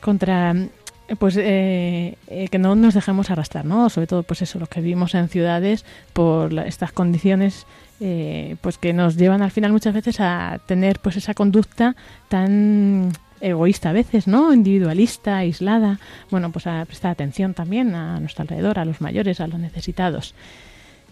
contra 0.01 0.55
pues 1.19 1.37
eh, 1.37 2.17
eh, 2.29 2.49
que 2.49 2.59
no 2.59 2.75
nos 2.75 2.95
dejemos 2.95 3.31
arrastrar, 3.31 3.65
¿no? 3.65 3.91
Sobre 3.91 4.07
todo, 4.07 4.23
pues 4.23 4.43
eso, 4.43 4.59
lo 4.59 4.67
que 4.67 4.81
vivimos 4.81 5.15
en 5.15 5.29
ciudades 5.29 5.85
por 6.13 6.53
estas 6.61 6.93
condiciones, 6.93 7.67
eh, 8.01 8.57
pues 8.61 8.79
que 8.79 8.93
nos 8.93 9.17
llevan 9.17 9.43
al 9.43 9.51
final 9.51 9.73
muchas 9.73 9.95
veces 9.95 10.21
a 10.21 10.61
tener 10.67 11.01
pues 11.01 11.17
esa 11.17 11.35
conducta 11.35 11.97
tan 12.29 13.13
egoísta 13.43 13.91
a 13.91 13.93
veces, 13.93 14.27
¿no? 14.27 14.55
Individualista, 14.55 15.39
aislada. 15.39 15.99
Bueno, 16.31 16.51
pues 16.53 16.67
a 16.67 16.85
prestar 16.87 17.11
atención 17.11 17.53
también 17.53 17.95
a 17.95 18.19
nuestro 18.21 18.43
alrededor, 18.43 18.79
a 18.79 18.85
los 18.85 19.01
mayores, 19.01 19.41
a 19.41 19.47
los 19.47 19.59
necesitados. 19.59 20.35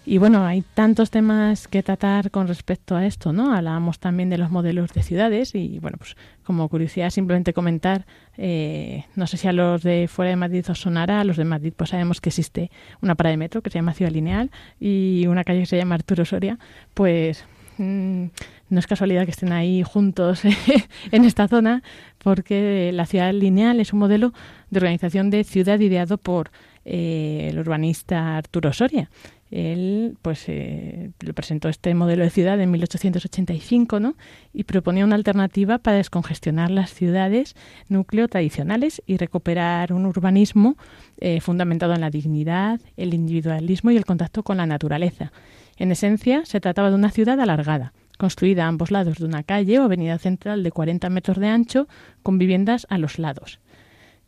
Y 0.06 0.16
bueno, 0.16 0.46
hay 0.46 0.62
tantos 0.62 1.10
temas 1.10 1.68
que 1.68 1.82
tratar 1.82 2.30
con 2.30 2.48
respecto 2.48 2.96
a 2.96 3.04
esto, 3.04 3.34
¿no? 3.34 3.54
Hablábamos 3.54 3.98
también 3.98 4.30
de 4.30 4.38
los 4.38 4.50
modelos 4.50 4.94
de 4.94 5.02
ciudades 5.02 5.54
y 5.54 5.78
bueno, 5.78 5.98
pues 5.98 6.16
como 6.42 6.68
curiosidad 6.70 7.10
simplemente 7.10 7.52
comentar, 7.52 8.06
eh, 8.38 9.04
no 9.14 9.26
sé 9.26 9.36
si 9.36 9.46
a 9.46 9.52
los 9.52 9.82
de 9.82 10.08
fuera 10.08 10.30
de 10.30 10.36
Madrid 10.36 10.64
os 10.70 10.80
sonará, 10.80 11.20
a 11.20 11.24
los 11.24 11.36
de 11.36 11.44
Madrid 11.44 11.74
pues 11.76 11.90
sabemos 11.90 12.22
que 12.22 12.30
existe 12.30 12.70
una 13.02 13.14
parada 13.14 13.32
de 13.32 13.36
metro 13.36 13.60
que 13.60 13.68
se 13.68 13.78
llama 13.78 13.92
Ciudad 13.92 14.10
Lineal 14.10 14.50
y 14.80 15.26
una 15.28 15.44
calle 15.44 15.60
que 15.60 15.66
se 15.66 15.76
llama 15.76 15.96
Arturo 15.96 16.24
Soria, 16.24 16.58
pues 16.94 17.44
mm, 17.76 18.24
no 18.70 18.78
es 18.78 18.86
casualidad 18.86 19.24
que 19.24 19.32
estén 19.32 19.52
ahí 19.52 19.82
juntos 19.82 20.42
en 21.12 21.24
esta 21.24 21.48
zona 21.48 21.82
porque 22.18 22.90
la 22.92 23.06
ciudad 23.06 23.32
lineal 23.32 23.80
es 23.80 23.92
un 23.92 23.98
modelo 23.98 24.32
de 24.70 24.78
organización 24.78 25.30
de 25.30 25.44
ciudad 25.44 25.78
ideado 25.80 26.18
por 26.18 26.50
eh, 26.84 27.48
el 27.50 27.58
urbanista 27.58 28.36
Arturo 28.36 28.72
Soria. 28.72 29.10
Él 29.50 30.16
pues 30.22 30.44
eh, 30.46 31.10
presentó 31.34 31.68
este 31.68 31.92
modelo 31.94 32.22
de 32.22 32.30
ciudad 32.30 32.60
en 32.60 32.70
1885 32.70 33.98
¿no? 33.98 34.14
y 34.52 34.62
proponía 34.62 35.04
una 35.04 35.16
alternativa 35.16 35.78
para 35.78 35.96
descongestionar 35.96 36.70
las 36.70 36.94
ciudades 36.94 37.56
núcleo 37.88 38.28
tradicionales 38.28 39.02
y 39.06 39.16
recuperar 39.16 39.92
un 39.92 40.06
urbanismo 40.06 40.76
eh, 41.18 41.40
fundamentado 41.40 41.94
en 41.94 42.00
la 42.00 42.10
dignidad, 42.10 42.80
el 42.96 43.12
individualismo 43.12 43.90
y 43.90 43.96
el 43.96 44.04
contacto 44.04 44.44
con 44.44 44.58
la 44.58 44.66
naturaleza. 44.66 45.32
En 45.76 45.90
esencia, 45.90 46.44
se 46.44 46.60
trataba 46.60 46.90
de 46.90 46.94
una 46.94 47.10
ciudad 47.10 47.40
alargada, 47.40 47.92
construida 48.20 48.66
a 48.66 48.68
ambos 48.68 48.90
lados 48.90 49.18
de 49.18 49.24
una 49.24 49.42
calle 49.42 49.80
o 49.80 49.84
avenida 49.84 50.18
central 50.18 50.62
de 50.62 50.70
40 50.70 51.08
metros 51.08 51.38
de 51.38 51.48
ancho, 51.48 51.88
con 52.22 52.36
viviendas 52.36 52.86
a 52.90 52.98
los 52.98 53.18
lados. 53.18 53.60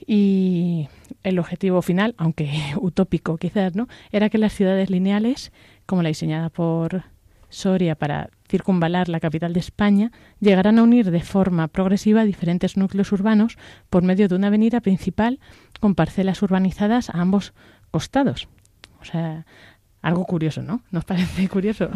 Y 0.05 0.89
el 1.23 1.39
objetivo 1.39 1.83
final, 1.83 2.15
aunque 2.17 2.51
utópico 2.81 3.37
quizás, 3.37 3.77
¿no? 3.77 3.89
era 4.11 4.31
que 4.31 4.39
las 4.39 4.55
ciudades 4.55 4.89
lineales, 4.89 5.53
como 5.85 6.03
la 6.03 6.09
diseñada 6.09 6.49
por 6.49 7.05
Soria 7.51 7.95
para 7.95 8.31
circunvalar 8.49 9.11
la 9.11 9.21
capital 9.21 9.53
de 9.53 9.61
España, 9.61 10.11
llegarán 10.41 10.79
a 10.79 10.85
unir 10.85 11.11
de 11.11 11.21
forma 11.21 11.69
progresiva 11.69 12.25
diferentes 12.25 12.79
núcleos 12.79 13.13
urbanos 13.13 13.59
por 13.91 14.03
medio 14.03 14.27
de 14.27 14.37
una 14.37 14.47
avenida 14.47 14.81
principal 14.81 15.39
con 15.81 15.95
parcelas 15.95 16.41
urbanizadas 16.41 17.11
a 17.11 17.21
ambos 17.21 17.53
costados. 17.91 18.49
O 19.03 19.05
sea, 19.05 19.45
algo 20.01 20.25
curioso, 20.25 20.63
¿no? 20.63 20.81
¿Nos 20.91 21.05
parece 21.05 21.47
curioso? 21.51 21.91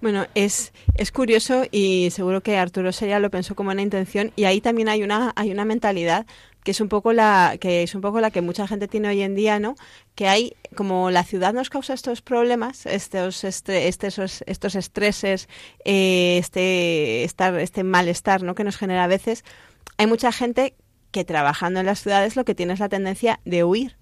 Bueno, 0.00 0.26
es, 0.34 0.72
es 0.94 1.12
curioso 1.12 1.64
y 1.70 2.10
seguro 2.10 2.42
que 2.42 2.56
Arturo 2.56 2.92
Soria 2.92 3.18
lo 3.18 3.30
pensó 3.30 3.54
como 3.54 3.70
una 3.70 3.82
intención 3.82 4.32
y 4.36 4.44
ahí 4.44 4.60
también 4.60 4.88
hay 4.88 5.02
una, 5.02 5.32
hay 5.36 5.50
una 5.50 5.64
mentalidad 5.64 6.26
que 6.64 6.72
es 6.72 6.80
un 6.80 6.88
poco 6.88 7.12
la 7.12 7.56
que 7.58 7.82
es 7.82 7.94
un 7.94 8.00
poco 8.00 8.20
la 8.20 8.30
que 8.30 8.42
mucha 8.42 8.66
gente 8.66 8.86
tiene 8.86 9.08
hoy 9.08 9.22
en 9.22 9.34
día, 9.34 9.58
¿no? 9.58 9.76
Que 10.14 10.28
hay 10.28 10.56
como 10.76 11.10
la 11.10 11.24
ciudad 11.24 11.54
nos 11.54 11.70
causa 11.70 11.94
estos 11.94 12.22
problemas, 12.22 12.86
estos 12.86 13.44
estos, 13.44 14.42
estos 14.46 14.74
estreses, 14.74 15.48
eh, 15.84 16.38
este 16.38 17.24
estar 17.24 17.58
este 17.58 17.82
malestar, 17.82 18.42
¿no? 18.42 18.54
Que 18.54 18.64
nos 18.64 18.76
genera 18.76 19.04
a 19.04 19.08
veces. 19.08 19.44
Hay 19.96 20.06
mucha 20.06 20.32
gente 20.32 20.74
que 21.10 21.24
trabajando 21.24 21.80
en 21.80 21.86
las 21.86 22.02
ciudades 22.02 22.36
lo 22.36 22.44
que 22.44 22.54
tiene 22.54 22.74
es 22.74 22.80
la 22.80 22.88
tendencia 22.88 23.40
de 23.44 23.64
huir 23.64 23.99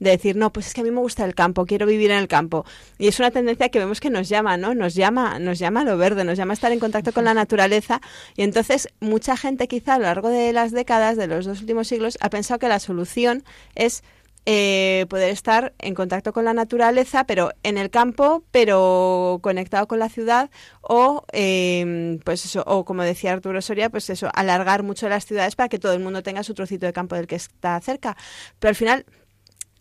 de 0.00 0.10
decir, 0.10 0.34
no, 0.34 0.52
pues 0.52 0.66
es 0.66 0.74
que 0.74 0.80
a 0.80 0.84
mí 0.84 0.90
me 0.90 1.00
gusta 1.00 1.24
el 1.24 1.34
campo, 1.34 1.66
quiero 1.66 1.86
vivir 1.86 2.10
en 2.10 2.18
el 2.18 2.26
campo. 2.26 2.64
Y 2.98 3.08
es 3.08 3.20
una 3.20 3.30
tendencia 3.30 3.68
que 3.68 3.78
vemos 3.78 4.00
que 4.00 4.10
nos 4.10 4.28
llama, 4.28 4.56
¿no? 4.56 4.74
Nos 4.74 4.94
llama, 4.94 5.38
nos 5.38 5.58
llama 5.58 5.82
a 5.82 5.84
lo 5.84 5.96
verde, 5.96 6.24
nos 6.24 6.38
llama 6.38 6.52
a 6.52 6.54
estar 6.54 6.72
en 6.72 6.80
contacto 6.80 7.12
con 7.12 7.24
la 7.24 7.34
naturaleza. 7.34 8.00
Y 8.36 8.42
entonces 8.42 8.88
mucha 8.98 9.36
gente 9.36 9.68
quizá 9.68 9.94
a 9.94 9.98
lo 9.98 10.04
largo 10.04 10.30
de 10.30 10.52
las 10.52 10.72
décadas, 10.72 11.16
de 11.16 11.26
los 11.26 11.44
dos 11.44 11.60
últimos 11.60 11.86
siglos, 11.86 12.18
ha 12.20 12.30
pensado 12.30 12.58
que 12.58 12.68
la 12.68 12.80
solución 12.80 13.44
es 13.74 14.02
eh, 14.46 15.04
poder 15.10 15.30
estar 15.30 15.74
en 15.78 15.94
contacto 15.94 16.32
con 16.32 16.46
la 16.46 16.54
naturaleza, 16.54 17.24
pero 17.24 17.50
en 17.62 17.76
el 17.76 17.90
campo, 17.90 18.42
pero 18.50 19.38
conectado 19.42 19.86
con 19.86 19.98
la 19.98 20.08
ciudad, 20.08 20.50
o 20.80 21.24
eh, 21.32 22.18
pues 22.24 22.46
eso, 22.46 22.64
o 22.66 22.86
como 22.86 23.02
decía 23.02 23.34
Arturo 23.34 23.60
Soria, 23.60 23.90
pues 23.90 24.08
eso, 24.08 24.30
alargar 24.34 24.82
mucho 24.82 25.10
las 25.10 25.26
ciudades 25.26 25.56
para 25.56 25.68
que 25.68 25.78
todo 25.78 25.92
el 25.92 26.00
mundo 26.00 26.22
tenga 26.22 26.42
su 26.42 26.54
trocito 26.54 26.86
de 26.86 26.94
campo 26.94 27.16
del 27.16 27.26
que 27.26 27.36
está 27.36 27.78
cerca. 27.80 28.16
Pero 28.58 28.70
al 28.70 28.76
final 28.76 29.04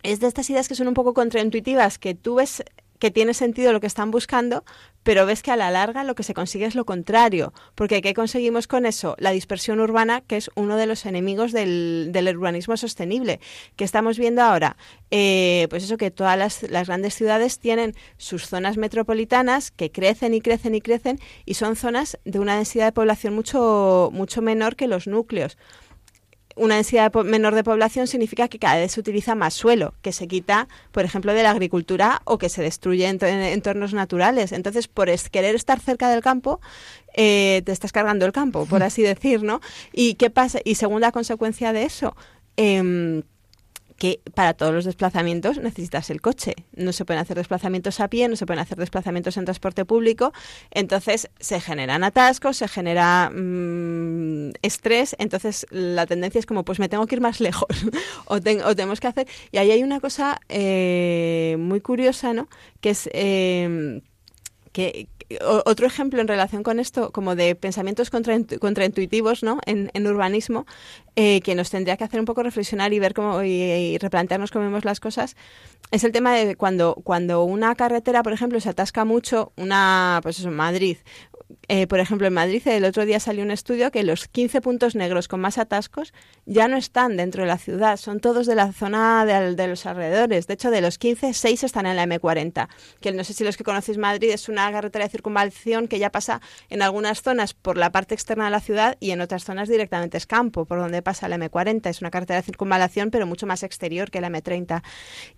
es 0.03 0.19
de 0.19 0.27
estas 0.27 0.49
ideas 0.49 0.67
que 0.67 0.75
son 0.75 0.87
un 0.87 0.93
poco 0.93 1.13
contraintuitivas, 1.13 1.97
que 1.97 2.15
tú 2.15 2.35
ves 2.35 2.63
que 2.99 3.11
tiene 3.11 3.33
sentido 3.33 3.73
lo 3.73 3.79
que 3.79 3.87
están 3.87 4.11
buscando, 4.11 4.63
pero 5.03 5.25
ves 5.25 5.41
que 5.41 5.51
a 5.51 5.55
la 5.55 5.71
larga 5.71 6.03
lo 6.03 6.15
que 6.15 6.23
se 6.23 6.33
consigue 6.33 6.65
es 6.65 6.75
lo 6.75 6.85
contrario. 6.85 7.53
Porque 7.73 8.01
¿qué 8.01 8.13
conseguimos 8.13 8.67
con 8.67 8.85
eso? 8.85 9.15
La 9.17 9.31
dispersión 9.31 9.79
urbana, 9.79 10.21
que 10.21 10.35
es 10.35 10.51
uno 10.55 10.75
de 10.75 10.85
los 10.85 11.05
enemigos 11.05 11.53
del, 11.53 12.11
urbanismo 12.35 12.75
sostenible. 12.75 13.39
que 13.77 13.85
estamos 13.85 14.19
viendo 14.19 14.41
ahora? 14.41 14.75
Eh, 15.11 15.67
pues 15.69 15.85
eso, 15.85 15.97
que 15.97 16.11
todas 16.11 16.37
las, 16.37 16.63
las, 16.63 16.87
grandes 16.87 17.13
ciudades 17.13 17.59
tienen 17.59 17.95
sus 18.17 18.45
zonas 18.45 18.77
metropolitanas 18.77 19.71
que 19.71 19.91
crecen 19.91 20.33
y 20.33 20.41
crecen 20.41 20.75
y 20.75 20.81
crecen 20.81 21.19
y 21.45 21.53
son 21.53 21.75
zonas 21.77 22.19
de 22.25 22.39
una 22.39 22.57
densidad 22.57 22.85
de 22.85 22.91
población 22.91 23.33
mucho, 23.33 24.09
mucho 24.13 24.41
menor 24.41 24.75
que 24.75 24.87
los 24.87 25.07
núcleos 25.07 25.57
una 26.59 26.75
densidad 26.75 27.13
menor 27.23 27.55
de 27.55 27.63
población 27.63 28.07
significa 28.07 28.47
que 28.47 28.59
cada 28.59 28.75
vez 28.75 28.91
se 28.91 28.99
utiliza 28.99 29.33
más 29.33 29.53
suelo, 29.53 29.93
que 30.01 30.11
se 30.11 30.27
quita, 30.27 30.67
por 30.91 31.05
ejemplo, 31.05 31.33
de 31.33 31.43
la 31.43 31.51
agricultura 31.51 32.21
o 32.25 32.37
que 32.37 32.49
se 32.49 32.61
destruye 32.61 33.07
en, 33.07 33.23
entornos 33.23 33.93
naturales. 33.93 34.51
Entonces, 34.51 34.87
por 34.87 35.09
querer 35.31 35.55
estar 35.55 35.79
cerca 35.79 36.09
del 36.09 36.21
campo, 36.21 36.59
eh, 37.15 37.61
te 37.65 37.71
estás 37.71 37.91
cargando 37.91 38.25
el 38.25 38.31
campo, 38.31 38.65
por 38.65 38.83
así 38.89 39.01
decir, 39.01 39.43
¿no? 39.43 39.61
¿Y 39.93 40.15
qué 40.15 40.29
pasa? 40.29 40.59
Y 40.63 40.75
segunda 40.75 41.11
consecuencia 41.11 41.73
de 41.73 41.83
eso, 41.83 42.15
eh, 42.57 43.23
que 43.99 44.21
para 44.33 44.53
todos 44.53 44.73
los 44.73 44.85
desplazamientos 44.85 45.59
necesitas 45.59 46.09
el 46.09 46.21
coche. 46.21 46.55
No 46.73 46.93
se 46.93 47.05
pueden 47.05 47.21
hacer 47.21 47.37
desplazamientos 47.37 47.99
a 47.99 48.07
pie, 48.07 48.29
no 48.29 48.37
se 48.37 48.45
pueden 48.45 48.61
hacer 48.61 48.77
desplazamientos 48.77 49.35
en 49.37 49.43
transporte 49.43 49.85
público. 49.85 50.31
Entonces 50.71 51.29
se 51.39 51.59
generan 51.59 52.03
atascos, 52.05 52.57
se 52.57 52.67
genera 52.69 53.29
mm, 53.29 54.51
estrés. 54.61 55.15
Entonces 55.19 55.67
la 55.69 56.07
tendencia 56.07 56.39
es 56.39 56.45
como, 56.45 56.63
pues 56.63 56.79
me 56.79 56.87
tengo 56.87 57.05
que 57.07 57.15
ir 57.15 57.21
más 57.21 57.39
lejos 57.41 57.67
o, 58.25 58.39
tenemos 58.39 59.01
que 59.01 59.07
hacer. 59.07 59.27
Y 59.51 59.57
ahí 59.57 59.69
hay 59.71 59.83
una 59.83 59.99
cosa 59.99 60.39
eh, 60.47 61.57
muy 61.59 61.81
curiosa, 61.81 62.33
¿no? 62.33 62.47
Que 62.79 62.91
es 62.91 63.09
eh, 63.11 64.01
que, 64.71 65.09
otro 65.41 65.85
ejemplo 65.85 66.21
en 66.21 66.27
relación 66.27 66.63
con 66.63 66.79
esto, 66.79 67.11
como 67.11 67.35
de 67.35 67.55
pensamientos 67.55 68.09
contraintuitivos 68.09 69.43
¿no? 69.43 69.59
en, 69.65 70.07
urbanismo, 70.07 70.65
eh, 71.15 71.41
que 71.41 71.53
nos 71.55 71.69
tendría 71.69 71.97
que 71.97 72.03
hacer 72.03 72.19
un 72.19 72.25
poco 72.25 72.41
reflexionar 72.41 72.93
y 72.93 72.99
ver 72.99 73.13
cómo 73.13 73.43
y, 73.43 73.97
replantearnos 73.99 74.51
cómo 74.51 74.65
vemos 74.65 74.85
las 74.85 74.99
cosas, 74.99 75.35
es 75.91 76.03
el 76.03 76.11
tema 76.11 76.35
de 76.35 76.55
cuando, 76.55 76.95
cuando 77.03 77.43
una 77.43 77.75
carretera, 77.75 78.23
por 78.23 78.33
ejemplo, 78.33 78.59
se 78.59 78.69
atasca 78.69 79.05
mucho, 79.05 79.51
una, 79.55 80.19
pues 80.23 80.39
eso, 80.39 80.49
Madrid, 80.49 80.97
eh, 81.67 81.87
por 81.87 81.99
ejemplo, 81.99 82.27
en 82.27 82.33
Madrid 82.33 82.61
el 82.67 82.85
otro 82.85 83.05
día 83.05 83.19
salió 83.19 83.43
un 83.43 83.49
estudio 83.51 83.91
que 83.91 84.03
los 84.03 84.27
15 84.27 84.61
puntos 84.61 84.95
negros 84.95 85.27
con 85.27 85.39
más 85.39 85.57
atascos 85.57 86.13
ya 86.45 86.67
no 86.67 86.77
están 86.77 87.17
dentro 87.17 87.43
de 87.43 87.47
la 87.47 87.57
ciudad, 87.57 87.97
son 87.97 88.19
todos 88.19 88.45
de 88.45 88.55
la 88.55 88.71
zona 88.71 89.25
de, 89.25 89.67
los 89.67 89.85
alrededores. 89.85 90.45
De 90.47 90.53
hecho, 90.53 90.69
de 90.69 90.81
los 90.81 90.97
15, 90.97 91.33
6 91.33 91.63
están 91.63 91.85
en 91.87 91.95
la 91.95 92.05
M40, 92.05 92.67
que 93.01 93.11
no 93.11 93.23
sé 93.23 93.33
si 93.33 93.43
los 93.43 93.57
que 93.57 93.63
conocéis 93.63 93.97
Madrid 93.97 94.29
es 94.31 94.47
una 94.47 94.71
carretera 94.71 95.05
de 95.05 95.11
circunvalación 95.11 95.87
que 95.87 95.97
ya 95.97 96.11
pasa 96.11 96.41
en 96.69 96.81
algunas 96.81 97.21
zonas 97.21 97.53
por 97.53 97.77
la 97.77 97.91
parte 97.91 98.13
externa 98.13 98.45
de 98.45 98.51
la 98.51 98.61
ciudad 98.61 98.97
y 98.99 99.11
en 99.11 99.21
otras 99.21 99.43
zonas 99.43 99.69
directamente 99.69 100.17
es 100.17 100.27
campo, 100.27 100.65
por 100.65 100.79
donde 100.79 101.01
pasa 101.01 101.27
la 101.27 101.37
M40. 101.37 101.89
Es 101.89 102.01
una 102.01 102.11
carretera 102.11 102.39
de 102.39 102.45
circunvalación, 102.45 103.09
pero 103.09 103.25
mucho 103.25 103.47
más 103.47 103.63
exterior 103.63 104.11
que 104.11 104.21
la 104.21 104.29
M30. 104.29 104.83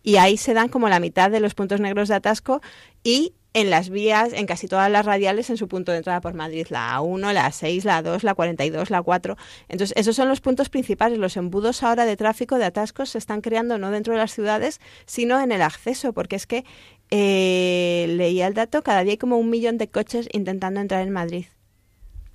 Y 0.03 0.17
ahí 0.17 0.35
se 0.35 0.53
dan 0.53 0.67
como 0.67 0.89
la 0.89 0.99
mitad 0.99 1.31
de 1.31 1.39
los 1.39 1.53
puntos 1.53 1.79
negros 1.79 2.09
de 2.09 2.15
atasco 2.15 2.61
y 3.03 3.33
en 3.53 3.69
las 3.69 3.89
vías, 3.89 4.31
en 4.33 4.45
casi 4.45 4.67
todas 4.67 4.89
las 4.89 5.05
radiales 5.05 5.49
en 5.49 5.57
su 5.57 5.67
punto 5.67 5.91
de 5.91 5.97
entrada 5.97 6.21
por 6.21 6.33
Madrid, 6.33 6.67
la 6.69 6.97
A1, 6.97 7.33
la 7.33 7.49
A6, 7.49 7.83
la 7.83 8.01
A2, 8.01 8.23
la 8.23 8.33
42, 8.33 8.89
la 8.89 9.01
4. 9.01 9.37
Entonces, 9.67 9.95
esos 9.97 10.15
son 10.15 10.29
los 10.29 10.39
puntos 10.39 10.69
principales. 10.69 11.19
Los 11.19 11.35
embudos 11.35 11.83
ahora 11.83 12.05
de 12.05 12.15
tráfico, 12.15 12.57
de 12.57 12.65
atascos, 12.65 13.09
se 13.09 13.17
están 13.17 13.41
creando 13.41 13.77
no 13.77 13.91
dentro 13.91 14.13
de 14.13 14.19
las 14.19 14.33
ciudades, 14.33 14.79
sino 15.05 15.39
en 15.41 15.51
el 15.51 15.61
acceso, 15.61 16.13
porque 16.13 16.37
es 16.37 16.47
que 16.47 16.63
eh, 17.09 18.05
leía 18.09 18.47
el 18.47 18.53
dato, 18.53 18.83
cada 18.83 19.03
día 19.03 19.11
hay 19.11 19.17
como 19.17 19.37
un 19.37 19.49
millón 19.49 19.77
de 19.77 19.89
coches 19.89 20.29
intentando 20.31 20.79
entrar 20.79 21.01
en 21.01 21.11
Madrid. 21.11 21.45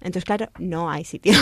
Entonces, 0.00 0.24
claro, 0.24 0.50
no 0.58 0.90
hay 0.90 1.04
sitio. 1.04 1.32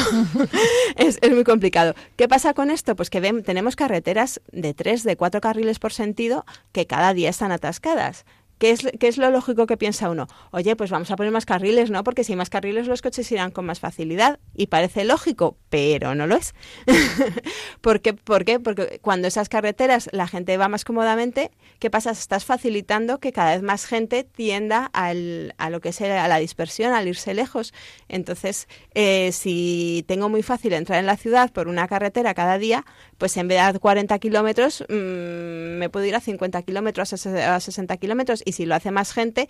es, 0.97 1.19
es, 1.21 1.31
muy 1.33 1.43
complicado. 1.43 1.95
¿Qué 2.17 2.29
pasa 2.29 2.55
con 2.55 2.71
esto? 2.71 2.95
Pues 2.95 3.11
que 3.11 3.21
tenemos 3.43 3.75
carreteras 3.75 4.41
de 4.53 4.73
tres, 4.73 5.03
de 5.03 5.17
cuatro 5.17 5.41
carriles 5.41 5.81
por 5.81 5.93
sentido 5.93 6.47
que 6.71 6.87
cada 6.87 7.13
día 7.13 7.31
están 7.31 7.51
atascadas. 7.51 8.25
¿Qué 8.65 8.71
es, 8.71 8.81
¿Qué 8.99 9.09
es, 9.09 9.19
lo 9.19 9.29
lógico 9.29 9.67
que 9.67 9.77
piensa 9.77 10.09
uno? 10.09 10.27
Oye, 10.51 10.75
pues 10.75 10.91
vamos 10.91 11.11
a 11.11 11.17
poner 11.17 11.31
más 11.31 11.45
carriles, 11.45 11.91
¿no? 11.91 12.03
Porque 12.03 12.25
si 12.25 12.33
hay 12.33 12.37
más 12.37 12.49
carriles 12.49 12.87
los 12.87 13.03
coches 13.03 13.31
irán 13.31 13.51
con 13.51 13.67
más 13.67 13.79
facilidad. 13.79 14.39
Y 14.55 14.69
parece 14.69 15.05
lógico, 15.05 15.59
pero 15.69 16.15
no 16.15 16.27
lo 16.27 16.37
es. 16.37 16.55
¿Por, 17.83 18.01
qué? 18.01 18.15
¿Por 18.15 18.47
qué? 18.47 18.61
Porque 18.61 19.01
cuando 19.03 19.29
esas 19.29 19.51
carreteras 19.51 20.09
la 20.13 20.27
gente 20.27 20.57
va 20.57 20.69
más 20.69 20.87
cómodamente, 20.87 21.51
¿qué 21.79 21.91
pasa? 21.91 22.13
Estás 22.13 22.47
facilitando 22.47 23.19
que 23.21 23.33
cada 23.33 23.53
vez 23.53 23.63
más 23.63 23.85
gente 23.85 24.25
tienda 24.25 24.89
al, 24.95 25.55
a 25.59 25.69
lo 25.69 25.83
que 25.83 25.91
es 25.91 26.01
a 26.01 26.27
la 26.27 26.39
dispersión, 26.39 26.95
al 26.95 27.07
irse 27.07 27.35
lejos. 27.35 27.75
Entonces, 28.09 28.67
eh, 28.95 29.33
si 29.33 30.07
tengo 30.09 30.31
muy 30.31 30.43
fácil 30.43 30.73
entrar 30.73 31.01
en 31.01 31.07
la 31.07 31.19
ciudad 31.19 31.53
por 31.53 31.69
una 31.69 31.87
carretera 31.87 32.33
cada 32.33 32.57
día, 32.57 32.87
pues 33.19 33.37
en 33.37 33.47
vez 33.47 33.75
de 33.75 33.79
40 33.79 34.19
kilómetros, 34.21 34.85
mm, 34.89 35.77
me 35.77 35.91
puedo 35.91 36.07
ir 36.07 36.15
a 36.15 36.21
50 36.21 36.63
kilómetros, 36.63 37.13
a 37.13 37.61
60 37.61 37.97
kilómetros 37.99 38.43
si 38.55 38.65
lo 38.65 38.75
hace 38.75 38.91
más 38.91 39.13
gente, 39.13 39.49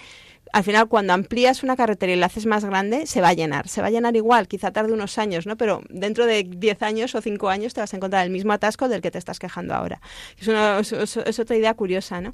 al 0.53 0.63
final 0.63 0.89
cuando 0.89 1.13
amplías 1.13 1.63
una 1.63 1.77
carretera 1.77 2.13
y 2.13 2.17
la 2.17 2.27
haces 2.27 2.47
más 2.47 2.65
grande, 2.65 3.07
se 3.07 3.21
va 3.21 3.29
a 3.29 3.33
llenar. 3.33 3.69
Se 3.69 3.81
va 3.81 3.89
a 3.89 3.91
llenar 3.91 4.15
igual, 4.17 4.49
quizá 4.49 4.71
tarde 4.71 4.93
unos 4.93 5.19
años, 5.19 5.47
¿no? 5.47 5.57
Pero 5.57 5.83
dentro 5.91 6.27
de 6.27 6.45
10 6.45 6.83
años 6.83 7.15
o 7.15 7.21
5 7.21 7.49
años 7.49 7.75
te 7.75 7.81
vas 7.81 7.93
a 7.93 7.97
encontrar 7.97 8.25
el 8.25 8.31
mismo 8.31 8.53
atasco 8.53 8.89
del 8.89 9.01
que 9.01 9.11
te 9.11 9.19
estás 9.19 9.39
quejando 9.39 9.75
ahora. 9.75 10.01
Es, 10.39 10.49
una, 10.49 10.79
es, 10.79 11.39
otra 11.39 11.57
idea 11.57 11.75
curiosa, 11.75 12.21
¿no? 12.21 12.31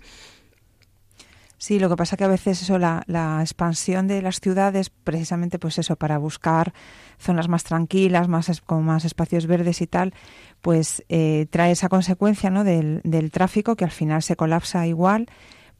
Sí, 1.57 1.79
lo 1.79 1.91
que 1.91 1.97
pasa 1.97 2.17
que 2.17 2.25
a 2.25 2.29
veces 2.29 2.63
eso, 2.63 2.79
la, 2.79 3.03
la, 3.07 3.41
expansión 3.41 4.07
de 4.07 4.23
las 4.23 4.41
ciudades, 4.41 4.89
precisamente 4.89 5.59
pues 5.59 5.79
eso, 5.79 5.97
para 5.97 6.17
buscar 6.17 6.73
zonas 7.19 7.49
más 7.49 7.65
tranquilas, 7.65 8.29
más 8.29 8.63
con 8.63 8.85
más 8.85 9.05
espacios 9.05 9.47
verdes 9.47 9.83
y 9.83 9.87
tal, 9.87 10.15
pues 10.63 11.05
eh, 11.11 11.47
trae 11.51 11.73
esa 11.73 11.91
consecuencia 11.91 12.49
¿no? 12.49 12.65
del, 12.65 13.03
del 13.05 13.31
tráfico 13.31 13.77
que 13.77 13.85
al 13.85 13.91
final 13.91 14.23
se 14.23 14.37
colapsa 14.37 14.87
igual 14.87 15.27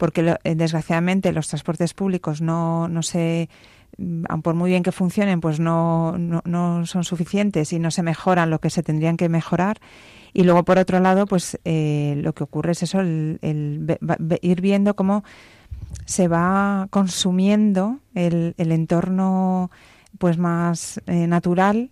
porque 0.01 0.35
eh, 0.45 0.55
desgraciadamente 0.55 1.31
los 1.31 1.47
transportes 1.49 1.93
públicos 1.93 2.41
no, 2.41 2.89
no 2.89 3.03
se 3.03 3.51
mm, 3.99 4.41
por 4.41 4.55
muy 4.55 4.71
bien 4.71 4.83
que 4.83 4.93
funcionen, 4.93 5.43
pues 5.43 5.61
no, 5.61 6.17
no, 6.17 6.87
son 6.87 7.05
suficientes 7.05 7.75
y 7.75 7.79
no 7.79 7.91
se 7.91 8.03
mejoran 8.03 8.49
lo 8.49 8.61
que 8.61 8.71
se 8.71 8.83
tendrían 8.83 9.19
que 9.19 9.29
mejorar. 9.29 9.79
Y 10.33 10.45
luego, 10.45 10.65
por 10.65 10.79
otro 10.79 11.01
lado, 11.01 11.27
pues 11.27 11.61
eh, 11.67 12.15
lo 12.17 12.33
que 12.33 12.45
ocurre 12.45 12.73
es 12.73 12.83
eso, 12.83 13.01
el, 13.01 13.39
ir 14.41 14.61
viendo 14.63 14.97
cómo 14.97 15.23
se 16.07 16.29
va 16.29 16.87
consumiendo 16.89 17.99
el, 18.15 18.55
el 18.57 18.73
entorno 18.73 19.71
pues 20.19 20.39
más 20.39 21.01
eh, 21.07 21.27
natural 21.27 21.91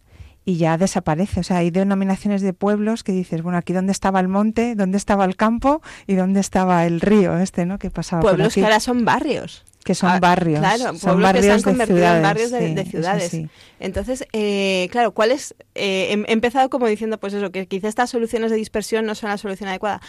y 0.49 0.57
ya 0.57 0.78
desaparece. 0.78 1.40
O 1.40 1.42
sea, 1.42 1.59
hay 1.59 1.70
denominaciones 1.70 2.40
de 2.40 2.55
pueblos 2.55 3.05
que 3.05 3.12
dices, 3.12 3.42
bueno, 3.42 3.59
aquí 3.59 3.74
dónde 3.74 3.92
estaba 3.92 4.18
el 4.20 4.28
monte, 4.28 4.74
dónde 4.76 4.96
estaba 4.96 5.26
el 5.26 5.36
campo 5.36 5.82
y 6.07 6.14
dónde 6.14 6.40
estaba 6.40 6.86
el 6.86 7.03
río 7.03 7.36
este, 7.38 7.66
¿no? 7.66 7.78
Que 7.78 7.90
pasaba 7.90 8.22
por 8.22 8.30
Pueblos 8.30 8.53
aquí. 8.55 8.61
que 8.61 8.64
ahora 8.64 8.80
son 8.80 9.05
barrios. 9.05 9.64
que 9.84 9.94
son 9.94 10.11
Ah, 10.11 10.20
barrios. 10.20 10.61
Claro, 10.61 10.84
son 10.84 10.99
pueblos 11.01 11.22
barrios 11.22 11.42
que 11.42 11.46
se 11.49 11.53
han 11.53 11.59
de 11.59 11.64
convertido 11.64 11.99
ciudades, 11.99 12.16
en 12.16 12.22
barrios 12.22 12.51
de, 12.51 12.59
sí, 12.68 12.74
de 12.74 12.80
eso 12.80 12.90
ciudades. 12.90 13.30
sí. 13.30 13.49
Entonces, 13.80 14.24
eh, 14.32 14.88
claro, 14.90 15.12
¿cuál 15.12 15.30
es? 15.32 15.55
eh, 15.74 16.24
he 16.26 16.32
empezado 16.32 16.68
como 16.70 16.86
diciendo, 16.86 17.18
pues 17.18 17.32
eso, 17.34 17.51
que 17.53 17.66
quizá 17.66 17.88
estas 17.88 18.09
soluciones 18.11 18.51
de 18.51 18.57
dispersión 18.59 19.05
no 19.07 19.14
son 19.14 19.28
la 19.30 19.36
solución 19.38 19.68
adecuada. 19.68 20.01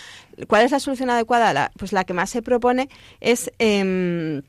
¿Cuál 0.48 0.64
es 0.66 0.72
la 0.72 0.80
solución 0.80 1.10
adecuada? 1.10 1.54
La- 1.54 1.72
pues 1.78 1.92
la 1.94 2.04
que 2.06 2.14
más 2.14 2.30
se 2.30 2.42
propone 2.42 2.88
es 3.22 3.52
em, 3.60 4.42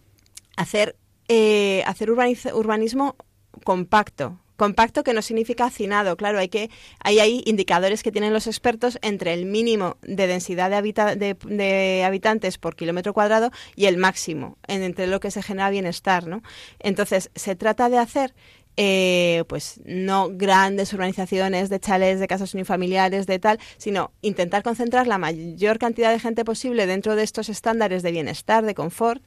hacer, 0.56 0.96
eh, 1.28 1.82
hacer 1.86 2.08
urbaniz- 2.10 2.52
urbanismo 2.52 3.16
compacto. 3.64 4.38
Compacto 4.60 5.02
que 5.04 5.14
no 5.14 5.22
significa 5.22 5.64
hacinado, 5.64 6.18
claro, 6.18 6.38
hay 6.38 6.48
que 6.50 6.68
hay 7.02 7.18
ahí 7.18 7.42
indicadores 7.46 8.02
que 8.02 8.12
tienen 8.12 8.34
los 8.34 8.46
expertos 8.46 8.98
entre 9.00 9.32
el 9.32 9.46
mínimo 9.46 9.96
de 10.02 10.26
densidad 10.26 10.68
de, 10.68 10.76
habita- 10.76 11.16
de- 11.16 11.34
de 11.46 12.04
habitantes 12.04 12.58
por 12.58 12.76
kilómetro 12.76 13.14
cuadrado 13.14 13.50
y 13.74 13.86
el 13.86 13.96
máximo, 13.96 14.58
en- 14.68 14.82
entre 14.82 15.06
lo 15.06 15.18
que 15.18 15.30
se 15.30 15.42
genera 15.42 15.70
bienestar, 15.70 16.26
¿no? 16.26 16.42
Entonces, 16.78 17.30
se 17.34 17.56
trata 17.56 17.88
de 17.88 17.96
hacer 17.96 18.34
eh, 18.76 19.44
pues 19.48 19.80
no 19.86 20.28
grandes 20.30 20.92
urbanizaciones 20.92 21.70
de 21.70 21.80
chalets, 21.80 22.20
de 22.20 22.28
casas 22.28 22.52
unifamiliares, 22.54 23.26
de 23.26 23.38
tal, 23.38 23.58
sino 23.78 24.12
intentar 24.20 24.62
concentrar 24.62 25.06
la 25.06 25.16
mayor 25.16 25.78
cantidad 25.78 26.12
de 26.12 26.20
gente 26.20 26.44
posible 26.44 26.86
dentro 26.86 27.16
de 27.16 27.22
estos 27.22 27.48
estándares 27.48 28.02
de 28.02 28.12
bienestar, 28.12 28.64
de 28.64 28.74
confort, 28.74 29.22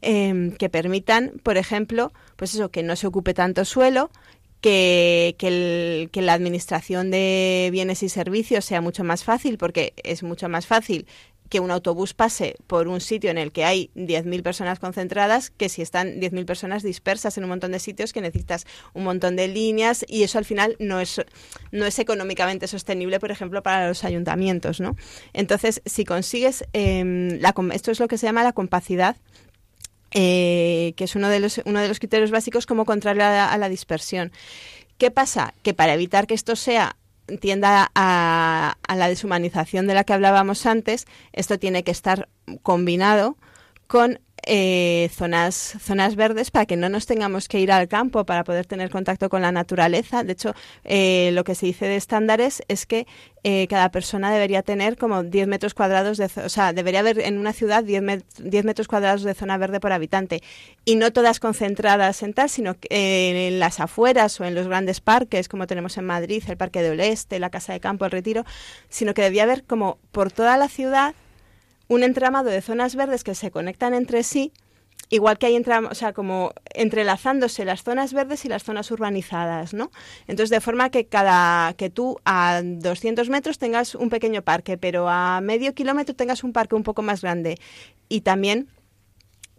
em, 0.00 0.52
que 0.52 0.68
permitan, 0.68 1.32
por 1.42 1.56
ejemplo, 1.56 2.12
pues 2.36 2.54
eso, 2.54 2.70
que 2.70 2.82
no 2.84 2.94
se 2.96 3.06
ocupe 3.08 3.34
tanto 3.34 3.64
suelo, 3.64 4.10
que, 4.60 5.36
que, 5.38 5.48
el- 5.48 6.10
que 6.10 6.22
la 6.22 6.32
administración 6.34 7.10
de 7.10 7.68
bienes 7.72 8.02
y 8.02 8.08
servicios 8.08 8.64
sea 8.64 8.80
mucho 8.80 9.04
más 9.04 9.24
fácil, 9.24 9.58
porque 9.58 9.92
es 10.02 10.22
mucho 10.22 10.48
más 10.48 10.66
fácil 10.66 11.06
que 11.48 11.60
un 11.60 11.70
autobús 11.70 12.12
pase 12.12 12.56
por 12.66 12.88
un 12.88 13.00
sitio 13.00 13.30
en 13.30 13.38
el 13.38 13.52
que 13.52 13.64
hay 13.64 13.90
10.000 13.94 14.42
personas 14.42 14.78
concentradas 14.80 15.48
que 15.48 15.70
si 15.70 15.80
están 15.80 16.20
10.000 16.20 16.44
personas 16.44 16.82
dispersas 16.82 17.38
en 17.38 17.44
un 17.44 17.48
montón 17.48 17.72
de 17.72 17.78
sitios 17.78 18.12
que 18.12 18.20
necesitas 18.20 18.66
un 18.92 19.04
montón 19.04 19.34
de 19.34 19.48
líneas 19.48 20.04
y 20.08 20.24
eso 20.24 20.36
al 20.36 20.44
final 20.44 20.76
no 20.78 21.00
es, 21.00 21.22
no 21.72 21.86
es 21.86 21.98
económicamente 21.98 22.66
sostenible, 22.66 23.18
por 23.18 23.30
ejemplo, 23.30 23.62
para 23.62 23.88
los 23.88 24.04
ayuntamientos. 24.04 24.78
¿no? 24.80 24.94
Entonces, 25.32 25.80
si 25.86 26.04
consigues, 26.04 26.64
em, 26.74 27.38
la 27.40 27.54
esto 27.72 27.92
es 27.92 27.98
lo 28.00 28.08
que 28.08 28.18
se 28.18 28.26
llama 28.26 28.44
la 28.44 28.52
compacidad, 28.52 29.16
eh, 30.10 30.94
que 30.96 31.04
es 31.04 31.16
uno 31.16 31.28
de, 31.28 31.40
los, 31.40 31.60
uno 31.64 31.80
de 31.80 31.88
los 31.88 31.98
criterios 31.98 32.30
básicos 32.30 32.66
como 32.66 32.84
contrario 32.84 33.24
a 33.24 33.30
la, 33.30 33.52
a 33.52 33.58
la 33.58 33.68
dispersión. 33.68 34.32
¿Qué 34.96 35.10
pasa? 35.10 35.54
Que 35.62 35.74
para 35.74 35.94
evitar 35.94 36.26
que 36.26 36.34
esto 36.34 36.56
sea 36.56 36.96
tienda 37.40 37.90
a, 37.94 38.76
a 38.86 38.96
la 38.96 39.08
deshumanización 39.08 39.86
de 39.86 39.94
la 39.94 40.04
que 40.04 40.14
hablábamos 40.14 40.66
antes, 40.66 41.06
esto 41.32 41.58
tiene 41.58 41.84
que 41.84 41.90
estar 41.90 42.28
combinado 42.62 43.36
con 43.86 44.20
eh, 44.48 45.10
zonas, 45.14 45.76
zonas 45.80 46.16
verdes 46.16 46.50
para 46.50 46.66
que 46.66 46.76
no 46.76 46.88
nos 46.88 47.06
tengamos 47.06 47.46
que 47.48 47.60
ir 47.60 47.70
al 47.70 47.86
campo 47.86 48.24
para 48.24 48.42
poder 48.44 48.66
tener 48.66 48.90
contacto 48.90 49.28
con 49.28 49.42
la 49.42 49.52
naturaleza. 49.52 50.24
De 50.24 50.32
hecho, 50.32 50.54
eh, 50.84 51.30
lo 51.34 51.44
que 51.44 51.54
se 51.54 51.66
dice 51.66 51.86
de 51.86 51.96
estándares 51.96 52.62
es 52.66 52.86
que 52.86 53.06
eh, 53.44 53.66
cada 53.68 53.90
persona 53.90 54.32
debería 54.32 54.62
tener 54.62 54.96
como 54.96 55.22
10 55.22 55.46
metros 55.46 55.74
cuadrados 55.74 56.16
de, 56.18 56.24
o 56.44 56.48
sea, 56.48 56.72
debería 56.72 57.00
haber 57.00 57.20
en 57.20 57.38
una 57.38 57.52
ciudad 57.52 57.84
10, 57.84 58.02
met- 58.02 58.24
10 58.38 58.64
metros 58.64 58.88
cuadrados 58.88 59.22
de 59.22 59.34
zona 59.34 59.56
verde 59.58 59.78
por 59.80 59.92
habitante 59.92 60.42
y 60.84 60.96
no 60.96 61.12
todas 61.12 61.38
concentradas 61.38 62.22
en 62.22 62.32
tal, 62.34 62.48
sino 62.48 62.74
que, 62.74 62.88
eh, 62.90 63.48
en 63.48 63.60
las 63.60 63.78
afueras 63.80 64.40
o 64.40 64.44
en 64.44 64.54
los 64.54 64.66
grandes 64.66 65.00
parques 65.00 65.48
como 65.48 65.66
tenemos 65.66 65.98
en 65.98 66.06
Madrid, 66.06 66.42
el 66.48 66.56
Parque 66.56 66.82
del 66.82 66.98
Oeste, 66.98 67.38
la 67.38 67.50
Casa 67.50 67.74
de 67.74 67.80
Campo, 67.80 68.06
el 68.06 68.10
Retiro, 68.10 68.44
sino 68.88 69.12
que 69.14 69.22
debía 69.22 69.44
haber 69.44 69.62
como 69.64 69.98
por 70.10 70.32
toda 70.32 70.56
la 70.56 70.68
ciudad 70.68 71.14
un 71.88 72.02
entramado 72.02 72.50
de 72.50 72.60
zonas 72.60 72.94
verdes 72.94 73.24
que 73.24 73.34
se 73.34 73.50
conectan 73.50 73.94
entre 73.94 74.22
sí, 74.22 74.52
igual 75.10 75.38
que 75.38 75.46
hay 75.46 75.56
o 75.56 75.94
sea, 75.94 76.12
como 76.12 76.52
entrelazándose 76.74 77.64
las 77.64 77.82
zonas 77.82 78.12
verdes 78.12 78.44
y 78.44 78.48
las 78.48 78.62
zonas 78.62 78.90
urbanizadas, 78.90 79.74
¿no? 79.74 79.90
Entonces, 80.26 80.50
de 80.50 80.60
forma 80.60 80.90
que 80.90 81.06
cada 81.06 81.72
que 81.74 81.90
tú 81.90 82.18
a 82.24 82.60
200 82.62 83.28
metros 83.30 83.58
tengas 83.58 83.94
un 83.94 84.10
pequeño 84.10 84.42
parque, 84.42 84.76
pero 84.76 85.08
a 85.08 85.40
medio 85.40 85.74
kilómetro 85.74 86.14
tengas 86.14 86.44
un 86.44 86.52
parque 86.52 86.74
un 86.74 86.82
poco 86.82 87.02
más 87.02 87.22
grande. 87.22 87.58
Y 88.08 88.20
también 88.20 88.68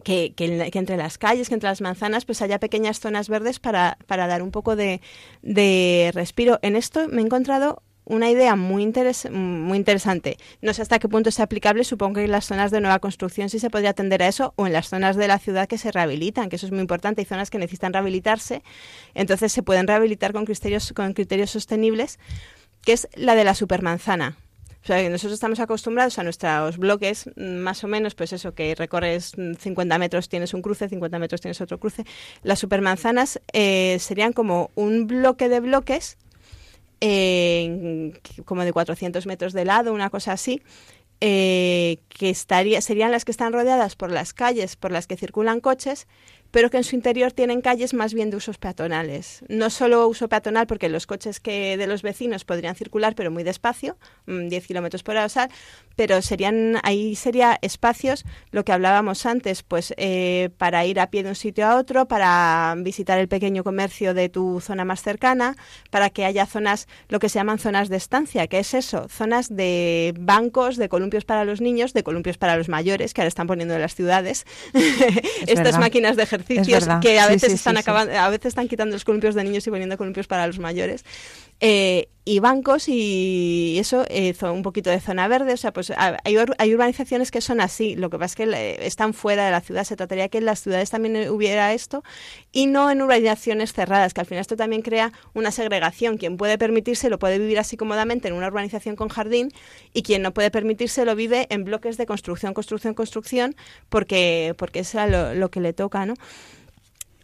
que, 0.04 0.34
que 0.36 0.70
que 0.72 0.80
entre 0.80 0.98
las 0.98 1.18
calles, 1.18 1.50
que 1.50 1.56
entre 1.56 1.70
las 1.70 1.82
manzanas, 1.82 2.26
pues 2.26 2.42
haya 2.42 2.60
pequeñas 2.60 3.00
zonas 3.00 3.28
verdes 3.28 3.60
para, 3.60 3.98
para 4.06 4.28
dar 4.28 4.44
un 4.44 4.52
poco 4.52 4.76
de, 4.76 5.02
de 5.42 6.12
respiro. 6.14 6.60
En 6.62 6.76
esto 6.76 7.08
me 7.10 7.22
he 7.22 7.26
encontrado 7.26 7.82
una 8.10 8.30
idea 8.30 8.58
muy, 8.58 8.84
interes- 8.86 9.30
muy 9.32 9.78
interesante. 9.78 10.38
No 10.62 10.74
sé 10.74 10.82
hasta 10.82 11.00
qué 11.00 11.08
punto 11.08 11.30
es 11.30 11.40
aplicable, 11.40 11.84
supongo 11.86 12.16
que 12.16 12.26
en 12.26 12.32
las 12.32 12.46
zonas 12.46 12.72
de 12.72 12.82
nueva 12.82 13.00
construcción 13.00 13.50
sí 13.50 13.60
se 13.60 13.70
podría 13.70 13.92
atender 13.92 14.22
a 14.22 14.28
eso, 14.28 14.54
o 14.58 14.68
en 14.68 14.74
las 14.74 14.90
zonas 14.90 15.16
de 15.16 15.28
la 15.28 15.40
ciudad 15.40 15.68
que 15.70 15.78
se 15.78 15.92
rehabilitan, 15.92 16.50
que 16.50 16.58
eso 16.58 16.66
es 16.66 16.72
muy 16.74 16.82
importante. 16.82 17.22
Hay 17.22 17.26
zonas 17.26 17.50
que 17.50 17.58
necesitan 17.58 17.94
rehabilitarse, 17.94 18.62
entonces 19.14 19.54
se 19.54 19.64
pueden 19.64 19.88
rehabilitar 19.88 20.34
con 20.34 20.44
criterios, 20.46 20.92
con 20.94 21.14
criterios 21.14 21.52
sostenibles, 21.52 22.20
que 22.84 22.94
es 22.94 23.08
la 23.16 23.36
de 23.36 23.44
la 23.46 23.56
supermanzana. 23.56 24.38
O 24.82 24.88
sea, 24.88 25.02
que 25.02 25.10
nosotros 25.10 25.34
estamos 25.34 25.60
acostumbrados 25.60 26.18
a 26.20 26.24
nuestros 26.24 26.78
bloques, 26.78 27.30
más 27.36 27.84
o 27.84 27.88
menos, 27.90 28.16
pues 28.16 28.32
eso, 28.32 28.54
que 28.54 28.74
recorres 28.76 29.34
mm, 29.38 29.56
50 29.56 29.98
metros 30.00 30.30
tienes 30.30 30.54
un 30.54 30.62
cruce, 30.62 30.88
50 30.88 31.20
metros 31.20 31.42
tienes 31.42 31.60
otro 31.60 31.80
cruce. 31.80 32.06
Las 32.44 32.60
supermanzanas 32.60 33.42
eh, 33.52 33.98
serían 34.00 34.32
como 34.32 34.72
un 34.76 35.06
bloque 35.06 35.50
de 35.50 35.60
bloques, 35.60 36.18
como 38.46 38.64
de 38.66 38.74
400 38.74 39.26
metros 39.26 39.54
de 39.54 39.66
lado, 39.66 39.94
una 39.94 40.10
cosa 40.10 40.34
así, 40.34 40.62
eh, 41.22 42.00
que 42.08 42.30
estaría, 42.30 42.82
serían 42.82 43.12
las 43.12 43.26
que 43.26 43.32
están 43.32 43.52
rodeadas 43.52 43.96
por 43.96 44.10
las 44.10 44.34
calles 44.34 44.78
por 44.78 44.92
las 44.92 45.06
que 45.06 45.18
circulan 45.18 45.60
coches, 45.60 46.08
pero 46.52 46.70
que 46.70 46.78
en 46.78 46.84
su 46.84 46.96
interior 46.96 47.32
tienen 47.32 47.62
calles 47.62 47.94
más 47.94 48.14
bien 48.14 48.30
de 48.30 48.38
usos 48.38 48.58
peatonales. 48.58 49.44
No 49.48 49.70
solo 49.70 50.08
uso 50.08 50.28
peatonal, 50.30 50.68
porque 50.68 50.90
los 50.90 51.06
coches 51.06 51.40
que 51.40 51.78
de 51.78 51.88
los 51.88 52.02
vecinos 52.02 52.46
podrían 52.46 52.76
circular, 52.76 53.16
pero 53.16 53.32
muy 53.32 53.44
despacio, 53.44 53.98
mm, 54.26 54.48
10 54.48 54.68
kilómetros 54.68 55.04
por 55.04 55.16
hora, 55.16 55.26
o 55.26 55.30
sea, 55.30 55.50
pero 55.96 56.22
serían 56.22 56.78
ahí 56.84 57.16
sería 57.16 57.58
espacios, 57.62 58.26
lo 58.52 58.64
que 58.64 58.72
hablábamos 58.72 59.26
antes, 59.26 59.64
pues 59.64 59.94
eh, 59.98 60.50
para 60.58 60.86
ir 60.86 61.00
a 61.00 61.10
pie 61.10 61.24
de 61.24 61.30
un 61.30 61.36
sitio 61.36 61.68
a 61.68 61.76
otro, 61.76 62.08
para 62.08 62.76
visitar 62.78 63.20
el 63.20 63.28
pequeño 63.28 63.64
comercio 63.64 64.14
de 64.14 64.30
tu 64.30 64.60
zona 64.62 64.86
más 64.86 65.04
cercana, 65.04 65.56
para 65.90 66.10
que 66.10 66.26
haya 66.26 66.46
zonas, 66.46 66.88
lo 67.10 67.20
que 67.20 67.30
se 67.30 67.40
llaman 67.40 67.60
zonas 67.60 67.90
de 67.90 67.98
estancia, 67.98 68.48
que 68.48 68.60
es 68.60 68.74
eso, 68.74 69.08
zonas 69.10 69.56
de 69.56 70.14
bancos, 70.20 70.78
de 70.78 70.90
columpios 70.90 71.26
para 71.26 71.46
los 71.46 71.62
niños, 71.62 71.94
de 71.94 72.04
columpios 72.04 72.38
para 72.38 72.56
los 72.56 72.70
mayores, 72.70 73.14
que 73.14 73.22
ahora 73.22 73.28
están 73.28 73.48
poniendo 73.48 73.76
en 73.76 73.82
las 73.82 73.96
ciudades, 73.96 74.46
estas 75.48 75.58
verdad. 75.66 75.80
máquinas 75.80 76.16
de 76.16 76.26
ejercicios 76.40 76.86
verdad. 76.86 77.02
que 77.02 77.20
a 77.20 77.28
veces 77.28 77.50
sí, 77.50 77.56
están 77.56 77.76
sí, 77.76 77.78
sí. 77.78 77.82
acabando, 77.82 78.18
a 78.18 78.30
veces 78.30 78.48
están 78.48 78.68
quitando 78.68 78.96
los 78.96 79.06
columpios 79.06 79.36
de 79.36 79.44
niños 79.44 79.66
y 79.68 79.70
poniendo 79.70 79.98
columpios 79.98 80.28
para 80.28 80.48
los 80.48 80.60
mayores. 80.60 81.04
Eh, 81.60 82.10
y 82.30 82.38
bancos 82.38 82.88
y 82.88 83.78
eso, 83.80 84.06
eh, 84.08 84.36
un 84.44 84.62
poquito 84.62 84.92
de 84.92 85.00
zona 85.00 85.28
verde, 85.28 85.52
o 85.54 85.58
sea, 85.58 85.74
pues 85.74 85.92
hay, 85.98 86.38
hay 86.60 86.74
urbanizaciones 86.76 87.32
que 87.32 87.42
son 87.42 87.60
así, 87.60 87.96
lo 87.96 88.12
que 88.12 88.20
pasa 88.20 88.34
es 88.34 88.36
que 88.36 88.56
eh, 88.56 88.86
están 88.86 89.16
fuera 89.16 89.46
de 89.46 89.52
la 89.52 89.62
ciudad, 89.62 89.84
se 89.84 89.96
trataría 89.96 90.30
que 90.30 90.38
en 90.38 90.46
las 90.46 90.60
ciudades 90.60 90.92
también 90.92 91.16
eh, 91.16 91.32
hubiera 91.32 91.74
esto 91.74 92.04
y 92.52 92.68
no 92.68 92.92
en 92.92 93.02
urbanizaciones 93.02 93.74
cerradas, 93.74 94.14
que 94.14 94.22
al 94.22 94.28
final 94.28 94.42
esto 94.42 94.56
también 94.56 94.84
crea 94.84 95.12
una 95.34 95.50
segregación, 95.50 96.18
quien 96.18 96.38
puede 96.38 96.60
permitirse 96.60 97.10
lo 97.10 97.18
puede 97.18 97.40
vivir 97.40 97.58
así 97.58 97.78
cómodamente 97.78 98.28
en 98.28 98.36
una 98.36 98.46
urbanización 98.46 98.96
con 98.96 99.10
jardín 99.10 99.52
y 99.96 100.04
quien 100.04 100.22
no 100.22 100.32
puede 100.32 100.52
permitirse 100.52 101.06
lo 101.06 101.16
vive 101.16 101.48
en 101.50 101.64
bloques 101.64 101.98
de 101.98 102.06
construcción, 102.06 102.54
construcción, 102.54 102.94
construcción, 102.94 103.56
porque, 103.90 104.54
porque 104.56 104.82
es 104.82 104.94
lo, 104.94 105.34
lo 105.34 105.50
que 105.50 105.62
le 105.62 105.74
toca, 105.74 106.06
¿no? 106.06 106.14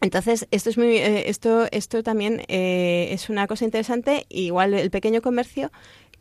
Entonces, 0.02 0.48
esto 0.52 0.70
es 0.70 0.78
muy, 0.78 0.98
eh, 0.98 1.30
esto, 1.30 1.68
esto 1.72 2.04
también 2.04 2.42
eh, 2.48 3.10
es 3.12 3.30
una 3.30 3.48
cosa 3.48 3.66
interesante. 3.66 4.26
Igual 4.30 4.74
el 4.74 4.92
pequeño 4.92 5.22
comercio 5.22 5.72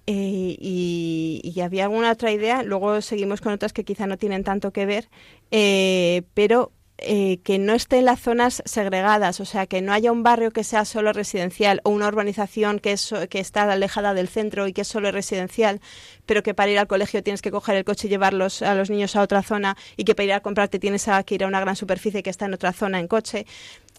eh, 0.06 0.56
y, 0.58 1.40
y 1.42 1.60
había 1.60 1.84
alguna 1.84 2.12
otra 2.12 2.32
idea. 2.32 2.62
Luego 2.62 3.00
seguimos 3.00 3.40
con 3.40 3.52
otras 3.52 3.72
que 3.72 3.84
quizá 3.84 4.06
no 4.06 4.16
tienen 4.16 4.44
tanto 4.44 4.72
que 4.72 4.86
ver, 4.86 5.08
eh, 5.50 6.22
pero 6.34 6.72
eh, 6.98 7.38
que 7.42 7.58
no 7.58 7.74
esté 7.74 7.98
en 7.98 8.04
las 8.04 8.20
zonas 8.20 8.62
segregadas, 8.66 9.40
o 9.40 9.44
sea, 9.44 9.66
que 9.66 9.82
no 9.82 9.92
haya 9.92 10.12
un 10.12 10.22
barrio 10.22 10.52
que 10.52 10.62
sea 10.62 10.84
solo 10.84 11.12
residencial 11.12 11.80
o 11.84 11.90
una 11.90 12.06
urbanización 12.06 12.78
que, 12.78 12.92
es, 12.92 13.12
que 13.30 13.40
está 13.40 13.70
alejada 13.70 14.14
del 14.14 14.28
centro 14.28 14.68
y 14.68 14.72
que 14.72 14.82
es 14.82 14.88
solo 14.88 15.10
residencial, 15.10 15.80
pero 16.24 16.44
que 16.44 16.54
para 16.54 16.70
ir 16.70 16.78
al 16.78 16.86
colegio 16.86 17.22
tienes 17.22 17.42
que 17.42 17.50
coger 17.50 17.76
el 17.76 17.84
coche 17.84 18.06
y 18.06 18.10
llevarlos 18.10 18.62
a 18.62 18.74
los 18.76 18.90
niños 18.90 19.16
a 19.16 19.22
otra 19.22 19.42
zona 19.42 19.76
y 19.96 20.04
que 20.04 20.14
para 20.14 20.24
ir 20.24 20.32
a 20.34 20.40
comprar 20.40 20.68
te 20.68 20.78
tienes 20.78 21.06
que 21.26 21.34
ir 21.34 21.44
a 21.44 21.48
una 21.48 21.60
gran 21.60 21.74
superficie 21.74 22.22
que 22.22 22.30
está 22.30 22.46
en 22.46 22.54
otra 22.54 22.72
zona 22.72 23.00
en 23.00 23.08
coche, 23.08 23.44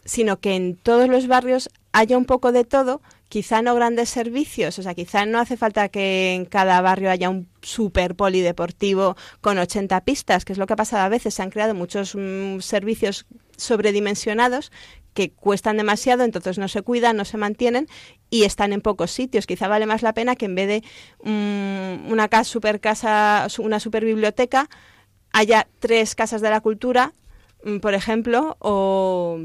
sino 0.05 0.39
que 0.39 0.55
en 0.55 0.77
todos 0.77 1.09
los 1.09 1.27
barrios 1.27 1.69
haya 1.91 2.17
un 2.17 2.25
poco 2.25 2.51
de 2.51 2.63
todo, 2.63 3.01
quizá 3.29 3.61
no 3.61 3.75
grandes 3.75 4.09
servicios, 4.09 4.77
o 4.79 4.83
sea, 4.83 4.93
quizá 4.93 5.25
no 5.25 5.39
hace 5.39 5.57
falta 5.57 5.89
que 5.89 6.33
en 6.33 6.45
cada 6.45 6.81
barrio 6.81 7.09
haya 7.09 7.29
un 7.29 7.47
super 7.61 8.15
polideportivo 8.15 9.15
con 9.41 9.57
80 9.57 10.01
pistas, 10.01 10.45
que 10.45 10.53
es 10.53 10.59
lo 10.59 10.67
que 10.67 10.73
ha 10.73 10.77
pasado 10.77 11.03
a 11.03 11.09
veces. 11.09 11.33
Se 11.33 11.41
han 11.41 11.49
creado 11.49 11.73
muchos 11.73 12.15
mm, 12.15 12.59
servicios 12.59 13.25
sobredimensionados 13.57 14.71
que 15.13 15.31
cuestan 15.31 15.77
demasiado, 15.77 16.23
entonces 16.23 16.57
no 16.57 16.67
se 16.67 16.81
cuidan, 16.81 17.15
no 17.15 17.25
se 17.25 17.37
mantienen 17.37 17.87
y 18.29 18.43
están 18.43 18.73
en 18.73 18.81
pocos 18.81 19.11
sitios. 19.11 19.47
Quizá 19.47 19.67
vale 19.67 19.85
más 19.85 20.01
la 20.01 20.13
pena 20.13 20.35
que 20.35 20.45
en 20.45 20.55
vez 20.55 20.67
de 20.67 20.83
mm, 21.23 22.11
una 22.11 22.29
super 22.43 22.79
casa, 22.79 23.47
una 23.59 23.79
super 23.79 24.03
biblioteca, 24.03 24.69
haya 25.31 25.67
tres 25.79 26.15
casas 26.15 26.41
de 26.41 26.49
la 26.49 26.61
cultura, 26.61 27.13
mm, 27.63 27.77
por 27.79 27.93
ejemplo, 27.93 28.57
o 28.59 29.39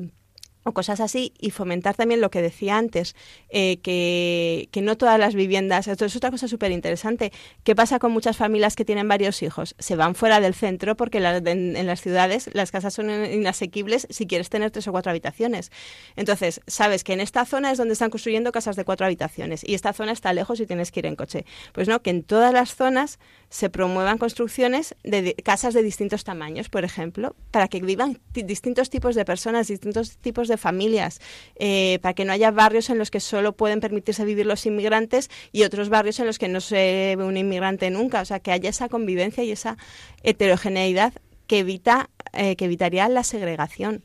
o 0.62 0.72
cosas 0.72 1.00
así 1.00 1.32
y 1.38 1.50
fomentar 1.50 1.94
también 1.96 2.20
lo 2.20 2.30
que 2.30 2.42
decía 2.42 2.76
antes, 2.76 3.14
eh, 3.48 3.78
que, 3.82 4.68
que, 4.70 4.82
no 4.82 4.96
todas 4.96 5.18
las 5.18 5.34
viviendas, 5.34 5.88
esto 5.88 6.04
es 6.04 6.16
otra 6.16 6.30
cosa 6.30 6.48
súper 6.48 6.70
interesante, 6.72 7.32
¿qué 7.64 7.74
pasa 7.74 7.98
con 7.98 8.12
muchas 8.12 8.36
familias 8.36 8.76
que 8.76 8.84
tienen 8.84 9.08
varios 9.08 9.42
hijos? 9.42 9.74
Se 9.78 9.96
van 9.96 10.14
fuera 10.14 10.40
del 10.40 10.54
centro 10.54 10.96
porque 10.96 11.18
en, 11.18 11.86
las 11.86 12.00
ciudades 12.00 12.50
las 12.52 12.70
casas 12.70 12.94
son 12.94 13.10
inasequibles 13.10 14.06
si 14.10 14.26
quieres 14.26 14.50
tener 14.50 14.70
tres 14.70 14.86
o 14.88 14.92
cuatro 14.92 15.10
habitaciones. 15.10 15.70
Entonces, 16.16 16.60
sabes 16.66 17.04
que 17.04 17.12
en 17.12 17.20
esta 17.20 17.44
zona 17.46 17.72
es 17.72 17.78
donde 17.78 17.94
están 17.94 18.10
construyendo 18.10 18.52
casas 18.52 18.76
de 18.76 18.84
cuatro 18.84 19.06
habitaciones 19.06 19.62
y 19.66 19.74
esta 19.74 19.92
zona 19.92 20.12
está 20.12 20.32
lejos 20.32 20.60
y 20.60 20.66
tienes 20.66 20.92
que 20.92 21.00
ir 21.00 21.06
en 21.06 21.16
coche. 21.16 21.44
Pues 21.72 21.88
no, 21.88 22.02
que 22.02 22.10
en 22.10 22.22
todas 22.22 22.52
las 22.52 22.74
zonas 22.74 23.18
se 23.50 23.68
promuevan 23.68 24.16
construcciones 24.16 24.94
de, 25.02 25.34
casas 25.44 25.74
de 25.74 25.82
distintos 25.82 26.22
tamaños, 26.24 26.68
por 26.68 26.84
ejemplo, 26.84 27.34
para 27.50 27.66
que 27.66 27.80
vivan 27.80 28.20
distintos 28.32 28.90
tipos 28.90 29.16
de 29.16 29.24
personas, 29.24 29.66
distintos 29.66 30.16
tipos 30.18 30.46
de 30.46 30.56
familias, 30.56 31.20
eh, 31.56 31.98
para 32.00 32.14
que 32.14 32.24
no 32.24 32.32
haya 32.32 32.52
barrios 32.52 32.88
en 32.90 32.98
los 32.98 33.10
que 33.10 33.18
solo 33.18 33.52
pueden 33.52 33.80
permitirse 33.80 34.24
vivir 34.24 34.46
los 34.46 34.64
inmigrantes 34.66 35.30
y 35.50 35.64
otros 35.64 35.88
barrios 35.88 36.20
en 36.20 36.26
los 36.26 36.38
que 36.38 36.48
no 36.48 36.60
se 36.60 37.16
ve 37.18 37.24
un 37.24 37.36
inmigrante 37.36 37.90
nunca. 37.90 38.22
O 38.22 38.24
sea, 38.24 38.38
que 38.38 38.52
haya 38.52 38.70
esa 38.70 38.88
convivencia 38.88 39.42
y 39.42 39.50
esa 39.50 39.76
heterogeneidad 40.22 41.12
que 41.48 41.58
evita 41.58 42.08
eh, 42.32 42.54
que 42.54 42.66
evitaría 42.66 43.08
la 43.08 43.24
segregación. 43.24 44.04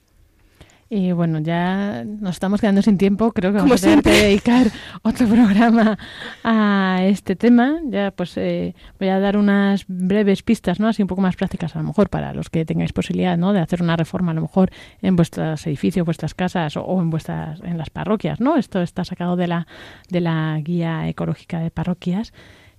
Y 0.95 1.11
bueno, 1.11 1.39
ya 1.39 2.05
nos 2.05 2.35
estamos 2.35 2.61
quedando 2.61 2.81
sin 2.81 2.97
tiempo. 2.97 3.33
Creo 3.33 3.51
que 3.51 3.57
vamos 3.57 3.83
a 3.83 3.87
tener 3.87 4.01
que 4.01 4.11
dedicar 4.11 4.67
otro 5.01 5.27
programa 5.27 5.99
a 6.41 6.99
este 7.03 7.35
tema. 7.35 7.81
Ya 7.83 8.11
pues 8.11 8.37
eh, 8.37 8.73
voy 8.97 9.09
a 9.09 9.19
dar 9.19 9.35
unas 9.35 9.83
breves 9.89 10.41
pistas, 10.41 10.79
¿no? 10.79 10.87
Así 10.87 11.01
un 11.01 11.09
poco 11.09 11.19
más 11.19 11.35
prácticas 11.35 11.75
a 11.75 11.79
lo 11.79 11.85
mejor 11.85 12.09
para 12.09 12.33
los 12.33 12.49
que 12.49 12.63
tengáis 12.63 12.93
posibilidad, 12.93 13.37
¿no? 13.37 13.51
De 13.51 13.59
hacer 13.59 13.81
una 13.81 13.97
reforma 13.97 14.31
a 14.31 14.35
lo 14.35 14.41
mejor 14.41 14.71
en 15.01 15.17
vuestros 15.17 15.67
edificios, 15.67 16.05
vuestras 16.05 16.33
casas 16.33 16.77
o, 16.77 17.01
en 17.01 17.09
vuestras 17.09 17.59
en 17.65 17.77
las 17.77 17.89
parroquias, 17.89 18.39
¿no? 18.39 18.55
Esto 18.55 18.81
está 18.81 19.03
sacado 19.03 19.35
de 19.35 19.47
la 19.47 19.67
de 20.09 20.21
la 20.21 20.57
guía 20.61 21.09
ecológica 21.09 21.59
de 21.59 21.71
parroquias. 21.71 22.31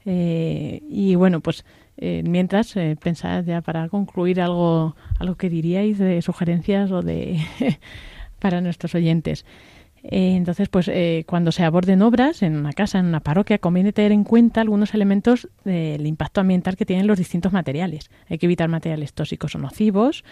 Eh, 0.06 0.82
y 0.88 1.16
bueno, 1.16 1.40
pues 1.40 1.64
eh, 1.98 2.22
mientras, 2.24 2.76
eh, 2.76 2.96
pensad 3.00 3.44
ya 3.44 3.62
para 3.62 3.88
concluir 3.88 4.40
algo, 4.40 4.96
algo 5.18 5.36
que 5.36 5.48
diríais 5.48 5.98
de 5.98 6.20
sugerencias 6.20 6.90
o 6.90 7.02
de 7.02 7.40
para 8.38 8.60
nuestros 8.60 8.94
oyentes. 8.94 9.46
Eh, 10.08 10.36
entonces, 10.36 10.68
pues 10.68 10.88
cuando 11.26 11.50
se 11.50 11.64
aborden 11.64 12.00
obras 12.02 12.42
en 12.42 12.56
una 12.56 12.72
casa, 12.72 13.00
en 13.00 13.06
una 13.06 13.20
parroquia, 13.20 13.58
conviene 13.58 13.92
tener 13.92 14.12
en 14.12 14.22
cuenta 14.22 14.60
algunos 14.60 14.94
elementos 14.94 15.48
del 15.64 16.06
impacto 16.06 16.40
ambiental 16.40 16.76
que 16.76 16.86
tienen 16.86 17.08
los 17.08 17.18
distintos 17.18 17.52
materiales. 17.52 18.10
Hay 18.28 18.38
que 18.38 18.46
evitar 18.46 18.68
materiales 18.68 19.14
tóxicos 19.14 19.56
o 19.56 19.58
nocivos, 19.58 20.22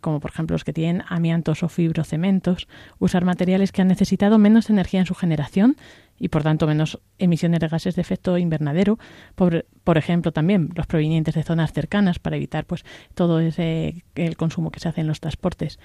como 0.00 0.18
por 0.18 0.32
ejemplo 0.32 0.54
los 0.54 0.64
que 0.64 0.72
tienen 0.72 1.04
amiantos 1.06 1.62
o 1.62 1.68
fibrocementos. 1.68 2.66
Usar 2.98 3.24
materiales 3.24 3.70
que 3.70 3.82
han 3.82 3.88
necesitado 3.88 4.38
menos 4.38 4.68
energía 4.68 4.98
en 4.98 5.06
su 5.06 5.14
generación, 5.14 5.76
y 6.18 6.28
por 6.28 6.42
tanto 6.42 6.66
menos 6.66 7.00
emisiones 7.18 7.60
de 7.60 7.68
gases 7.68 7.96
de 7.96 8.02
efecto 8.02 8.38
invernadero, 8.38 8.98
por, 9.34 9.66
por, 9.84 9.98
ejemplo 9.98 10.32
también 10.32 10.70
los 10.74 10.86
provenientes 10.86 11.34
de 11.34 11.42
zonas 11.42 11.72
cercanas 11.72 12.18
para 12.18 12.36
evitar 12.36 12.64
pues 12.64 12.84
todo 13.14 13.40
ese 13.40 14.04
el 14.14 14.36
consumo 14.36 14.70
que 14.70 14.80
se 14.80 14.88
hace 14.88 15.00
en 15.00 15.06
los 15.06 15.20
transportes 15.20 15.78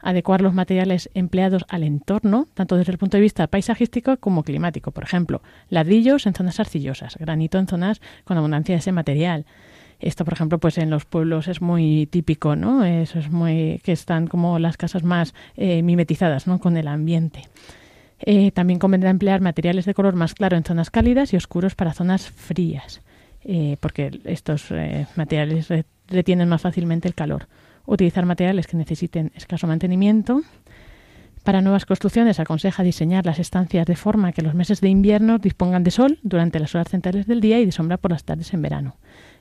adecuar 0.00 0.40
los 0.40 0.54
materiales 0.54 1.10
empleados 1.14 1.64
al 1.68 1.82
entorno, 1.82 2.48
tanto 2.54 2.76
desde 2.76 2.92
el 2.92 2.98
punto 2.98 3.16
de 3.16 3.22
vista 3.22 3.46
paisajístico 3.46 4.16
como 4.18 4.42
climático. 4.42 4.92
Por 4.92 5.04
ejemplo, 5.04 5.42
ladrillos 5.68 6.26
en 6.26 6.34
zonas 6.34 6.60
arcillosas, 6.60 7.16
granito 7.16 7.58
en 7.58 7.66
zonas 7.66 8.00
con 8.24 8.36
abundancia 8.36 8.74
de 8.74 8.80
ese 8.80 8.92
material. 8.92 9.46
Esto, 10.00 10.24
por 10.24 10.34
ejemplo, 10.34 10.58
pues 10.58 10.78
en 10.78 10.90
los 10.90 11.04
pueblos 11.04 11.48
es 11.48 11.60
muy 11.60 12.06
típico, 12.06 12.54
¿no? 12.54 12.84
Eso 12.84 13.18
es 13.18 13.30
muy 13.30 13.80
que 13.82 13.90
están 13.90 14.28
como 14.28 14.60
las 14.60 14.76
casas 14.76 15.02
más 15.02 15.34
eh, 15.56 15.82
mimetizadas, 15.82 16.46
¿no? 16.46 16.60
Con 16.60 16.76
el 16.76 16.86
ambiente. 16.86 17.42
Eh, 18.20 18.50
también 18.50 18.78
convendrá 18.78 19.10
emplear 19.10 19.40
materiales 19.40 19.84
de 19.84 19.94
color 19.94 20.14
más 20.14 20.34
claro 20.34 20.56
en 20.56 20.64
zonas 20.64 20.90
cálidas 20.90 21.32
y 21.32 21.36
oscuros 21.36 21.74
para 21.74 21.92
zonas 21.92 22.28
frías, 22.28 23.00
eh, 23.44 23.76
porque 23.80 24.20
estos 24.24 24.70
eh, 24.70 25.06
materiales 25.16 25.68
retienen 26.08 26.48
más 26.48 26.62
fácilmente 26.62 27.08
el 27.08 27.14
calor. 27.14 27.48
Utilizar 27.86 28.26
materiales 28.26 28.66
que 28.66 28.76
necesiten 28.76 29.32
escaso 29.34 29.66
mantenimiento. 29.66 30.42
Para 31.44 31.62
nuevas 31.62 31.86
construcciones 31.86 32.40
aconseja 32.40 32.82
diseñar 32.82 33.24
las 33.24 33.38
estancias 33.38 33.86
de 33.86 33.96
forma 33.96 34.32
que 34.32 34.42
los 34.42 34.54
meses 34.54 34.80
de 34.82 34.90
invierno 34.90 35.38
dispongan 35.38 35.84
de 35.84 35.90
sol 35.90 36.18
durante 36.22 36.58
las 36.58 36.74
horas 36.74 36.88
centrales 36.88 37.26
del 37.26 37.40
día 37.40 37.58
y 37.58 37.64
de 37.64 37.72
sombra 37.72 37.96
por 37.96 38.10
las 38.10 38.24
tardes 38.24 38.52
en 38.52 38.60
verano. 38.60 38.96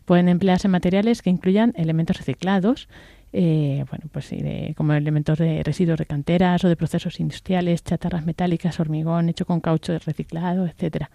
Pueden 0.06 0.30
emplearse 0.30 0.70
materiales 0.70 1.22
que 1.22 1.30
incluyan 1.30 1.74
elementos 1.76 2.18
reciclados, 2.18 2.88
eh, 3.34 3.86
bueno, 3.90 4.06
pues 4.12 4.32
como 4.76 4.94
elementos 4.94 5.38
de 5.38 5.64
residuos 5.64 6.00
de 6.00 6.06
canteras 6.06 6.64
o 6.64 6.70
de 6.70 6.76
procesos 6.76 7.20
industriales, 7.20 7.84
chatarras 7.84 8.26
metálicas, 8.26 8.80
hormigón 8.80 9.30
hecho 9.30 9.46
con 9.46 9.60
caucho 9.60 9.98
reciclado, 10.00 10.66
etcétera. 10.66 11.10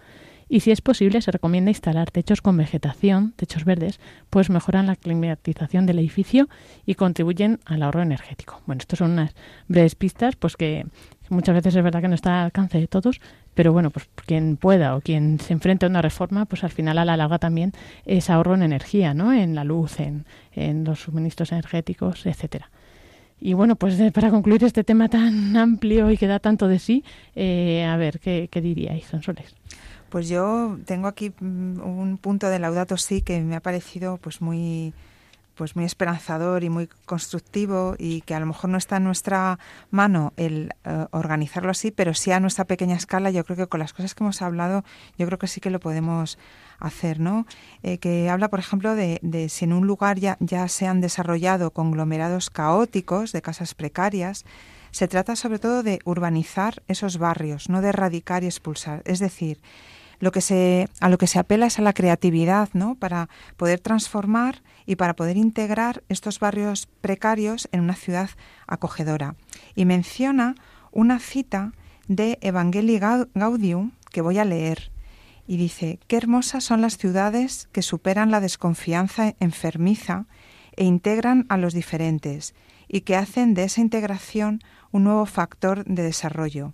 Y 0.49 0.59
si 0.59 0.71
es 0.71 0.81
posible, 0.81 1.21
se 1.21 1.31
recomienda 1.31 1.71
instalar 1.71 2.11
techos 2.11 2.41
con 2.41 2.57
vegetación, 2.57 3.31
techos 3.35 3.65
verdes, 3.65 3.99
pues 4.29 4.49
mejoran 4.49 4.87
la 4.87 4.95
climatización 4.95 5.85
del 5.85 5.99
edificio 5.99 6.49
y 6.85 6.95
contribuyen 6.95 7.59
al 7.65 7.81
ahorro 7.81 8.01
energético. 8.01 8.61
Bueno, 8.65 8.81
estas 8.81 8.99
son 8.99 9.11
unas 9.11 9.33
breves 9.67 9.95
pistas, 9.95 10.35
pues 10.35 10.55
que 10.55 10.85
muchas 11.29 11.55
veces 11.55 11.75
es 11.75 11.83
verdad 11.83 12.01
que 12.01 12.07
no 12.07 12.15
está 12.15 12.39
al 12.39 12.45
alcance 12.45 12.79
de 12.79 12.87
todos, 12.87 13.21
pero 13.53 13.73
bueno, 13.73 13.89
pues 13.89 14.09
quien 14.25 14.57
pueda 14.57 14.95
o 14.95 15.01
quien 15.01 15.39
se 15.39 15.53
enfrente 15.53 15.85
a 15.85 15.89
una 15.89 16.01
reforma, 16.01 16.45
pues 16.45 16.63
al 16.63 16.71
final 16.71 16.97
a 16.97 17.05
la 17.05 17.17
larga 17.17 17.39
también 17.39 17.73
es 18.05 18.29
ahorro 18.29 18.55
en 18.55 18.63
energía, 18.63 19.13
¿no? 19.13 19.33
En 19.33 19.55
la 19.55 19.63
luz, 19.63 19.99
en, 19.99 20.25
en 20.53 20.83
los 20.83 21.01
suministros 21.01 21.51
energéticos, 21.51 22.25
etcétera. 22.25 22.69
Y 23.45 23.53
bueno, 23.55 23.75
pues 23.75 23.99
eh, 23.99 24.11
para 24.11 24.29
concluir 24.29 24.63
este 24.63 24.85
tema 24.85 25.09
tan 25.09 25.57
amplio 25.57 26.09
y 26.09 26.17
que 26.17 26.27
da 26.27 26.39
tanto 26.39 26.69
de 26.69 26.79
sí, 26.79 27.03
eh, 27.35 27.83
a 27.83 27.97
ver, 27.97 28.21
¿qué, 28.21 28.47
qué 28.49 28.61
diríais, 28.61 29.05
Sonsoles? 29.05 29.53
Pues 30.09 30.29
yo 30.29 30.77
tengo 30.85 31.07
aquí 31.07 31.33
mm, 31.37 31.81
un 31.81 32.17
punto 32.19 32.49
de 32.49 32.59
Laudato 32.59 32.95
sí 32.97 33.21
que 33.21 33.41
me 33.41 33.57
ha 33.57 33.59
parecido 33.59 34.17
pues 34.17 34.41
muy 34.41 34.93
pues 35.55 35.75
muy 35.75 35.85
esperanzador 35.85 36.63
y 36.63 36.69
muy 36.69 36.87
constructivo 37.05 37.95
y 37.97 38.21
que 38.21 38.35
a 38.35 38.39
lo 38.39 38.45
mejor 38.45 38.69
no 38.69 38.77
está 38.77 38.97
en 38.97 39.03
nuestra 39.03 39.59
mano 39.91 40.33
el 40.37 40.71
eh, 40.83 41.05
organizarlo 41.11 41.71
así, 41.71 41.91
pero 41.91 42.13
sí 42.13 42.31
a 42.31 42.39
nuestra 42.39 42.65
pequeña 42.65 42.95
escala, 42.95 43.31
yo 43.31 43.43
creo 43.43 43.57
que 43.57 43.67
con 43.67 43.79
las 43.79 43.93
cosas 43.93 44.15
que 44.15 44.23
hemos 44.23 44.41
hablado, 44.41 44.83
yo 45.17 45.25
creo 45.25 45.39
que 45.39 45.47
sí 45.47 45.61
que 45.61 45.69
lo 45.69 45.79
podemos 45.79 46.37
hacer, 46.79 47.19
¿no? 47.19 47.45
Eh, 47.81 47.97
que 47.97 48.29
habla, 48.29 48.49
por 48.49 48.59
ejemplo, 48.59 48.95
de, 48.95 49.19
de, 49.21 49.49
si 49.49 49.65
en 49.65 49.73
un 49.73 49.87
lugar 49.87 50.19
ya, 50.19 50.37
ya 50.39 50.67
se 50.67 50.87
han 50.87 51.01
desarrollado 51.01 51.71
conglomerados 51.71 52.49
caóticos 52.49 53.31
de 53.31 53.41
casas 53.41 53.73
precarias, 53.73 54.45
se 54.91 55.07
trata 55.07 55.35
sobre 55.35 55.57
todo 55.57 55.81
de 55.81 55.99
urbanizar 56.05 56.83
esos 56.87 57.17
barrios, 57.17 57.67
no 57.67 57.81
de 57.81 57.89
erradicar 57.89 58.43
y 58.43 58.47
expulsar. 58.47 59.01
Es 59.05 59.19
decir, 59.19 59.59
a 60.27 61.09
lo 61.09 61.17
que 61.17 61.27
se 61.27 61.39
apela 61.39 61.65
es 61.65 61.79
a 61.79 61.81
la 61.81 61.93
creatividad, 61.93 62.69
¿no? 62.73 62.95
Para 62.95 63.29
poder 63.57 63.79
transformar 63.79 64.63
y 64.85 64.95
para 64.95 65.15
poder 65.15 65.37
integrar 65.37 66.03
estos 66.09 66.39
barrios 66.39 66.87
precarios 67.01 67.67
en 67.71 67.81
una 67.81 67.95
ciudad 67.95 68.29
acogedora. 68.67 69.35
Y 69.75 69.85
menciona 69.85 70.55
una 70.91 71.19
cita 71.19 71.73
de 72.07 72.37
Evangelii 72.41 72.99
Gaudium 73.33 73.91
que 74.11 74.21
voy 74.21 74.37
a 74.39 74.45
leer. 74.45 74.91
Y 75.47 75.57
dice, 75.57 75.99
qué 76.07 76.17
hermosas 76.17 76.63
son 76.63 76.81
las 76.81 76.97
ciudades 76.97 77.67
que 77.71 77.81
superan 77.81 78.31
la 78.31 78.39
desconfianza 78.39 79.35
enfermiza 79.39 80.25
e 80.75 80.85
integran 80.85 81.45
a 81.49 81.57
los 81.57 81.73
diferentes 81.73 82.55
y 82.87 83.01
que 83.01 83.15
hacen 83.15 83.53
de 83.53 83.63
esa 83.63 83.81
integración 83.81 84.61
un 84.91 85.03
nuevo 85.03 85.25
factor 85.25 85.83
de 85.85 86.03
desarrollo. 86.03 86.73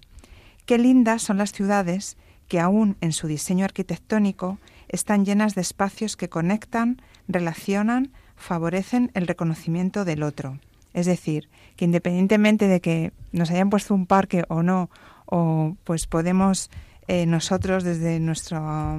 Qué 0.66 0.78
lindas 0.78 1.24
son 1.24 1.38
las 1.38 1.52
ciudades 1.52 2.18
que 2.50 2.60
aún 2.60 2.97
en 3.00 3.14
su 3.14 3.28
diseño 3.28 3.64
arquitectónico 3.64 4.58
están 4.89 5.24
llenas 5.24 5.56
de 5.56 5.62
espacios 5.62 6.18
que 6.18 6.28
conectan, 6.28 7.02
relacionan, 7.30 8.12
favorecen 8.36 9.12
el 9.14 9.28
reconocimiento 9.28 10.04
del 10.04 10.24
otro. 10.24 10.60
Es 10.93 11.06
decir, 11.06 11.47
que 11.78 11.86
independientemente 11.86 12.68
de 12.68 12.82
que 12.82 13.14
nos 13.32 13.52
hayan 13.52 13.70
puesto 13.70 13.93
un 13.93 14.08
parque 14.08 14.43
o 14.50 14.64
no, 14.64 14.89
o 15.28 15.76
pues 15.84 16.08
podemos 16.08 16.72
eh, 17.08 17.26
nosotros 17.26 17.84
desde 17.84 18.20
nuestra 18.20 18.97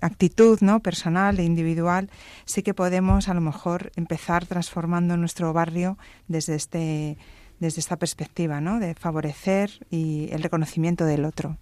actitud 0.00 0.58
¿no? 0.60 0.80
personal 0.80 1.38
e 1.38 1.44
individual, 1.44 2.10
sí 2.44 2.62
que 2.62 2.74
podemos 2.74 3.28
a 3.28 3.34
lo 3.34 3.40
mejor 3.40 3.92
empezar 3.96 4.46
transformando 4.46 5.16
nuestro 5.16 5.52
barrio 5.52 5.98
desde 6.26 6.56
este 6.56 7.16
desde 7.60 7.80
esta 7.80 7.96
perspectiva, 7.96 8.60
¿no? 8.60 8.80
De 8.80 8.94
favorecer 8.94 9.86
y 9.90 10.28
el 10.32 10.42
reconocimiento 10.42 11.04
del 11.04 11.24
otro. 11.24 11.58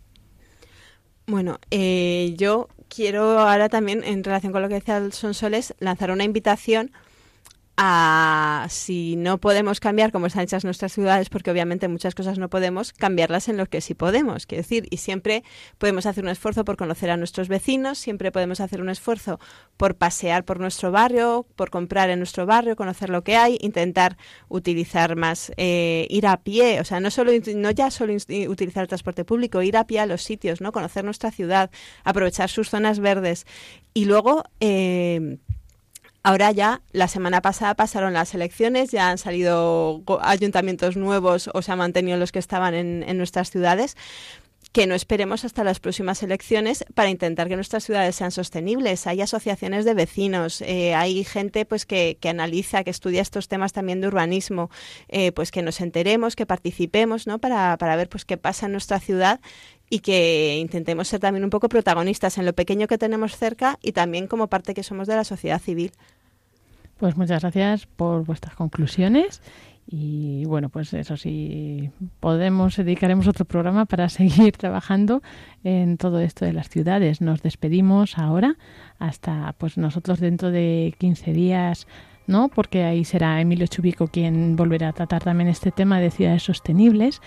Bueno, 1.27 1.59
eh, 1.71 2.35
yo 2.39 2.69
quiero 2.89 3.39
ahora 3.39 3.69
también, 3.69 4.03
en 4.03 4.25
relación 4.25 4.53
con 4.53 4.63
lo 4.63 4.69
que 4.69 4.77
decía 4.77 5.11
Sonsoles, 5.11 5.75
lanzar 5.79 6.11
una 6.11 6.25
invitación 6.25 6.91
a 7.81 8.67
si 8.71 9.15
no 9.15 9.39
podemos 9.39 9.79
cambiar 9.79 10.11
como 10.11 10.27
están 10.27 10.43
hechas 10.43 10.65
nuestras 10.65 10.93
ciudades, 10.93 11.31
porque 11.31 11.53
obviamente 11.53 11.87
muchas 11.87 12.17
cosas 12.17 12.37
no 12.37 12.51
podemos, 12.51 12.93
cambiarlas 12.93 13.49
en 13.49 13.57
lo 13.57 13.67
que 13.67 13.81
sí 13.81 13.95
podemos. 13.95 14.47
Quiero 14.47 14.63
decir, 14.63 14.89
y 14.91 14.97
siempre 14.97 15.45
podemos 15.79 16.05
hacer 16.05 16.25
un 16.25 16.31
esfuerzo 16.31 16.65
por 16.65 16.77
conocer 16.77 17.09
a 17.11 17.17
nuestros 17.17 17.47
vecinos, 17.47 17.99
siempre 17.99 18.33
podemos 18.33 18.61
hacer 18.61 18.83
un 18.83 18.89
esfuerzo 18.89 19.39
por 19.77 19.95
pasear 19.95 20.45
por 20.45 20.59
nuestro 20.59 20.91
barrio, 20.91 21.47
por 21.55 21.71
comprar 21.71 22.11
en 22.11 22.19
nuestro 22.19 22.47
barrio, 22.47 22.75
conocer 22.75 23.11
lo 23.11 23.23
que 23.23 23.37
hay, 23.37 23.57
intentar 23.61 24.17
utilizar 24.49 25.15
más, 25.15 25.53
eh, 25.57 26.09
ir 26.11 26.27
a 26.27 26.37
pie, 26.43 26.81
o 26.81 26.85
sea, 26.85 26.99
no 26.99 27.13
solo 27.13 27.31
no 27.55 27.71
ya 27.71 27.93
solo 27.93 28.13
utilizar 28.49 28.83
el 28.83 28.89
transporte 28.89 29.25
público, 29.25 29.63
ir 29.63 29.77
a 29.77 29.87
pie 29.87 30.01
a 30.01 30.07
los 30.07 30.23
sitios, 30.23 30.61
no, 30.61 30.73
conocer 30.73 31.05
nuestra 31.05 31.31
ciudad, 31.31 31.71
aprovechar 32.03 32.51
sus 32.51 32.71
zonas 32.71 32.99
verdes. 32.99 33.47
Y 33.95 34.05
luego 34.05 34.43
eh, 34.59 35.39
Ahora 36.23 36.51
ya, 36.51 36.83
la 36.93 37.09
semana 37.09 37.41
pasada 37.41 37.75
pasaron 37.75 38.13
las 38.13 38.35
elecciones, 38.35 38.91
ya 38.91 39.09
han 39.09 39.19
salido 39.19 40.03
ayuntamientos 40.21 40.97
nuevos 40.97 41.49
o 41.55 41.63
se 41.63 41.73
han 41.73 41.79
mantenido 41.79 42.19
los 42.19 42.33
que 42.33 42.39
estaban 42.39 42.75
en, 42.75 43.19
nuestras 43.19 43.51
ciudades 43.51 43.97
que 44.73 44.87
no 44.87 44.95
esperemos 44.95 45.45
hasta 45.45 45.65
las 45.65 45.81
próximas 45.81 46.23
elecciones 46.23 46.85
para 46.95 47.11
intentar 47.11 47.49
que 47.49 47.57
nuestras 47.57 47.85
ciudades 47.85 48.17
sean 48.17 48.31
sostenibles. 48.31 49.07
Hay 49.07 49.21
asociaciones 49.21 49.85
de 49.85 49.95
vecinos, 49.95 50.61
eh, 50.63 50.95
hay 50.95 51.25
gente 51.25 51.65
pues 51.65 51.87
que, 51.87 52.19
que, 52.21 52.29
analiza, 52.29 52.85
que 52.85 52.91
estudia 52.91 53.23
estos 53.23 53.49
temas 53.49 53.73
también 53.73 54.01
de 54.01 54.09
urbanismo, 54.09 54.71
eh, 55.09 55.33
pues 55.33 55.51
que 55.51 55.63
nos 55.63 55.81
enteremos, 55.81 56.37
que 56.37 56.47
participemos, 56.47 57.27
¿no? 57.27 57.39
Para, 57.39 57.77
para 57.79 57.97
ver 57.97 58.09
pues 58.09 58.25
qué 58.25 58.37
pasa 58.37 58.67
en 58.67 58.73
nuestra 58.73 59.01
ciudad 59.01 59.41
y 59.91 60.01
que 60.01 60.59
intentemos 60.59 61.09
ser 61.09 61.21
también 61.21 61.45
un 61.45 61.51
poco 61.51 61.69
protagonistas 61.69 62.37
en 62.37 62.45
lo 62.45 62.53
pequeño 62.53 62.87
que 62.89 62.99
tenemos 62.99 63.37
cerca 63.37 63.79
y 63.83 63.93
también 63.93 64.27
como 64.27 64.49
parte 64.49 64.75
que 64.75 64.83
somos 64.83 65.09
de 65.09 65.17
la 65.17 65.25
sociedad 65.25 65.61
civil. 65.61 65.93
Pues 66.99 67.17
muchas 67.17 67.43
gracias 67.43 67.87
por 67.87 68.25
vuestras 68.25 68.57
conclusiones 68.57 69.41
y 69.91 70.45
bueno, 70.45 70.69
pues 70.69 70.93
eso 70.93 71.17
sí, 71.17 71.91
podemos, 72.21 72.77
dedicaremos 72.77 73.27
otro 73.27 73.47
programa 73.47 73.87
para 73.87 74.09
seguir 74.11 74.55
trabajando 74.57 75.23
en 75.65 75.97
todo 75.97 76.21
esto 76.21 76.45
de 76.45 76.53
las 76.53 76.69
ciudades. 76.69 77.23
Nos 77.23 77.43
despedimos 77.43 78.19
ahora 78.19 78.57
hasta 78.99 79.55
pues 79.57 79.79
nosotros 79.79 80.21
dentro 80.21 80.51
de 80.51 80.95
15 80.99 81.33
días, 81.33 81.87
¿no? 82.27 82.49
Porque 82.49 82.85
ahí 82.85 83.05
será 83.07 83.41
Emilio 83.41 83.67
Chubico 83.67 84.09
quien 84.09 84.57
volverá 84.57 84.91
a 84.91 84.93
tratar 84.93 85.25
también 85.25 85.49
este 85.49 85.71
tema 85.71 86.01
de 86.01 86.11
ciudades 86.11 86.43
sostenibles 86.43 87.23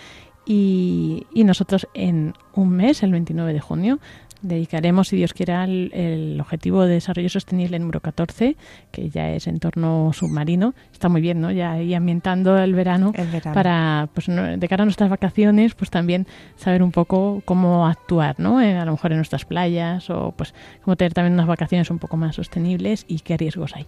y, 0.46 1.26
y, 1.34 1.42
nosotros 1.42 1.88
en 1.94 2.34
un 2.54 2.70
mes, 2.70 3.02
el 3.02 3.10
29 3.10 3.52
de 3.52 3.60
junio, 3.60 3.98
dedicaremos, 4.42 5.08
si 5.08 5.16
Dios 5.16 5.32
quiera, 5.32 5.64
el, 5.64 6.38
objetivo 6.40 6.84
de 6.84 6.94
desarrollo 6.94 7.28
sostenible 7.28 7.78
número 7.78 8.00
14, 8.00 8.56
que 8.90 9.08
ya 9.08 9.30
es 9.30 9.46
entorno 9.46 10.12
submarino. 10.12 10.74
Está 10.92 11.08
muy 11.08 11.20
bien, 11.20 11.40
¿no? 11.40 11.50
Ya 11.50 11.72
ahí 11.72 11.94
ambientando 11.94 12.58
el 12.58 12.74
verano, 12.74 13.12
para, 13.54 14.08
pues, 14.12 14.26
de 14.26 14.68
cara 14.68 14.82
a 14.82 14.86
nuestras 14.86 15.08
vacaciones, 15.08 15.74
pues 15.74 15.90
también 15.90 16.26
saber 16.56 16.82
un 16.82 16.92
poco 16.92 17.42
cómo 17.44 17.86
actuar, 17.86 18.38
¿no? 18.38 18.58
a 18.58 18.84
lo 18.84 18.92
mejor 18.92 19.12
en 19.12 19.18
nuestras 19.18 19.44
playas 19.44 20.08
o 20.10 20.32
pues 20.36 20.54
cómo 20.82 20.96
tener 20.96 21.12
también 21.12 21.34
unas 21.34 21.46
vacaciones 21.46 21.90
un 21.90 21.98
poco 21.98 22.16
más 22.16 22.36
sostenibles 22.36 23.04
y 23.08 23.20
qué 23.20 23.36
riesgos 23.36 23.74
hay. 23.76 23.86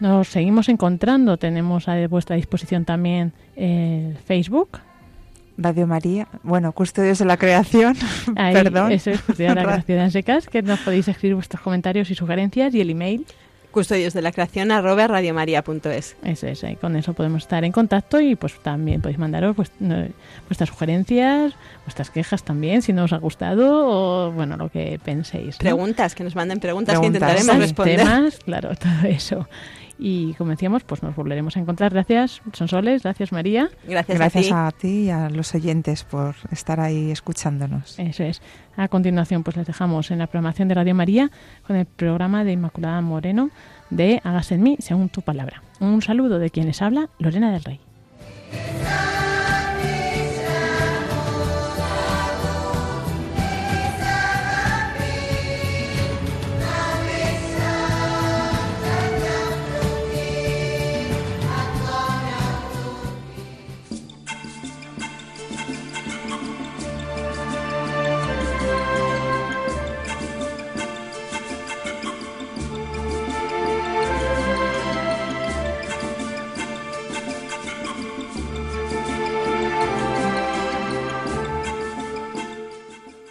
Nos 0.00 0.28
seguimos 0.28 0.68
encontrando, 0.68 1.38
tenemos 1.38 1.88
a 1.88 2.06
vuestra 2.08 2.36
disposición 2.36 2.84
también 2.84 3.32
el 3.54 4.16
Facebook, 4.18 4.78
Radio 5.58 5.86
María, 5.86 6.28
bueno, 6.42 6.72
Custodios 6.72 7.18
de 7.18 7.24
la 7.24 7.36
Creación, 7.36 7.96
perdón. 8.34 8.92
Eso 8.92 9.10
es, 9.10 9.20
Custodios 9.22 9.54
de 9.54 9.62
la 9.62 9.64
Creación 9.72 9.98
en 10.00 10.10
secas, 10.10 10.48
que 10.48 10.62
nos 10.62 10.80
podéis 10.80 11.08
escribir 11.08 11.34
vuestros 11.34 11.62
comentarios 11.62 12.10
y 12.10 12.14
sugerencias 12.14 12.74
y 12.74 12.80
el 12.80 12.90
email. 12.90 13.26
Custodios 13.76 14.14
de 14.14 14.22
la 14.22 14.32
Creación 14.32 14.70
arroba 14.70 15.06
radiomaria.es. 15.06 16.16
Eso 16.24 16.46
es, 16.46 16.64
con 16.80 16.96
eso 16.96 17.12
podemos 17.12 17.42
estar 17.42 17.62
en 17.62 17.72
contacto 17.72 18.18
y 18.22 18.34
pues 18.34 18.58
también 18.62 19.02
podéis 19.02 19.18
mandaros 19.18 19.54
vuestras 19.54 20.68
sugerencias, 20.70 21.52
vuestras 21.84 22.08
quejas 22.08 22.42
también, 22.42 22.80
si 22.80 22.94
no 22.94 23.04
os 23.04 23.12
ha 23.12 23.18
gustado 23.18 24.28
o 24.28 24.32
bueno, 24.32 24.56
lo 24.56 24.70
que 24.70 24.98
penséis. 25.04 25.58
Preguntas, 25.58 26.14
que 26.14 26.24
nos 26.24 26.34
manden 26.34 26.58
preguntas, 26.58 26.98
que 26.98 27.06
intentaremos 27.06 27.58
responder. 27.58 27.98
Temas, 27.98 28.38
claro, 28.38 28.70
todo 28.76 29.08
eso. 29.10 29.46
Y 29.98 30.34
como 30.34 30.50
decíamos, 30.50 30.84
pues 30.84 31.02
nos 31.02 31.16
volveremos 31.16 31.56
a 31.56 31.60
encontrar. 31.60 31.92
Gracias, 31.92 32.42
Sonsoles, 32.52 33.02
gracias 33.02 33.32
María. 33.32 33.70
Gracias, 33.86 34.18
gracias 34.18 34.52
a, 34.52 34.70
ti. 34.72 35.04
y 35.04 35.10
a 35.10 35.30
los 35.30 35.54
oyentes 35.54 36.04
por 36.04 36.34
estar 36.50 36.80
ahí 36.80 37.10
escuchándonos. 37.10 37.98
Eso 37.98 38.24
es. 38.24 38.42
A 38.76 38.88
continuación, 38.88 39.42
pues 39.42 39.56
les 39.56 39.66
dejamos 39.66 40.10
en 40.10 40.18
la 40.18 40.26
programación 40.26 40.68
de 40.68 40.74
Radio 40.74 40.94
María 40.94 41.30
con 41.66 41.76
el 41.76 41.86
programa 41.86 42.44
de 42.44 42.52
Inmaculada 42.52 43.00
Moreno 43.00 43.50
de 43.90 44.20
Hagas 44.24 44.52
en 44.52 44.62
mí 44.62 44.76
según 44.80 45.08
tu 45.08 45.22
palabra. 45.22 45.62
Un 45.80 46.02
saludo 46.02 46.38
de 46.38 46.50
quienes 46.50 46.82
habla, 46.82 47.08
Lorena 47.18 47.52
del 47.52 47.64
Rey. 47.64 47.80